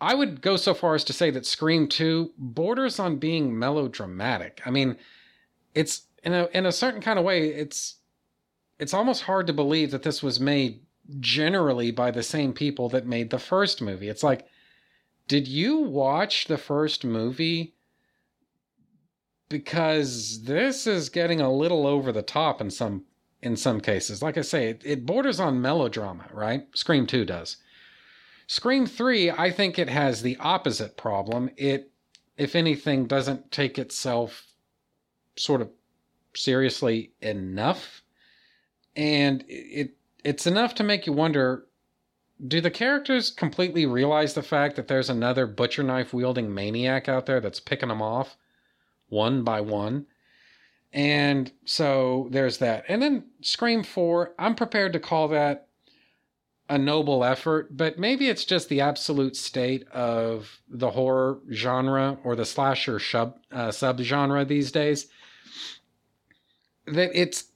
I 0.00 0.14
would 0.14 0.42
go 0.42 0.56
so 0.56 0.74
far 0.74 0.94
as 0.94 1.04
to 1.04 1.12
say 1.12 1.30
that 1.30 1.46
Scream 1.46 1.88
2 1.88 2.32
borders 2.36 2.98
on 2.98 3.16
being 3.16 3.58
melodramatic. 3.58 4.60
I 4.66 4.70
mean, 4.70 4.96
it's 5.74 6.02
in 6.22 6.34
a 6.34 6.48
in 6.52 6.66
a 6.66 6.72
certain 6.72 7.00
kind 7.00 7.18
of 7.18 7.24
way, 7.24 7.48
it's 7.48 7.96
it's 8.78 8.94
almost 8.94 9.22
hard 9.22 9.46
to 9.46 9.52
believe 9.52 9.90
that 9.90 10.02
this 10.02 10.22
was 10.22 10.40
made 10.40 10.80
generally 11.20 11.90
by 11.90 12.10
the 12.10 12.22
same 12.22 12.52
people 12.52 12.88
that 12.88 13.06
made 13.06 13.30
the 13.30 13.38
first 13.38 13.82
movie. 13.82 14.08
It's 14.08 14.22
like 14.22 14.46
did 15.28 15.48
you 15.48 15.78
watch 15.78 16.46
the 16.46 16.58
first 16.58 17.04
movie? 17.04 17.74
Because 19.48 20.44
this 20.44 20.86
is 20.86 21.08
getting 21.08 21.40
a 21.40 21.52
little 21.52 21.86
over 21.86 22.12
the 22.12 22.22
top 22.22 22.60
in 22.60 22.70
some 22.70 23.04
in 23.42 23.56
some 23.56 23.80
cases. 23.80 24.22
Like 24.22 24.38
I 24.38 24.42
say, 24.42 24.68
it, 24.68 24.82
it 24.84 25.06
borders 25.06 25.40
on 25.40 25.60
melodrama, 25.60 26.26
right? 26.32 26.66
Scream 26.74 27.06
2 27.06 27.24
does. 27.24 27.56
Scream 28.46 28.86
3, 28.86 29.30
I 29.30 29.50
think 29.50 29.78
it 29.78 29.88
has 29.88 30.22
the 30.22 30.36
opposite 30.36 30.96
problem. 30.96 31.50
It, 31.56 31.90
if 32.36 32.54
anything, 32.54 33.06
doesn't 33.06 33.50
take 33.50 33.78
itself 33.78 34.46
sort 35.36 35.60
of 35.60 35.70
seriously 36.34 37.12
enough. 37.20 38.01
And 38.96 39.44
it 39.48 39.96
it's 40.24 40.46
enough 40.46 40.74
to 40.76 40.84
make 40.84 41.06
you 41.06 41.12
wonder 41.12 41.66
do 42.46 42.60
the 42.60 42.70
characters 42.70 43.30
completely 43.30 43.86
realize 43.86 44.34
the 44.34 44.42
fact 44.42 44.76
that 44.76 44.88
there's 44.88 45.08
another 45.08 45.46
butcher 45.46 45.82
knife 45.82 46.12
wielding 46.12 46.52
maniac 46.52 47.08
out 47.08 47.26
there 47.26 47.40
that's 47.40 47.60
picking 47.60 47.88
them 47.88 48.02
off 48.02 48.36
one 49.08 49.44
by 49.44 49.60
one? 49.60 50.06
And 50.92 51.50
so 51.64 52.28
there's 52.30 52.58
that. 52.58 52.84
And 52.88 53.00
then 53.00 53.24
Scream 53.40 53.82
4, 53.82 54.34
I'm 54.38 54.54
prepared 54.54 54.92
to 54.92 55.00
call 55.00 55.28
that 55.28 55.68
a 56.68 56.78
noble 56.78 57.24
effort, 57.24 57.76
but 57.76 57.98
maybe 57.98 58.28
it's 58.28 58.44
just 58.44 58.68
the 58.68 58.80
absolute 58.80 59.36
state 59.36 59.86
of 59.88 60.60
the 60.68 60.90
horror 60.90 61.38
genre 61.50 62.18
or 62.24 62.34
the 62.34 62.44
slasher 62.44 62.98
sub 62.98 63.36
uh, 63.50 63.68
subgenre 63.68 64.46
these 64.46 64.72
days. 64.72 65.06
That 66.86 67.10
it's 67.14 67.51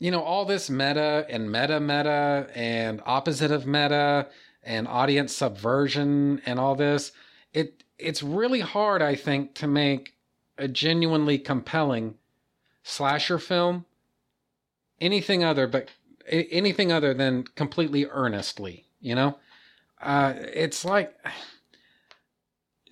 you 0.00 0.10
know, 0.10 0.22
all 0.22 0.46
this 0.46 0.68
meta 0.68 1.26
and 1.28 1.52
meta 1.52 1.78
meta 1.78 2.48
and 2.54 3.00
opposite 3.04 3.52
of 3.52 3.66
meta 3.66 4.26
and 4.64 4.88
audience 4.88 5.36
subversion 5.36 6.40
and 6.46 6.58
all 6.58 6.74
this, 6.74 7.12
it 7.52 7.84
it's 7.98 8.22
really 8.22 8.60
hard, 8.60 9.02
I 9.02 9.14
think, 9.14 9.54
to 9.56 9.68
make 9.68 10.14
a 10.58 10.66
genuinely 10.66 11.38
compelling 11.38 12.14
slasher 12.82 13.38
film 13.38 13.84
anything 15.00 15.44
other 15.44 15.66
but 15.66 15.90
anything 16.28 16.90
other 16.90 17.12
than 17.14 17.44
completely 17.54 18.06
earnestly, 18.06 18.86
you 19.00 19.14
know? 19.14 19.38
Uh, 20.00 20.32
it's 20.36 20.84
like 20.84 21.14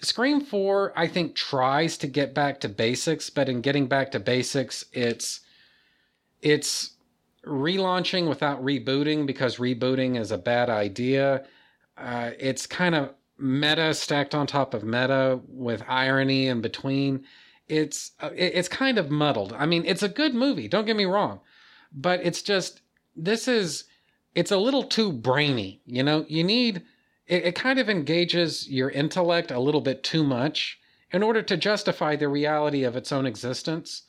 Scream 0.01 0.41
4, 0.41 0.93
I 0.95 1.07
think, 1.09 1.35
tries 1.35 1.97
to 1.99 2.07
get 2.07 2.35
back 2.35 2.61
to 2.61 2.69
basics, 2.69 3.31
but 3.31 3.49
in 3.49 3.63
getting 3.63 3.87
back 3.87 4.11
to 4.13 4.21
basics, 4.21 4.85
it's 4.93 5.41
it's 6.41 6.98
relaunching 7.47 8.29
without 8.29 8.63
rebooting 8.65 9.27
because 9.27 9.57
rebooting 9.57 10.19
is 10.19 10.31
a 10.31 10.39
bad 10.39 10.71
idea. 10.71 11.45
Uh, 11.97 12.31
it's 12.39 12.67
kind 12.67 12.95
of 12.95 13.15
meta 13.39 13.95
stacked 13.95 14.35
on 14.35 14.47
top 14.47 14.75
of 14.75 14.85
meta 14.85 15.41
with 15.49 15.83
irony 15.89 16.49
in 16.49 16.61
between. 16.61 17.25
It's 17.69 18.13
uh, 18.21 18.31
it's 18.35 18.69
kind 18.69 18.99
of 18.99 19.11
muddled. 19.11 19.53
I 19.53 19.67
mean, 19.67 19.85
it's 19.85 20.03
a 20.03 20.09
good 20.09 20.35
movie. 20.35 20.69
Don't 20.69 20.87
get 20.87 20.97
me 20.97 21.05
wrong, 21.05 21.41
but 21.93 22.21
it's 22.23 22.43
just 22.43 22.81
this 23.15 23.47
is 23.47 23.85
it's 24.35 24.51
a 24.51 24.57
little 24.57 24.85
too 24.85 25.13
brainy. 25.13 25.81
You 25.87 26.03
know, 26.03 26.25
you 26.29 26.45
need 26.45 26.83
it, 27.27 27.47
it 27.47 27.55
kind 27.55 27.79
of 27.79 27.89
engages 27.89 28.69
your 28.69 28.91
intellect 28.91 29.51
a 29.51 29.61
little 29.61 29.81
bit 29.81 30.03
too 30.03 30.25
much 30.25 30.79
in 31.13 31.23
order 31.23 31.43
to 31.43 31.57
justify 31.57 32.17
the 32.17 32.29
reality 32.29 32.85
of 32.85 32.97
its 32.97 33.13
own 33.13 33.27
existence 33.27 34.03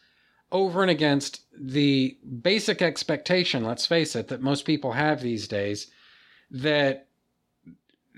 over 0.52 0.82
and 0.82 0.92
against 0.92 1.42
the 1.58 2.18
basic 2.42 2.82
expectation, 2.82 3.64
let's 3.64 3.86
face 3.86 4.16
it, 4.16 4.28
that 4.30 4.42
most 4.42 4.66
people 4.66 4.94
have 4.94 5.22
these 5.22 5.48
days 5.48 5.88
that 6.50 7.08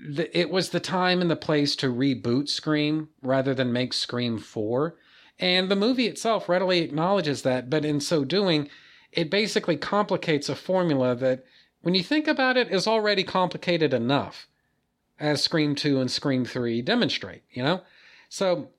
it 0.04 0.50
was 0.50 0.70
the 0.70 0.80
time 0.80 1.20
and 1.20 1.30
the 1.30 1.36
place 1.36 1.76
to 1.76 1.92
reboot 1.92 2.48
Scream 2.48 3.08
rather 3.22 3.54
than 3.54 3.72
make 3.72 3.92
Scream 3.92 4.38
4. 4.38 4.96
And 5.38 5.70
the 5.70 5.76
movie 5.76 6.06
itself 6.06 6.48
readily 6.48 6.80
acknowledges 6.80 7.42
that, 7.42 7.68
but 7.68 7.84
in 7.84 8.00
so 8.00 8.24
doing, 8.24 8.68
it 9.12 9.30
basically 9.30 9.76
complicates 9.76 10.48
a 10.48 10.54
formula 10.54 11.14
that, 11.16 11.44
when 11.82 11.94
you 11.94 12.02
think 12.02 12.26
about 12.28 12.56
it, 12.56 12.70
is 12.70 12.86
already 12.86 13.24
complicated 13.24 13.92
enough, 13.92 14.46
as 15.18 15.42
Scream 15.42 15.74
2 15.74 16.00
and 16.00 16.10
Scream 16.10 16.44
3 16.44 16.80
demonstrate, 16.82 17.42
you 17.50 17.62
know? 17.62 17.82
So, 18.28 18.70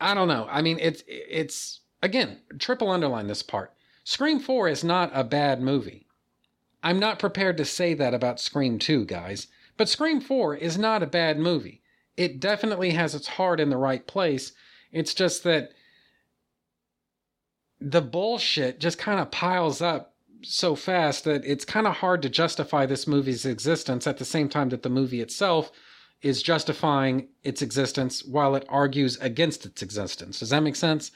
I 0.00 0.14
don't 0.14 0.28
know. 0.28 0.48
I 0.50 0.62
mean, 0.62 0.78
it's, 0.80 1.02
it's, 1.06 1.80
Again, 2.02 2.40
triple 2.58 2.90
underline 2.90 3.26
this 3.26 3.42
part. 3.42 3.74
Scream 4.04 4.40
4 4.40 4.68
is 4.68 4.82
not 4.82 5.10
a 5.14 5.24
bad 5.24 5.60
movie. 5.60 6.06
I'm 6.82 6.98
not 6.98 7.18
prepared 7.18 7.56
to 7.58 7.64
say 7.64 7.94
that 7.94 8.14
about 8.14 8.40
Scream 8.40 8.78
2, 8.78 9.04
guys, 9.04 9.48
but 9.76 9.88
Scream 9.88 10.20
4 10.20 10.56
is 10.56 10.78
not 10.78 11.02
a 11.02 11.06
bad 11.06 11.38
movie. 11.38 11.82
It 12.16 12.40
definitely 12.40 12.90
has 12.92 13.14
its 13.14 13.28
heart 13.28 13.60
in 13.60 13.70
the 13.70 13.76
right 13.76 14.06
place. 14.06 14.52
It's 14.92 15.14
just 15.14 15.44
that 15.44 15.72
the 17.80 18.02
bullshit 18.02 18.80
just 18.80 18.98
kind 18.98 19.20
of 19.20 19.30
piles 19.30 19.80
up 19.80 20.14
so 20.42 20.74
fast 20.74 21.24
that 21.24 21.44
it's 21.44 21.64
kind 21.64 21.86
of 21.86 21.96
hard 21.96 22.22
to 22.22 22.28
justify 22.28 22.86
this 22.86 23.06
movie's 23.06 23.44
existence 23.44 24.06
at 24.06 24.18
the 24.18 24.24
same 24.24 24.48
time 24.48 24.70
that 24.70 24.82
the 24.82 24.88
movie 24.88 25.20
itself 25.20 25.70
is 26.22 26.42
justifying 26.42 27.28
its 27.42 27.62
existence 27.62 28.24
while 28.24 28.54
it 28.54 28.66
argues 28.68 29.16
against 29.18 29.64
its 29.64 29.82
existence. 29.82 30.40
Does 30.40 30.50
that 30.50 30.62
make 30.62 30.76
sense? 30.76 31.10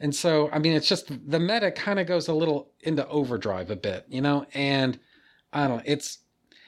And 0.00 0.14
so, 0.14 0.48
I 0.52 0.58
mean, 0.58 0.74
it's 0.74 0.88
just 0.88 1.08
the 1.28 1.40
meta 1.40 1.70
kind 1.72 1.98
of 1.98 2.06
goes 2.06 2.28
a 2.28 2.34
little 2.34 2.70
into 2.80 3.06
overdrive 3.08 3.70
a 3.70 3.76
bit, 3.76 4.06
you 4.08 4.20
know? 4.20 4.46
And 4.54 4.98
I 5.52 5.66
don't 5.66 5.78
know, 5.78 5.82
it's 5.84 6.18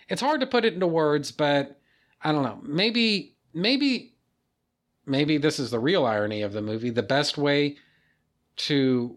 it's 0.08 0.20
hard 0.20 0.40
to 0.40 0.46
put 0.46 0.64
it 0.64 0.74
into 0.74 0.86
words, 0.88 1.30
but 1.30 1.80
I 2.22 2.32
don't 2.32 2.42
know. 2.42 2.60
Maybe 2.62 3.36
maybe 3.54 4.14
maybe 5.06 5.38
this 5.38 5.58
is 5.58 5.70
the 5.70 5.78
real 5.78 6.04
irony 6.04 6.42
of 6.42 6.52
the 6.52 6.62
movie. 6.62 6.90
The 6.90 7.02
best 7.02 7.38
way 7.38 7.76
to 8.56 9.16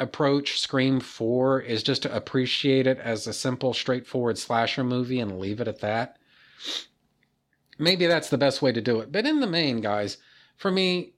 approach 0.00 0.60
Scream 0.60 1.00
4 1.00 1.60
is 1.62 1.82
just 1.82 2.02
to 2.02 2.14
appreciate 2.14 2.86
it 2.86 2.98
as 2.98 3.26
a 3.26 3.32
simple, 3.32 3.74
straightforward 3.74 4.38
slasher 4.38 4.84
movie 4.84 5.20
and 5.20 5.38
leave 5.38 5.60
it 5.60 5.68
at 5.68 5.80
that. 5.80 6.18
Maybe 7.78 8.06
that's 8.06 8.30
the 8.30 8.38
best 8.38 8.62
way 8.62 8.72
to 8.72 8.80
do 8.80 9.00
it. 9.00 9.10
But 9.10 9.26
in 9.26 9.40
the 9.40 9.46
main, 9.46 9.80
guys, 9.80 10.18
for 10.56 10.70
me, 10.70 11.14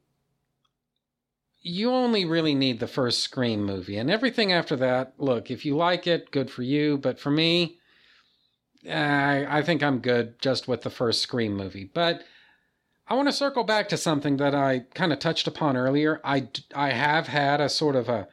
you 1.63 1.91
only 1.91 2.25
really 2.25 2.55
need 2.55 2.81
the 2.81 2.87
first 2.87 3.21
Scream 3.21 3.65
movie. 3.65 3.99
And 3.99 4.11
everything 4.11 4.53
after 4.53 4.77
that, 4.77 5.15
look, 5.19 5.51
if 5.51 5.65
you 5.65 5.77
like 5.77 6.07
it, 6.07 6.31
good 6.31 6.51
for 6.51 6.63
you. 6.63 6.97
But 6.97 7.19
for 7.19 7.31
me, 7.31 7.79
eh, 8.87 8.97
I, 8.97 9.59
I 9.59 9.63
think 9.63 9.83
I'm 9.83 9.99
good 9.99 10.41
just 10.41 10.69
with 10.69 10.83
the 10.83 10.91
first 10.91 11.23
Scream 11.23 11.57
movie. 11.57 11.91
But 11.93 12.23
I 13.07 13.15
want 13.15 13.29
to 13.29 13.33
circle 13.33 13.65
back 13.65 13.89
to 13.91 13.97
something 13.97 14.37
that 14.39 14.55
I 14.55 14.85
kind 14.95 15.13
of 15.13 15.19
touched 15.19 15.47
upon 15.47 15.77
earlier. 15.77 16.21
I, 16.25 16.49
I 16.75 16.91
have 16.91 17.27
had 17.27 17.61
a 17.61 17.69
sort 17.69 17.97
of 17.97 18.09
a 18.09 18.29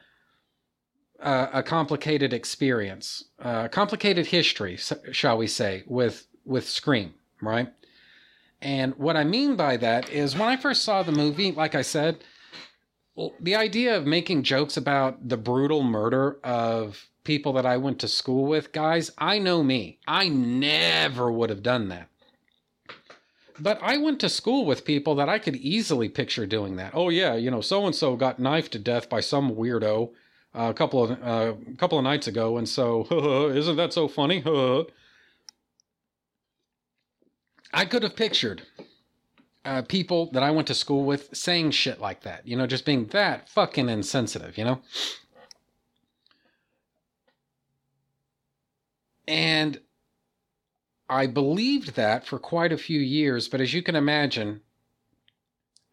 a, 1.20 1.48
a 1.54 1.62
complicated 1.62 2.32
experience, 2.32 3.24
a 3.40 3.68
complicated 3.68 4.26
history, 4.26 4.78
shall 5.10 5.36
we 5.36 5.46
say, 5.46 5.82
with 5.86 6.26
with 6.44 6.68
Scream, 6.68 7.14
right? 7.42 7.68
And 8.60 8.94
what 8.96 9.16
I 9.16 9.24
mean 9.24 9.56
by 9.56 9.76
that 9.78 10.10
is 10.10 10.36
when 10.36 10.48
I 10.48 10.56
first 10.56 10.82
saw 10.82 11.02
the 11.02 11.12
movie, 11.12 11.52
like 11.52 11.74
I 11.74 11.82
said, 11.82 12.18
the 13.40 13.54
idea 13.54 13.96
of 13.96 14.06
making 14.06 14.42
jokes 14.42 14.76
about 14.76 15.28
the 15.28 15.36
brutal 15.36 15.82
murder 15.82 16.38
of 16.44 17.08
people 17.24 17.52
that 17.54 17.66
I 17.66 17.76
went 17.76 17.98
to 18.00 18.08
school 18.08 18.46
with, 18.46 18.72
guys, 18.72 19.10
I 19.18 19.38
know 19.38 19.62
me. 19.62 19.98
I 20.06 20.28
never 20.28 21.30
would 21.30 21.50
have 21.50 21.62
done 21.62 21.88
that. 21.88 22.08
But 23.60 23.80
I 23.82 23.96
went 23.96 24.20
to 24.20 24.28
school 24.28 24.64
with 24.64 24.84
people 24.84 25.16
that 25.16 25.28
I 25.28 25.38
could 25.38 25.56
easily 25.56 26.08
picture 26.08 26.46
doing 26.46 26.76
that. 26.76 26.92
Oh 26.94 27.08
yeah, 27.08 27.34
you 27.34 27.50
know, 27.50 27.60
so 27.60 27.86
and 27.86 27.94
so 27.94 28.14
got 28.14 28.38
knifed 28.38 28.72
to 28.72 28.78
death 28.78 29.08
by 29.08 29.20
some 29.20 29.56
weirdo 29.56 30.10
uh, 30.54 30.68
a 30.70 30.74
couple 30.74 31.04
of 31.04 31.10
uh, 31.22 31.54
a 31.72 31.76
couple 31.76 31.98
of 31.98 32.04
nights 32.04 32.26
ago, 32.26 32.56
and 32.56 32.68
so 32.68 33.50
isn't 33.54 33.76
that 33.76 33.92
so 33.92 34.08
funny? 34.08 34.42
I 37.74 37.84
could 37.84 38.02
have 38.02 38.16
pictured 38.16 38.62
uh, 39.68 39.82
people 39.82 40.30
that 40.32 40.42
I 40.42 40.50
went 40.50 40.66
to 40.68 40.74
school 40.74 41.04
with 41.04 41.28
saying 41.36 41.72
shit 41.72 42.00
like 42.00 42.22
that. 42.22 42.48
You 42.48 42.56
know, 42.56 42.66
just 42.66 42.86
being 42.86 43.06
that 43.08 43.48
fucking 43.50 43.88
insensitive. 43.88 44.56
You 44.56 44.64
know. 44.64 44.80
And 49.26 49.80
I 51.10 51.26
believed 51.26 51.96
that 51.96 52.26
for 52.26 52.38
quite 52.38 52.72
a 52.72 52.78
few 52.78 52.98
years, 52.98 53.46
but 53.46 53.60
as 53.60 53.74
you 53.74 53.82
can 53.82 53.94
imagine, 53.94 54.62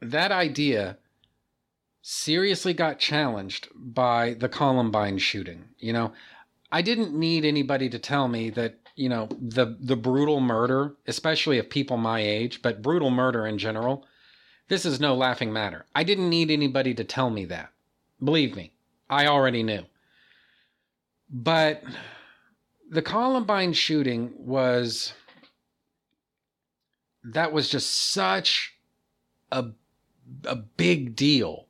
that 0.01 0.31
idea 0.31 0.97
seriously 2.01 2.73
got 2.73 2.99
challenged 2.99 3.67
by 3.75 4.35
the 4.35 4.47
Columbine 4.47 5.17
shooting. 5.17 5.65
You 5.79 5.91
know, 5.91 6.13
I 6.71 6.81
didn't 6.81 7.13
need 7.13 7.43
anybody 7.43 7.89
to 7.89 7.99
tell 7.99 8.29
me 8.29 8.49
that, 8.51 8.79
you 8.95 9.09
know, 9.09 9.27
the 9.41 9.77
the 9.79 9.95
brutal 9.95 10.39
murder, 10.39 10.95
especially 11.07 11.59
of 11.59 11.69
people 11.69 11.97
my 11.97 12.19
age, 12.19 12.61
but 12.61 12.81
brutal 12.81 13.09
murder 13.09 13.45
in 13.45 13.57
general, 13.57 14.05
this 14.69 14.85
is 14.85 14.99
no 14.99 15.15
laughing 15.15 15.51
matter. 15.51 15.85
I 15.93 16.03
didn't 16.03 16.29
need 16.29 16.49
anybody 16.49 16.93
to 16.95 17.03
tell 17.03 17.29
me 17.29 17.45
that. 17.45 17.71
Believe 18.23 18.55
me, 18.55 18.73
I 19.09 19.27
already 19.27 19.63
knew. 19.63 19.83
But 21.29 21.83
the 22.89 23.01
Columbine 23.01 23.73
shooting 23.73 24.33
was 24.37 25.13
that 27.23 27.51
was 27.51 27.69
just 27.69 27.93
such 27.93 28.77
a 29.51 29.65
a 30.45 30.55
big 30.55 31.15
deal 31.15 31.67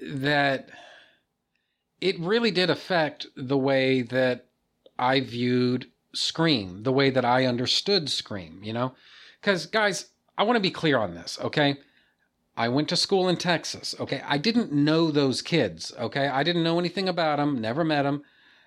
that 0.00 0.68
it 2.00 2.18
really 2.20 2.50
did 2.50 2.70
affect 2.70 3.26
the 3.36 3.58
way 3.58 4.02
that 4.02 4.46
I 4.98 5.20
viewed 5.20 5.86
Scream, 6.18 6.82
the 6.82 6.92
way 6.92 7.10
that 7.10 7.24
I 7.24 7.46
understood 7.46 8.10
Scream, 8.10 8.60
you 8.62 8.72
know? 8.72 8.94
Cuz 9.42 9.66
guys, 9.66 10.06
I 10.36 10.42
want 10.42 10.56
to 10.56 10.60
be 10.60 10.70
clear 10.70 10.98
on 10.98 11.14
this, 11.14 11.38
okay? 11.40 11.78
I 12.56 12.68
went 12.68 12.88
to 12.88 12.96
school 12.96 13.28
in 13.28 13.36
Texas, 13.36 13.94
okay? 14.00 14.20
I 14.26 14.36
didn't 14.36 14.72
know 14.72 15.10
those 15.10 15.42
kids, 15.42 15.92
okay? 15.98 16.26
I 16.28 16.42
didn't 16.42 16.64
know 16.64 16.78
anything 16.78 17.08
about 17.08 17.36
them, 17.38 17.60
never 17.60 17.84
met 17.84 18.02
them. 18.02 18.22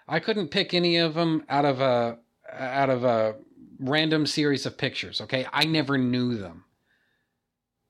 I 0.07 0.19
couldn't 0.19 0.49
pick 0.49 0.73
any 0.73 0.97
of 0.97 1.13
them 1.13 1.43
out 1.47 1.65
of 1.65 1.79
a 1.79 2.17
out 2.51 2.89
of 2.89 3.03
a 3.03 3.35
random 3.79 4.25
series 4.25 4.65
of 4.65 4.77
pictures. 4.77 5.21
Okay, 5.21 5.47
I 5.53 5.63
never 5.63 5.97
knew 5.97 6.35
them, 6.37 6.65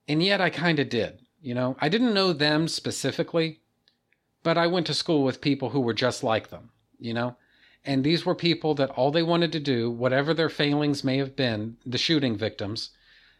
and 0.08 0.22
yet 0.22 0.40
I 0.40 0.50
kind 0.50 0.78
of 0.78 0.88
did. 0.88 1.20
You 1.40 1.54
know, 1.54 1.76
I 1.80 1.88
didn't 1.88 2.14
know 2.14 2.32
them 2.32 2.68
specifically, 2.68 3.60
but 4.42 4.56
I 4.56 4.68
went 4.68 4.86
to 4.86 4.94
school 4.94 5.24
with 5.24 5.40
people 5.40 5.70
who 5.70 5.80
were 5.80 5.94
just 5.94 6.22
like 6.22 6.50
them. 6.50 6.70
You 7.00 7.14
know, 7.14 7.36
and 7.84 8.04
these 8.04 8.24
were 8.24 8.34
people 8.34 8.74
that 8.74 8.90
all 8.90 9.10
they 9.10 9.22
wanted 9.22 9.52
to 9.52 9.60
do, 9.60 9.90
whatever 9.90 10.32
their 10.34 10.48
failings 10.48 11.02
may 11.02 11.18
have 11.18 11.36
been, 11.36 11.76
the 11.84 11.98
shooting 11.98 12.36
victims. 12.36 12.90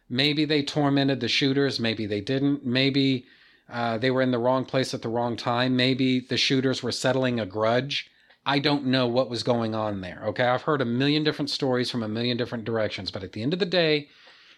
Maybe 0.09 0.45
they 0.45 0.63
tormented 0.63 1.21
the 1.21 1.29
shooters. 1.29 1.81
Maybe 1.81 2.07
they 2.07 2.21
didn't. 2.21 2.67
Maybe 2.67 3.25
uh, 3.71 3.99
they 3.99 4.11
were 4.11 4.23
in 4.23 4.31
the 4.31 4.39
wrong 4.39 4.65
place 4.65 4.93
at 4.93 5.03
the 5.03 5.09
wrong 5.09 5.37
time. 5.37 5.77
Maybe 5.77 6.21
the 6.21 6.37
shooters 6.37 6.83
were 6.83 6.93
settling 6.93 7.41
a 7.41 7.47
grudge 7.47 8.11
I 8.45 8.59
don't 8.59 8.87
know 8.87 9.07
what 9.07 9.31
was 9.31 9.43
going 9.43 9.75
on 9.75 10.01
there. 10.01 10.23
Okay. 10.27 10.45
I've 10.45 10.63
heard 10.63 10.81
a 10.81 10.87
million 10.87 11.23
different 11.23 11.51
stories 11.51 11.91
from 11.91 12.03
a 12.03 12.09
million 12.09 12.37
different 12.37 12.65
directions, 12.65 13.11
but 13.11 13.23
at 13.23 13.33
the 13.33 13.43
end 13.43 13.53
of 13.53 13.61
the 13.61 13.67
day, 13.67 14.09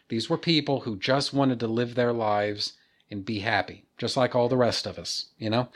these 0.09 0.31
were 0.31 0.39
people 0.39 0.81
who 0.81 0.97
just 0.97 1.35
wanted 1.35 1.61
to 1.61 1.67
live 1.67 1.95
their 1.95 2.13
lives 2.13 2.75
and 3.11 3.25
be 3.25 3.41
happy, 3.41 3.85
just 3.99 4.17
like 4.17 4.35
all 4.35 4.49
the 4.49 4.57
rest 4.57 4.87
of 4.87 4.99
us, 4.99 5.27
you 5.39 5.51
know? 5.51 5.69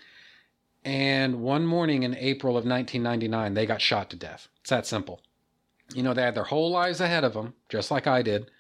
And 0.85 1.41
one 1.41 1.67
morning 1.67 2.03
in 2.03 2.17
April 2.17 2.57
of 2.57 2.65
1999, 2.65 3.55
they 3.55 3.67
got 3.67 3.83
shot 3.83 4.11
to 4.11 4.17
death. 4.17 4.49
It's 4.61 4.71
that 4.71 4.87
simple. 4.87 5.21
You 5.95 6.03
know, 6.03 6.15
they 6.15 6.23
had 6.23 6.35
their 6.35 6.45
whole 6.45 6.71
lives 6.71 7.01
ahead 7.01 7.25
of 7.25 7.35
them, 7.35 7.55
just 7.69 7.91
like 7.91 8.07
I 8.07 8.23
did, 8.23 8.51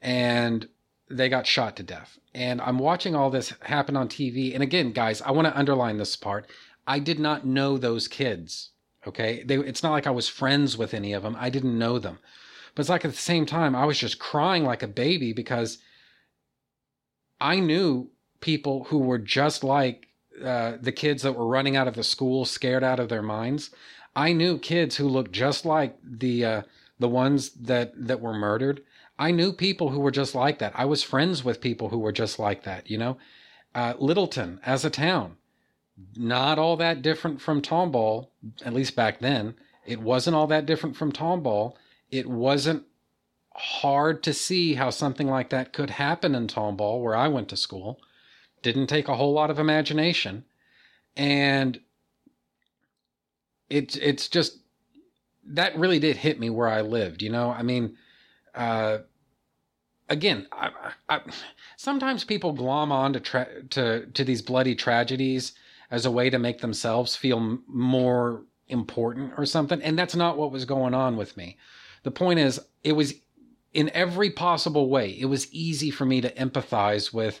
and 0.00 0.68
they 1.10 1.28
got 1.28 1.46
shot 1.46 1.76
to 1.76 1.82
death. 1.82 2.18
And 2.34 2.60
I'm 2.60 2.78
watching 2.78 3.14
all 3.14 3.30
this 3.30 3.52
happen 3.62 3.96
on 3.96 4.08
TV. 4.08 4.54
And 4.54 4.62
again, 4.62 4.92
guys, 4.92 5.20
I 5.22 5.30
want 5.30 5.46
to 5.48 5.56
underline 5.58 5.98
this 5.98 6.16
part. 6.16 6.48
I 6.86 6.98
did 6.98 7.18
not 7.18 7.46
know 7.46 7.78
those 7.78 8.08
kids. 8.08 8.70
Okay. 9.06 9.42
They, 9.44 9.56
it's 9.56 9.82
not 9.82 9.92
like 9.92 10.06
I 10.06 10.10
was 10.10 10.28
friends 10.28 10.78
with 10.78 10.94
any 10.94 11.12
of 11.12 11.22
them. 11.22 11.36
I 11.38 11.50
didn't 11.50 11.78
know 11.78 11.98
them. 11.98 12.18
But 12.74 12.80
it's 12.80 12.88
like 12.88 13.04
at 13.04 13.10
the 13.10 13.16
same 13.16 13.44
time, 13.44 13.76
I 13.76 13.84
was 13.84 13.98
just 13.98 14.18
crying 14.18 14.64
like 14.64 14.82
a 14.82 14.88
baby 14.88 15.32
because 15.32 15.78
I 17.40 17.60
knew 17.60 18.10
people 18.40 18.84
who 18.84 18.98
were 18.98 19.18
just 19.18 19.62
like 19.62 20.08
uh, 20.44 20.76
the 20.80 20.92
kids 20.92 21.22
that 21.22 21.34
were 21.34 21.46
running 21.46 21.76
out 21.76 21.88
of 21.88 21.94
the 21.94 22.04
school, 22.04 22.44
scared 22.44 22.84
out 22.84 23.00
of 23.00 23.08
their 23.08 23.22
minds. 23.22 23.70
I 24.14 24.32
knew 24.32 24.58
kids 24.58 24.96
who 24.96 25.08
looked 25.08 25.32
just 25.32 25.64
like 25.64 25.96
the 26.02 26.44
uh, 26.44 26.62
the 26.98 27.08
ones 27.08 27.50
that 27.50 27.92
that 28.06 28.20
were 28.20 28.34
murdered. 28.34 28.82
I 29.18 29.30
knew 29.30 29.52
people 29.52 29.90
who 29.90 30.00
were 30.00 30.10
just 30.10 30.34
like 30.34 30.58
that. 30.58 30.72
I 30.74 30.84
was 30.84 31.02
friends 31.02 31.44
with 31.44 31.60
people 31.60 31.90
who 31.90 31.98
were 31.98 32.12
just 32.12 32.38
like 32.38 32.64
that. 32.64 32.90
You 32.90 32.98
know, 32.98 33.18
uh, 33.74 33.94
Littleton 33.98 34.60
as 34.64 34.84
a 34.84 34.90
town 34.90 35.36
not 36.16 36.58
all 36.58 36.76
that 36.76 37.02
different 37.02 37.40
from 37.40 37.62
Tomball, 37.62 38.28
at 38.64 38.72
least 38.72 38.96
back 38.96 39.20
then. 39.20 39.54
It 39.86 40.00
wasn't 40.00 40.36
all 40.36 40.46
that 40.48 40.66
different 40.66 40.96
from 40.96 41.12
Tomball. 41.12 41.74
It 42.10 42.28
wasn't 42.28 42.84
hard 43.54 44.22
to 44.22 44.32
see 44.32 44.74
how 44.74 44.90
something 44.90 45.28
like 45.28 45.50
that 45.50 45.72
could 45.72 45.90
happen 45.90 46.34
in 46.34 46.46
Tomball, 46.46 47.02
where 47.02 47.16
I 47.16 47.28
went 47.28 47.48
to 47.50 47.56
school. 47.56 48.00
Didn't 48.62 48.86
take 48.86 49.08
a 49.08 49.16
whole 49.16 49.32
lot 49.32 49.50
of 49.50 49.58
imagination. 49.58 50.44
And 51.16 51.80
it's 53.68 53.96
it's 53.96 54.28
just 54.28 54.58
that 55.44 55.76
really 55.76 55.98
did 55.98 56.16
hit 56.16 56.38
me 56.38 56.50
where 56.50 56.68
I 56.68 56.82
lived, 56.82 57.22
you 57.22 57.30
know? 57.30 57.50
I 57.50 57.62
mean, 57.62 57.96
uh, 58.54 58.98
again, 60.08 60.46
I, 60.52 60.70
I, 61.08 61.20
sometimes 61.76 62.24
people 62.24 62.52
glom 62.52 62.92
on 62.92 63.12
to, 63.14 63.20
tra- 63.20 63.62
to 63.70 64.06
to 64.06 64.24
these 64.24 64.42
bloody 64.42 64.74
tragedies 64.74 65.52
as 65.90 66.06
a 66.06 66.10
way 66.10 66.30
to 66.30 66.38
make 66.38 66.60
themselves 66.60 67.16
feel 67.16 67.58
more 67.66 68.44
important 68.68 69.32
or 69.36 69.44
something. 69.44 69.82
And 69.82 69.98
that's 69.98 70.16
not 70.16 70.38
what 70.38 70.52
was 70.52 70.64
going 70.64 70.94
on 70.94 71.16
with 71.16 71.36
me. 71.36 71.58
The 72.02 72.10
point 72.10 72.38
is, 72.38 72.60
it 72.82 72.92
was 72.92 73.14
in 73.72 73.90
every 73.90 74.30
possible 74.30 74.88
way, 74.88 75.10
it 75.10 75.26
was 75.26 75.52
easy 75.52 75.90
for 75.90 76.04
me 76.04 76.20
to 76.20 76.32
empathize 76.34 77.12
with 77.12 77.40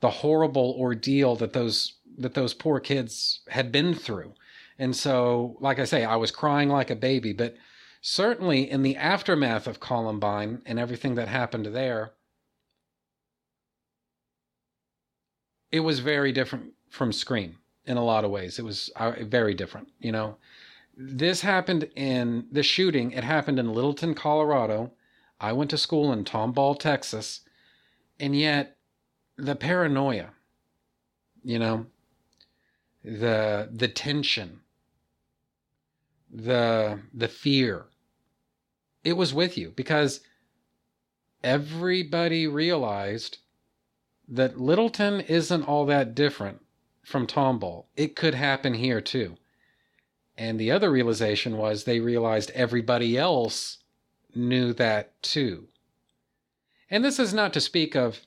the 0.00 0.10
horrible 0.10 0.76
ordeal 0.78 1.36
that 1.36 1.52
those 1.52 1.94
that 2.18 2.34
those 2.34 2.54
poor 2.54 2.80
kids 2.80 3.40
had 3.48 3.72
been 3.72 3.94
through. 3.94 4.34
And 4.78 4.94
so, 4.96 5.56
like 5.60 5.78
I 5.78 5.84
say, 5.84 6.04
I 6.04 6.16
was 6.16 6.30
crying 6.30 6.68
like 6.68 6.90
a 6.90 6.96
baby, 6.96 7.32
but 7.32 7.56
certainly 8.00 8.70
in 8.70 8.82
the 8.82 8.96
aftermath 8.96 9.66
of 9.66 9.80
Columbine 9.80 10.62
and 10.66 10.78
everything 10.78 11.14
that 11.14 11.28
happened 11.28 11.66
there, 11.66 12.12
it 15.70 15.80
was 15.80 16.00
very 16.00 16.32
different 16.32 16.72
from 16.88 17.12
Scream 17.12 17.58
in 17.84 17.96
a 17.96 18.04
lot 18.04 18.24
of 18.24 18.30
ways. 18.30 18.58
It 18.58 18.64
was 18.64 18.90
uh, 18.96 19.12
very 19.20 19.54
different, 19.54 19.88
you 19.98 20.12
know. 20.12 20.36
This 20.96 21.40
happened 21.40 21.88
in 21.96 22.46
the 22.50 22.62
shooting, 22.62 23.12
it 23.12 23.24
happened 23.24 23.58
in 23.58 23.72
Littleton, 23.72 24.14
Colorado. 24.14 24.92
I 25.40 25.52
went 25.52 25.70
to 25.70 25.78
school 25.78 26.12
in 26.12 26.24
Tomball, 26.24 26.78
Texas. 26.78 27.40
And 28.18 28.36
yet, 28.36 28.76
the 29.40 29.56
paranoia, 29.56 30.30
you 31.42 31.58
know, 31.58 31.86
the 33.04 33.68
the 33.72 33.88
tension, 33.88 34.60
the 36.30 37.00
the 37.12 37.28
fear, 37.28 37.86
it 39.04 39.14
was 39.14 39.34
with 39.34 39.56
you 39.56 39.72
because 39.74 40.20
everybody 41.42 42.46
realized 42.46 43.38
that 44.28 44.60
Littleton 44.60 45.20
isn't 45.22 45.64
all 45.64 45.86
that 45.86 46.14
different 46.14 46.60
from 47.02 47.26
Tomball. 47.26 47.86
It 47.96 48.14
could 48.14 48.34
happen 48.34 48.74
here 48.74 49.00
too. 49.00 49.36
And 50.36 50.58
the 50.58 50.70
other 50.70 50.90
realization 50.90 51.56
was 51.56 51.84
they 51.84 52.00
realized 52.00 52.50
everybody 52.52 53.18
else 53.18 53.78
knew 54.34 54.72
that 54.74 55.20
too. 55.22 55.68
And 56.88 57.04
this 57.04 57.18
is 57.18 57.34
not 57.34 57.52
to 57.54 57.60
speak 57.60 57.94
of, 57.94 58.20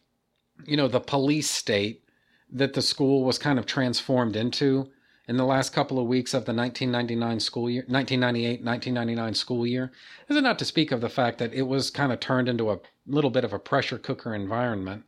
you 0.65 0.77
know, 0.77 0.87
the 0.87 0.99
police 0.99 1.49
state 1.49 2.03
that 2.51 2.73
the 2.73 2.81
school 2.81 3.23
was 3.23 3.37
kind 3.37 3.57
of 3.57 3.65
transformed 3.65 4.35
into 4.35 4.89
in 5.27 5.37
the 5.37 5.45
last 5.45 5.71
couple 5.71 5.99
of 5.99 6.07
weeks 6.07 6.33
of 6.33 6.45
the 6.45 6.53
1999 6.53 7.39
school 7.39 7.69
year, 7.69 7.83
1998, 7.87 8.63
1999 8.63 9.33
school 9.33 9.65
year. 9.65 9.91
Is 10.27 10.41
not 10.41 10.59
to 10.59 10.65
speak 10.65 10.91
of 10.91 11.01
the 11.01 11.09
fact 11.09 11.37
that 11.39 11.53
it 11.53 11.63
was 11.63 11.89
kind 11.89 12.11
of 12.11 12.19
turned 12.19 12.49
into 12.49 12.71
a 12.71 12.79
little 13.07 13.29
bit 13.29 13.43
of 13.43 13.53
a 13.53 13.59
pressure 13.59 13.97
cooker 13.97 14.35
environment. 14.35 15.03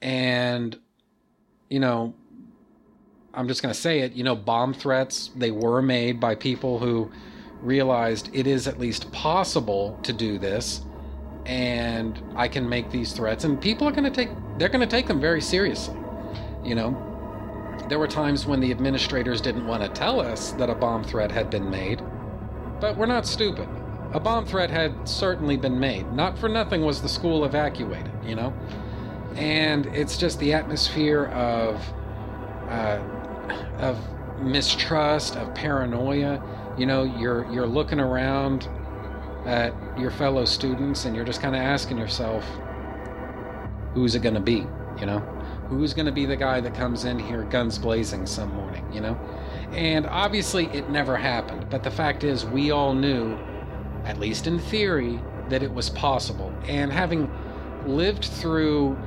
And, 0.00 0.78
you 1.68 1.80
know, 1.80 2.14
I'm 3.34 3.48
just 3.48 3.62
going 3.62 3.74
to 3.74 3.80
say 3.80 4.00
it, 4.00 4.12
you 4.12 4.24
know, 4.24 4.34
bomb 4.34 4.72
threats, 4.72 5.30
they 5.36 5.50
were 5.50 5.82
made 5.82 6.18
by 6.18 6.34
people 6.34 6.78
who 6.78 7.10
realized 7.60 8.30
it 8.32 8.46
is 8.46 8.66
at 8.66 8.78
least 8.78 9.10
possible 9.12 9.98
to 10.02 10.12
do 10.12 10.38
this 10.38 10.82
and 11.44 12.20
I 12.34 12.48
can 12.48 12.68
make 12.68 12.90
these 12.90 13.12
threats 13.12 13.44
and 13.44 13.60
people 13.60 13.88
are 13.88 13.92
going 13.92 14.04
to 14.04 14.10
take 14.10 14.30
they're 14.58 14.68
going 14.68 14.80
to 14.80 14.86
take 14.86 15.06
them 15.06 15.20
very 15.20 15.40
seriously. 15.40 15.96
You 16.64 16.74
know, 16.74 17.76
there 17.88 17.98
were 17.98 18.08
times 18.08 18.46
when 18.46 18.60
the 18.60 18.70
administrators 18.70 19.40
didn't 19.40 19.66
want 19.66 19.82
to 19.82 19.88
tell 19.88 20.20
us 20.20 20.52
that 20.52 20.70
a 20.70 20.74
bomb 20.74 21.04
threat 21.04 21.30
had 21.30 21.50
been 21.50 21.70
made, 21.70 22.02
but 22.80 22.96
we're 22.96 23.06
not 23.06 23.26
stupid. 23.26 23.68
A 24.12 24.20
bomb 24.20 24.46
threat 24.46 24.70
had 24.70 25.08
certainly 25.08 25.56
been 25.56 25.78
made. 25.78 26.10
Not 26.12 26.38
for 26.38 26.48
nothing 26.48 26.84
was 26.84 27.02
the 27.02 27.08
school 27.08 27.44
evacuated, 27.44 28.12
you 28.24 28.34
know? 28.34 28.52
And 29.34 29.86
it's 29.86 30.16
just 30.16 30.38
the 30.38 30.54
atmosphere 30.54 31.26
of 31.26 31.80
uh, 32.68 33.00
of 33.78 33.98
mistrust, 34.40 35.36
of 35.36 35.54
paranoia. 35.54 36.42
You 36.78 36.86
know, 36.86 37.04
you're 37.04 37.50
you're 37.52 37.66
looking 37.66 38.00
around 38.00 38.68
at 39.44 39.74
your 39.98 40.10
fellow 40.10 40.44
students 40.44 41.04
and 41.04 41.14
you're 41.14 41.24
just 41.24 41.40
kind 41.40 41.54
of 41.54 41.62
asking 41.62 41.98
yourself, 41.98 42.44
who's 43.96 44.14
it 44.14 44.20
going 44.20 44.34
to 44.34 44.40
be? 44.40 44.66
You 45.00 45.06
know, 45.06 45.20
who's 45.68 45.94
going 45.94 46.04
to 46.04 46.12
be 46.12 46.26
the 46.26 46.36
guy 46.36 46.60
that 46.60 46.74
comes 46.74 47.06
in 47.06 47.18
here 47.18 47.44
guns 47.44 47.78
blazing 47.78 48.26
some 48.26 48.54
morning? 48.54 48.86
You 48.92 49.00
know, 49.00 49.18
and 49.72 50.06
obviously 50.06 50.66
it 50.66 50.90
never 50.90 51.16
happened. 51.16 51.70
But 51.70 51.82
the 51.82 51.90
fact 51.90 52.22
is, 52.22 52.44
we 52.44 52.70
all 52.70 52.92
knew, 52.92 53.38
at 54.04 54.18
least 54.18 54.46
in 54.46 54.58
theory, 54.58 55.18
that 55.48 55.62
it 55.62 55.72
was 55.72 55.88
possible. 55.88 56.52
And 56.68 56.92
having 56.92 57.30
lived 57.86 58.26
through 58.26 58.98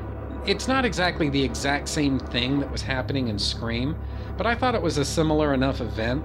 it's 0.46 0.68
not 0.68 0.86
exactly 0.86 1.30
the 1.30 1.44
exact 1.44 1.90
same 1.90 2.18
thing 2.18 2.60
that 2.62 2.72
was 2.72 2.82
happening 2.82 3.28
in 3.28 3.38
Scream, 3.38 3.96
but 4.38 4.48
I 4.48 4.56
thought 4.56 4.74
it 4.74 4.82
was 4.82 4.98
a 4.98 5.04
similar 5.04 5.54
enough 5.54 5.82
event 5.82 6.24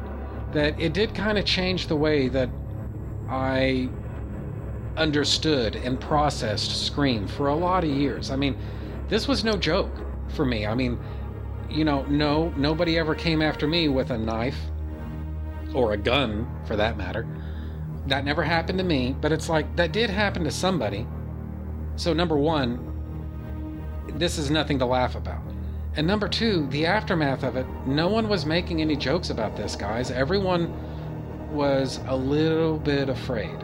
that 0.52 0.80
it 0.80 0.94
did 0.94 1.14
kind 1.16 1.36
of 1.36 1.44
change 1.44 1.88
the 1.88 1.96
way 1.96 2.28
that 2.28 2.48
I 3.28 3.90
understood 4.96 5.76
and 5.76 6.00
processed 6.00 6.86
Scream 6.86 7.26
for 7.26 7.48
a 7.48 7.54
lot 7.54 7.84
of 7.84 7.90
years. 7.90 8.30
I 8.30 8.36
mean, 8.36 8.56
this 9.08 9.28
was 9.28 9.44
no 9.44 9.56
joke 9.56 9.90
for 10.28 10.44
me. 10.44 10.66
I 10.66 10.74
mean, 10.74 10.98
you 11.70 11.84
know, 11.84 12.04
no, 12.04 12.50
nobody 12.56 12.98
ever 12.98 13.14
came 13.14 13.42
after 13.42 13.66
me 13.66 13.88
with 13.88 14.10
a 14.10 14.18
knife 14.18 14.58
or 15.74 15.92
a 15.92 15.96
gun 15.96 16.48
for 16.66 16.76
that 16.76 16.96
matter. 16.96 17.26
That 18.06 18.24
never 18.24 18.42
happened 18.42 18.78
to 18.78 18.84
me, 18.84 19.16
but 19.20 19.32
it's 19.32 19.48
like 19.48 19.76
that 19.76 19.92
did 19.92 20.10
happen 20.10 20.44
to 20.44 20.50
somebody. 20.50 21.06
So, 21.96 22.12
number 22.12 22.36
one, 22.36 22.92
this 24.14 24.38
is 24.38 24.50
nothing 24.50 24.78
to 24.78 24.86
laugh 24.86 25.14
about. 25.14 25.42
And 25.96 26.06
number 26.06 26.28
two, 26.28 26.66
the 26.70 26.86
aftermath 26.86 27.44
of 27.44 27.56
it, 27.56 27.66
no 27.86 28.08
one 28.08 28.28
was 28.28 28.44
making 28.44 28.80
any 28.80 28.96
jokes 28.96 29.30
about 29.30 29.56
this, 29.56 29.76
guys. 29.76 30.10
Everyone 30.10 30.72
was 31.52 32.00
a 32.06 32.16
little 32.16 32.78
bit 32.78 33.08
afraid. 33.08 33.56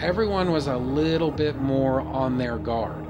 Everyone 0.00 0.50
was 0.50 0.66
a 0.66 0.76
little 0.76 1.30
bit 1.30 1.56
more 1.56 2.00
on 2.00 2.36
their 2.36 2.58
guard. 2.58 3.06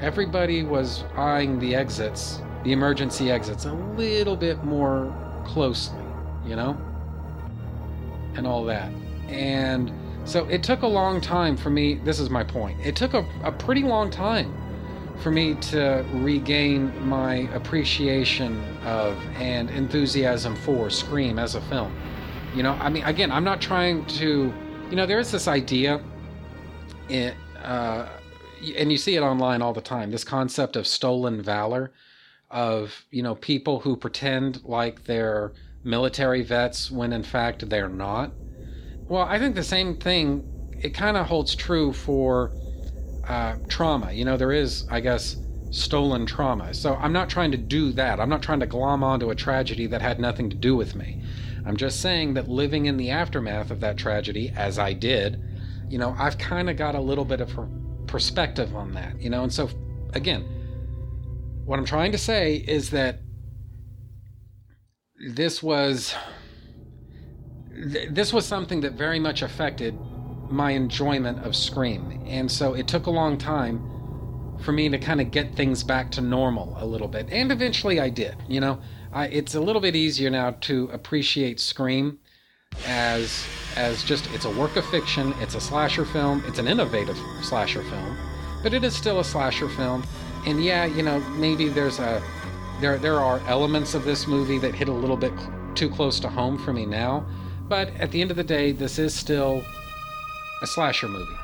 Everybody 0.00 0.62
was 0.62 1.04
eyeing 1.16 1.58
the 1.58 1.74
exits, 1.74 2.40
the 2.64 2.72
emergency 2.72 3.30
exits, 3.30 3.64
a 3.64 3.72
little 3.72 4.36
bit 4.36 4.62
more 4.64 5.14
closely, 5.44 6.02
you 6.46 6.56
know? 6.56 6.76
And 8.34 8.46
all 8.46 8.64
that. 8.64 8.92
And 9.28 9.92
so 10.24 10.46
it 10.46 10.62
took 10.62 10.82
a 10.82 10.86
long 10.86 11.20
time 11.20 11.56
for 11.56 11.70
me. 11.70 11.94
This 11.94 12.20
is 12.20 12.30
my 12.30 12.44
point. 12.44 12.78
It 12.84 12.96
took 12.96 13.14
a, 13.14 13.26
a 13.42 13.52
pretty 13.52 13.82
long 13.82 14.10
time 14.10 14.54
for 15.20 15.30
me 15.30 15.54
to 15.54 16.04
regain 16.14 16.92
my 17.06 17.48
appreciation 17.54 18.62
of 18.84 19.18
and 19.36 19.70
enthusiasm 19.70 20.56
for 20.56 20.90
Scream 20.90 21.38
as 21.38 21.54
a 21.54 21.60
film. 21.62 21.94
You 22.54 22.62
know, 22.62 22.72
I 22.72 22.88
mean, 22.88 23.04
again, 23.04 23.30
I'm 23.30 23.44
not 23.44 23.60
trying 23.60 24.04
to, 24.06 24.52
you 24.90 24.96
know, 24.96 25.06
there's 25.06 25.30
this 25.30 25.46
idea, 25.46 26.00
uh, 27.62 28.06
and 28.76 28.90
you 28.90 28.98
see 28.98 29.14
it 29.14 29.20
online 29.22 29.62
all 29.62 29.72
the 29.72 29.80
time 29.80 30.10
this 30.10 30.24
concept 30.24 30.74
of 30.74 30.86
stolen 30.86 31.40
valor, 31.40 31.92
of, 32.50 33.04
you 33.12 33.22
know, 33.22 33.36
people 33.36 33.78
who 33.78 33.96
pretend 33.96 34.62
like 34.64 35.04
they're 35.04 35.52
military 35.84 36.42
vets 36.42 36.90
when 36.90 37.12
in 37.12 37.22
fact 37.22 37.68
they're 37.70 37.88
not. 37.88 38.32
Well, 39.08 39.22
I 39.22 39.38
think 39.38 39.54
the 39.54 39.62
same 39.62 39.96
thing, 39.96 40.44
it 40.82 40.90
kind 40.90 41.16
of 41.16 41.26
holds 41.26 41.54
true 41.54 41.92
for 41.92 42.50
uh, 43.28 43.56
trauma. 43.68 44.12
You 44.12 44.24
know, 44.24 44.36
there 44.36 44.52
is, 44.52 44.86
I 44.90 45.00
guess, 45.00 45.36
stolen 45.70 46.26
trauma. 46.26 46.74
So 46.74 46.96
I'm 46.96 47.12
not 47.12 47.30
trying 47.30 47.52
to 47.52 47.56
do 47.56 47.92
that. 47.92 48.18
I'm 48.18 48.28
not 48.28 48.42
trying 48.42 48.60
to 48.60 48.66
glom 48.66 49.04
onto 49.04 49.30
a 49.30 49.36
tragedy 49.36 49.86
that 49.86 50.02
had 50.02 50.18
nothing 50.18 50.50
to 50.50 50.56
do 50.56 50.74
with 50.74 50.96
me. 50.96 51.22
I'm 51.66 51.76
just 51.76 52.00
saying 52.00 52.34
that 52.34 52.48
living 52.48 52.86
in 52.86 52.96
the 52.96 53.10
aftermath 53.10 53.70
of 53.70 53.80
that 53.80 53.96
tragedy, 53.96 54.52
as 54.56 54.78
I 54.78 54.92
did, 54.92 55.42
you 55.88 55.98
know, 55.98 56.14
I've 56.18 56.38
kind 56.38 56.70
of 56.70 56.76
got 56.76 56.94
a 56.94 57.00
little 57.00 57.24
bit 57.24 57.40
of 57.40 57.58
perspective 58.06 58.74
on 58.74 58.92
that, 58.94 59.20
you 59.20 59.30
know, 59.30 59.42
and 59.42 59.52
so 59.52 59.68
again, 60.12 60.44
what 61.64 61.78
I'm 61.78 61.84
trying 61.84 62.12
to 62.12 62.18
say 62.18 62.56
is 62.56 62.90
that 62.90 63.20
this 65.34 65.62
was 65.62 66.14
this 67.72 68.32
was 68.32 68.46
something 68.46 68.80
that 68.80 68.92
very 68.92 69.18
much 69.18 69.42
affected 69.42 69.98
my 70.50 70.72
enjoyment 70.72 71.44
of 71.44 71.54
Scream. 71.54 72.22
And 72.26 72.50
so 72.50 72.74
it 72.74 72.88
took 72.88 73.06
a 73.06 73.10
long 73.10 73.38
time 73.38 73.80
for 74.62 74.72
me 74.72 74.88
to 74.88 74.98
kind 74.98 75.20
of 75.20 75.30
get 75.30 75.54
things 75.54 75.82
back 75.82 76.10
to 76.12 76.20
normal 76.20 76.76
a 76.78 76.86
little 76.86 77.08
bit. 77.08 77.28
And 77.30 77.50
eventually 77.50 78.00
I 78.00 78.08
did. 78.08 78.36
You 78.48 78.60
know, 78.60 78.80
I, 79.12 79.26
it's 79.26 79.54
a 79.54 79.60
little 79.60 79.80
bit 79.80 79.96
easier 79.96 80.30
now 80.30 80.52
to 80.62 80.88
appreciate 80.92 81.60
Scream 81.60 82.18
as 82.86 83.44
as 83.76 84.02
just 84.04 84.28
it's 84.32 84.44
a 84.44 84.50
work 84.50 84.76
of 84.76 84.84
fiction, 84.86 85.34
it's 85.40 85.54
a 85.54 85.60
slasher 85.60 86.04
film, 86.04 86.42
it's 86.46 86.58
an 86.58 86.68
innovative 86.68 87.18
slasher 87.42 87.82
film, 87.82 88.16
but 88.62 88.72
it 88.72 88.84
is 88.84 88.94
still 88.94 89.20
a 89.20 89.24
slasher 89.24 89.68
film. 89.68 90.04
And 90.46 90.62
yeah, 90.62 90.84
you 90.84 91.02
know, 91.02 91.20
maybe 91.30 91.68
there's 91.68 91.98
a 91.98 92.22
there 92.80 92.98
there 92.98 93.20
are 93.20 93.40
elements 93.46 93.94
of 93.94 94.04
this 94.04 94.26
movie 94.26 94.58
that 94.58 94.74
hit 94.74 94.88
a 94.88 94.92
little 94.92 95.16
bit 95.16 95.32
cl- 95.38 95.52
too 95.74 95.90
close 95.90 96.20
to 96.20 96.28
home 96.28 96.58
for 96.58 96.72
me 96.72 96.86
now, 96.86 97.26
but 97.68 97.88
at 97.98 98.10
the 98.10 98.20
end 98.20 98.30
of 98.30 98.36
the 98.36 98.44
day, 98.44 98.72
this 98.72 98.98
is 98.98 99.14
still 99.14 99.62
a 100.62 100.66
slasher 100.66 101.08
movie. 101.08 101.38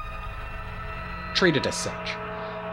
Treated 1.34 1.66
as 1.66 1.76
such. 1.76 2.25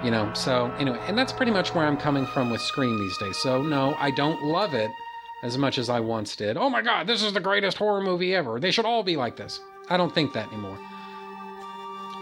You 0.04 0.12
know, 0.12 0.34
so 0.34 0.66
anyway, 0.78 1.00
and 1.08 1.18
that's 1.18 1.32
pretty 1.32 1.52
much 1.52 1.74
where 1.74 1.86
I'm 1.86 1.96
coming 1.96 2.26
from 2.26 2.50
with 2.50 2.62
Scream 2.62 3.00
these 3.00 3.18
days. 3.18 3.38
So, 3.38 3.62
no, 3.62 3.96
I 3.98 4.12
don't 4.12 4.44
love 4.44 4.74
it 4.74 4.92
as 5.44 5.58
much 5.58 5.78
as 5.78 5.90
I 5.90 6.00
once 6.02 6.36
did. 6.36 6.58
Oh 6.58 6.70
my 6.70 6.82
god, 6.82 7.08
this 7.08 7.24
is 7.24 7.32
the 7.34 7.40
greatest 7.40 7.78
horror 7.78 8.02
movie 8.02 8.36
ever. 8.36 8.60
They 8.60 8.72
should 8.72 8.86
all 8.86 9.04
be 9.04 9.16
like 9.16 9.38
this. 9.38 9.62
I 9.90 9.98
don't 9.98 10.14
think 10.14 10.34
that 10.34 10.48
anymore. 10.52 10.78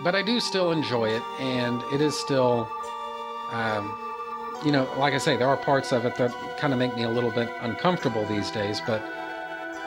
But 0.04 0.16
I 0.16 0.22
do 0.22 0.40
still 0.40 0.72
enjoy 0.72 1.10
it, 1.10 1.24
and 1.40 1.82
it 1.94 2.02
is 2.02 2.20
still, 2.20 2.68
um, 3.52 3.96
you 4.66 4.72
know, 4.72 4.88
like 4.98 5.14
I 5.14 5.20
say, 5.20 5.38
there 5.38 5.48
are 5.48 5.58
parts 5.58 5.92
of 5.92 6.06
it 6.06 6.16
that 6.18 6.32
kind 6.58 6.74
of 6.74 6.80
make 6.80 6.96
me 6.96 7.04
a 7.04 7.10
little 7.10 7.32
bit 7.32 7.50
uncomfortable 7.62 8.26
these 8.26 8.50
days, 8.52 8.82
but 8.86 9.02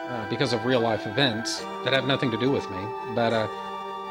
uh, 0.09 0.29
because 0.29 0.53
of 0.53 0.65
real 0.65 0.81
life 0.81 1.07
events 1.07 1.61
that 1.85 1.93
have 1.93 2.07
nothing 2.07 2.31
to 2.31 2.37
do 2.39 2.51
with 2.51 2.69
me. 2.71 2.85
But, 3.15 3.33
uh, 3.33 3.49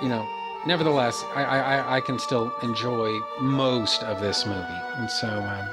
you 0.02 0.10
know, 0.10 0.28
nevertheless, 0.66 1.24
I, 1.36 1.44
I, 1.44 1.96
I 1.98 2.02
can 2.02 2.20
still 2.20 2.54
enjoy 2.62 3.20
most 3.40 4.04
of 4.04 4.20
this 4.20 4.46
movie. 4.46 4.82
And 4.98 5.10
so, 5.10 5.28
um, 5.28 5.68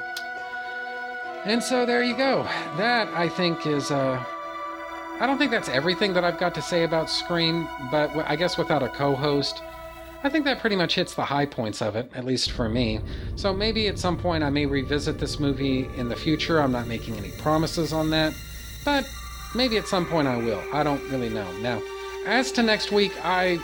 and 1.45 1.63
so 1.63 1.85
there 1.85 2.03
you 2.03 2.15
go. 2.15 2.43
That, 2.77 3.07
I 3.09 3.29
think, 3.29 3.65
is. 3.65 3.91
Uh, 3.91 4.23
I 5.19 5.27
don't 5.27 5.37
think 5.37 5.51
that's 5.51 5.69
everything 5.69 6.13
that 6.13 6.23
I've 6.23 6.39
got 6.39 6.55
to 6.55 6.61
say 6.63 6.83
about 6.83 7.07
Scream, 7.09 7.67
but 7.91 8.09
I 8.27 8.35
guess 8.35 8.57
without 8.57 8.81
a 8.81 8.89
co 8.89 9.13
host, 9.13 9.61
I 10.23 10.29
think 10.29 10.45
that 10.45 10.59
pretty 10.59 10.75
much 10.75 10.95
hits 10.95 11.15
the 11.15 11.23
high 11.23 11.45
points 11.45 11.81
of 11.81 11.95
it, 11.95 12.11
at 12.15 12.25
least 12.25 12.51
for 12.51 12.69
me. 12.69 12.99
So 13.35 13.53
maybe 13.53 13.87
at 13.87 13.97
some 13.97 14.17
point 14.17 14.43
I 14.43 14.49
may 14.49 14.65
revisit 14.65 15.19
this 15.19 15.39
movie 15.39 15.89
in 15.95 16.09
the 16.09 16.15
future. 16.15 16.59
I'm 16.59 16.71
not 16.71 16.87
making 16.87 17.15
any 17.17 17.31
promises 17.31 17.91
on 17.93 18.09
that, 18.11 18.33
but 18.85 19.07
maybe 19.55 19.77
at 19.77 19.87
some 19.87 20.05
point 20.05 20.27
I 20.27 20.37
will. 20.37 20.61
I 20.73 20.83
don't 20.83 21.03
really 21.09 21.29
know. 21.29 21.51
Now, 21.57 21.81
as 22.25 22.51
to 22.53 22.63
next 22.63 22.91
week, 22.91 23.13
I 23.23 23.59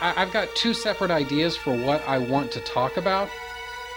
I've 0.00 0.32
got 0.32 0.54
two 0.54 0.74
separate 0.74 1.10
ideas 1.10 1.56
for 1.56 1.76
what 1.76 2.06
I 2.08 2.18
want 2.18 2.50
to 2.52 2.60
talk 2.60 2.96
about. 2.96 3.28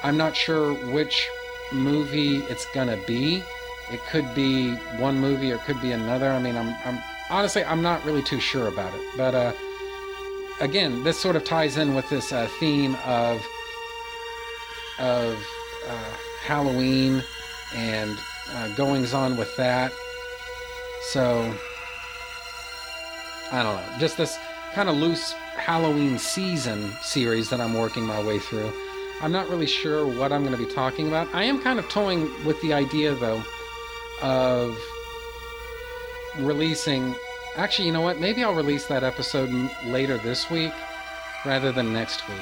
I'm 0.03 0.17
not 0.17 0.35
sure 0.35 0.73
which 0.93 1.27
movie 1.71 2.37
it's 2.49 2.65
gonna 2.73 2.99
be. 3.07 3.43
It 3.91 4.01
could 4.09 4.33
be 4.35 4.75
one 4.97 5.19
movie 5.19 5.51
or 5.51 5.55
it 5.55 5.61
could 5.61 5.81
be 5.81 5.91
another. 5.91 6.31
I 6.31 6.39
mean, 6.39 6.55
I'm, 6.55 6.75
I'm 6.85 7.01
honestly 7.29 7.63
I'm 7.63 7.81
not 7.81 8.03
really 8.05 8.21
too 8.21 8.39
sure 8.39 8.67
about 8.67 8.93
it, 8.93 9.01
but 9.15 9.33
uh, 9.33 9.53
again, 10.59 11.03
this 11.03 11.17
sort 11.17 11.35
of 11.35 11.43
ties 11.43 11.77
in 11.77 11.95
with 11.95 12.07
this 12.09 12.31
uh, 12.31 12.47
theme 12.59 12.95
of 13.05 13.45
of 14.99 15.43
uh, 15.87 16.13
Halloween 16.43 17.23
and 17.75 18.17
uh, 18.53 18.67
goings 18.75 19.13
on 19.13 19.37
with 19.37 19.55
that. 19.57 19.91
So 21.09 21.55
I 23.51 23.63
don't 23.63 23.75
know, 23.75 23.99
just 23.99 24.17
this 24.17 24.37
kind 24.73 24.89
of 24.89 24.95
loose 24.95 25.33
Halloween 25.67 26.17
season 26.17 26.91
series 27.01 27.49
that 27.49 27.59
I'm 27.59 27.73
working 27.73 28.05
my 28.05 28.23
way 28.23 28.39
through. 28.39 28.71
I'm 29.21 29.33
not 29.33 29.49
really 29.49 29.67
sure 29.67 30.07
what 30.07 30.31
I'm 30.31 30.45
going 30.45 30.57
to 30.57 30.65
be 30.65 30.71
talking 30.73 31.09
about. 31.09 31.27
I 31.35 31.43
am 31.43 31.61
kind 31.61 31.77
of 31.77 31.89
toying 31.89 32.31
with 32.45 32.59
the 32.61 32.71
idea, 32.71 33.13
though, 33.15 33.43
of 34.21 34.79
releasing 36.39 37.13
Actually, 37.57 37.87
you 37.87 37.91
know 37.91 38.01
what? 38.01 38.19
Maybe 38.19 38.43
I'll 38.43 38.53
release 38.53 38.85
that 38.85 39.03
episode 39.03 39.49
later 39.87 40.19
this 40.19 40.49
week 40.49 40.71
rather 41.43 41.71
than 41.71 41.91
next 41.91 42.27
week. 42.29 42.37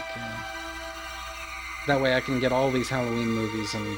that 1.87 2.01
way 2.01 2.15
I 2.15 2.19
can 2.19 2.39
get 2.41 2.51
all 2.51 2.69
these 2.69 2.89
Halloween 2.89 3.29
movies 3.29 3.73
and. 3.73 3.97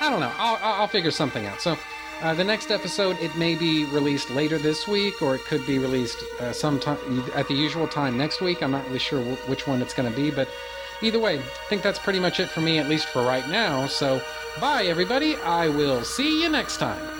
I 0.00 0.08
don't 0.08 0.20
know. 0.20 0.32
I'll, 0.38 0.58
I'll 0.62 0.88
figure 0.88 1.10
something 1.10 1.44
out. 1.44 1.60
So, 1.60 1.76
uh, 2.22 2.34
the 2.34 2.44
next 2.44 2.70
episode, 2.70 3.18
it 3.20 3.34
may 3.36 3.54
be 3.54 3.84
released 3.86 4.30
later 4.30 4.58
this 4.58 4.86
week, 4.86 5.22
or 5.22 5.34
it 5.34 5.44
could 5.44 5.66
be 5.66 5.78
released 5.78 6.22
uh, 6.40 6.52
sometime 6.52 6.98
at 7.34 7.48
the 7.48 7.54
usual 7.54 7.88
time 7.88 8.16
next 8.16 8.40
week. 8.40 8.62
I'm 8.62 8.70
not 8.70 8.86
really 8.86 8.98
sure 8.98 9.18
w- 9.20 9.36
which 9.46 9.66
one 9.66 9.80
it's 9.82 9.94
going 9.94 10.10
to 10.10 10.16
be, 10.16 10.30
but 10.30 10.48
either 11.02 11.18
way, 11.18 11.38
I 11.38 11.42
think 11.68 11.82
that's 11.82 11.98
pretty 11.98 12.20
much 12.20 12.40
it 12.40 12.48
for 12.48 12.60
me, 12.60 12.78
at 12.78 12.88
least 12.88 13.06
for 13.06 13.22
right 13.22 13.48
now. 13.48 13.86
So, 13.86 14.20
bye, 14.60 14.84
everybody. 14.84 15.36
I 15.36 15.68
will 15.68 16.04
see 16.04 16.42
you 16.42 16.48
next 16.48 16.76
time. 16.76 17.19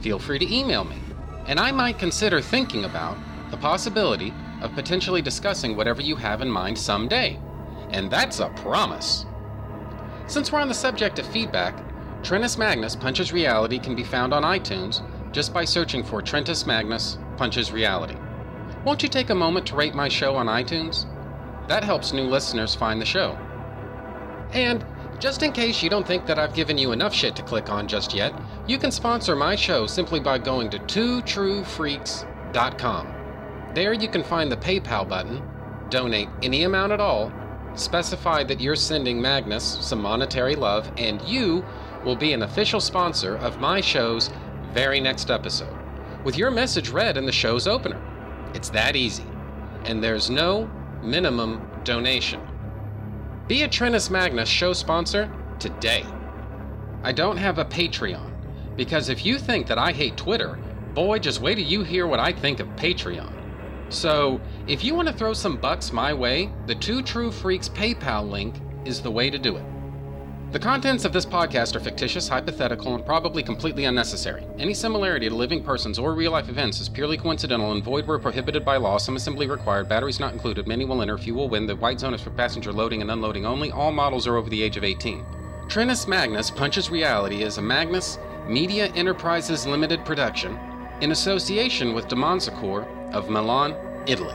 Feel 0.00 0.18
free 0.18 0.38
to 0.38 0.54
email 0.54 0.84
me, 0.84 0.96
and 1.46 1.58
I 1.58 1.70
might 1.72 1.98
consider 1.98 2.40
thinking 2.40 2.84
about 2.84 3.16
the 3.50 3.56
possibility 3.56 4.32
of 4.60 4.72
potentially 4.74 5.22
discussing 5.22 5.76
whatever 5.76 6.02
you 6.02 6.16
have 6.16 6.42
in 6.42 6.50
mind 6.50 6.78
someday. 6.78 7.38
And 7.90 8.10
that's 8.10 8.40
a 8.40 8.48
promise. 8.50 9.26
Since 10.26 10.52
we're 10.52 10.60
on 10.60 10.68
the 10.68 10.74
subject 10.74 11.18
of 11.18 11.26
feedback, 11.26 11.74
Trentus 12.22 12.58
Magnus 12.58 12.94
Punches 12.94 13.32
Reality 13.32 13.78
can 13.78 13.96
be 13.96 14.04
found 14.04 14.32
on 14.32 14.42
iTunes 14.42 15.02
just 15.32 15.52
by 15.52 15.64
searching 15.64 16.04
for 16.04 16.22
Trentus 16.22 16.66
Magnus 16.66 17.18
Punches 17.36 17.72
Reality. 17.72 18.16
Won't 18.84 19.02
you 19.02 19.08
take 19.08 19.30
a 19.30 19.34
moment 19.34 19.66
to 19.66 19.76
rate 19.76 19.94
my 19.94 20.08
show 20.08 20.36
on 20.36 20.46
iTunes? 20.46 21.06
That 21.68 21.84
helps 21.84 22.12
new 22.12 22.24
listeners 22.24 22.74
find 22.74 23.00
the 23.00 23.06
show. 23.06 23.32
And 24.52 24.84
just 25.20 25.42
in 25.42 25.52
case 25.52 25.82
you 25.82 25.90
don't 25.90 26.06
think 26.06 26.24
that 26.24 26.38
I've 26.38 26.54
given 26.54 26.78
you 26.78 26.92
enough 26.92 27.12
shit 27.14 27.36
to 27.36 27.42
click 27.42 27.68
on 27.68 27.86
just 27.86 28.14
yet, 28.14 28.32
you 28.66 28.78
can 28.78 28.90
sponsor 28.90 29.36
my 29.36 29.54
show 29.54 29.86
simply 29.86 30.18
by 30.18 30.38
going 30.38 30.70
to 30.70 30.78
twotruefreaks.com 30.78 33.74
There 33.74 33.92
you 33.92 34.08
can 34.08 34.24
find 34.24 34.50
the 34.50 34.56
PayPal 34.56 35.06
button, 35.06 35.42
donate 35.90 36.30
any 36.42 36.62
amount 36.64 36.92
at 36.92 37.00
all, 37.00 37.30
specify 37.74 38.42
that 38.44 38.60
you're 38.60 38.76
sending 38.76 39.20
Magnus 39.20 39.76
some 39.82 40.00
monetary 40.00 40.56
love, 40.56 40.90
and 40.96 41.20
you 41.22 41.62
will 42.04 42.16
be 42.16 42.32
an 42.32 42.42
official 42.42 42.80
sponsor 42.80 43.36
of 43.36 43.60
my 43.60 43.82
show's 43.82 44.30
very 44.72 45.00
next 45.00 45.30
episode, 45.30 45.76
with 46.24 46.38
your 46.38 46.50
message 46.50 46.88
read 46.88 47.18
in 47.18 47.26
the 47.26 47.32
show's 47.32 47.68
opener. 47.68 48.00
It's 48.54 48.70
that 48.70 48.96
easy, 48.96 49.26
and 49.84 50.02
there's 50.02 50.30
no 50.30 50.70
minimum 51.02 51.60
donation. 51.84 52.40
Be 53.50 53.64
a 53.64 53.68
Trentus 53.68 54.10
Magnus 54.10 54.48
show 54.48 54.72
sponsor 54.72 55.28
today. 55.58 56.06
I 57.02 57.10
don't 57.10 57.36
have 57.36 57.58
a 57.58 57.64
Patreon, 57.64 58.30
because 58.76 59.08
if 59.08 59.26
you 59.26 59.40
think 59.40 59.66
that 59.66 59.76
I 59.76 59.90
hate 59.90 60.16
Twitter, 60.16 60.56
boy, 60.94 61.18
just 61.18 61.40
wait 61.40 61.56
till 61.56 61.64
you 61.64 61.82
hear 61.82 62.06
what 62.06 62.20
I 62.20 62.30
think 62.30 62.60
of 62.60 62.68
Patreon. 62.76 63.32
So, 63.88 64.40
if 64.68 64.84
you 64.84 64.94
want 64.94 65.08
to 65.08 65.14
throw 65.14 65.32
some 65.32 65.56
bucks 65.56 65.92
my 65.92 66.14
way, 66.14 66.52
the 66.66 66.76
Two 66.76 67.02
True 67.02 67.32
Freaks 67.32 67.68
PayPal 67.68 68.30
link 68.30 68.54
is 68.84 69.00
the 69.00 69.10
way 69.10 69.30
to 69.30 69.36
do 69.36 69.56
it. 69.56 69.64
The 70.52 70.58
contents 70.58 71.04
of 71.04 71.12
this 71.12 71.24
podcast 71.24 71.76
are 71.76 71.80
fictitious, 71.80 72.26
hypothetical, 72.26 72.96
and 72.96 73.06
probably 73.06 73.40
completely 73.40 73.84
unnecessary. 73.84 74.44
Any 74.58 74.74
similarity 74.74 75.28
to 75.28 75.34
living 75.36 75.62
persons 75.62 75.96
or 75.96 76.12
real 76.12 76.32
life 76.32 76.48
events 76.48 76.80
is 76.80 76.88
purely 76.88 77.16
coincidental 77.16 77.70
and 77.70 77.84
void 77.84 78.04
where 78.04 78.18
prohibited 78.18 78.64
by 78.64 78.76
law. 78.76 78.98
Some 78.98 79.14
assembly 79.14 79.46
required, 79.46 79.88
batteries 79.88 80.18
not 80.18 80.32
included, 80.32 80.66
many 80.66 80.84
will 80.84 81.02
enter, 81.02 81.16
few 81.16 81.34
will 81.34 81.48
win. 81.48 81.66
The 81.66 81.76
white 81.76 82.00
zone 82.00 82.14
is 82.14 82.20
for 82.20 82.30
passenger 82.30 82.72
loading 82.72 83.00
and 83.00 83.12
unloading 83.12 83.46
only. 83.46 83.70
All 83.70 83.92
models 83.92 84.26
are 84.26 84.36
over 84.36 84.50
the 84.50 84.60
age 84.60 84.76
of 84.76 84.82
18. 84.82 85.24
Trentus 85.68 86.08
Magnus 86.08 86.50
Punches 86.50 86.90
Reality 86.90 87.44
is 87.44 87.58
a 87.58 87.62
Magnus 87.62 88.18
Media 88.48 88.88
Enterprises 88.96 89.68
Limited 89.68 90.04
production 90.04 90.58
in 91.00 91.12
association 91.12 91.94
with 91.94 92.08
Demonsacor 92.08 93.12
of 93.12 93.30
Milan, 93.30 93.76
Italy. 94.08 94.34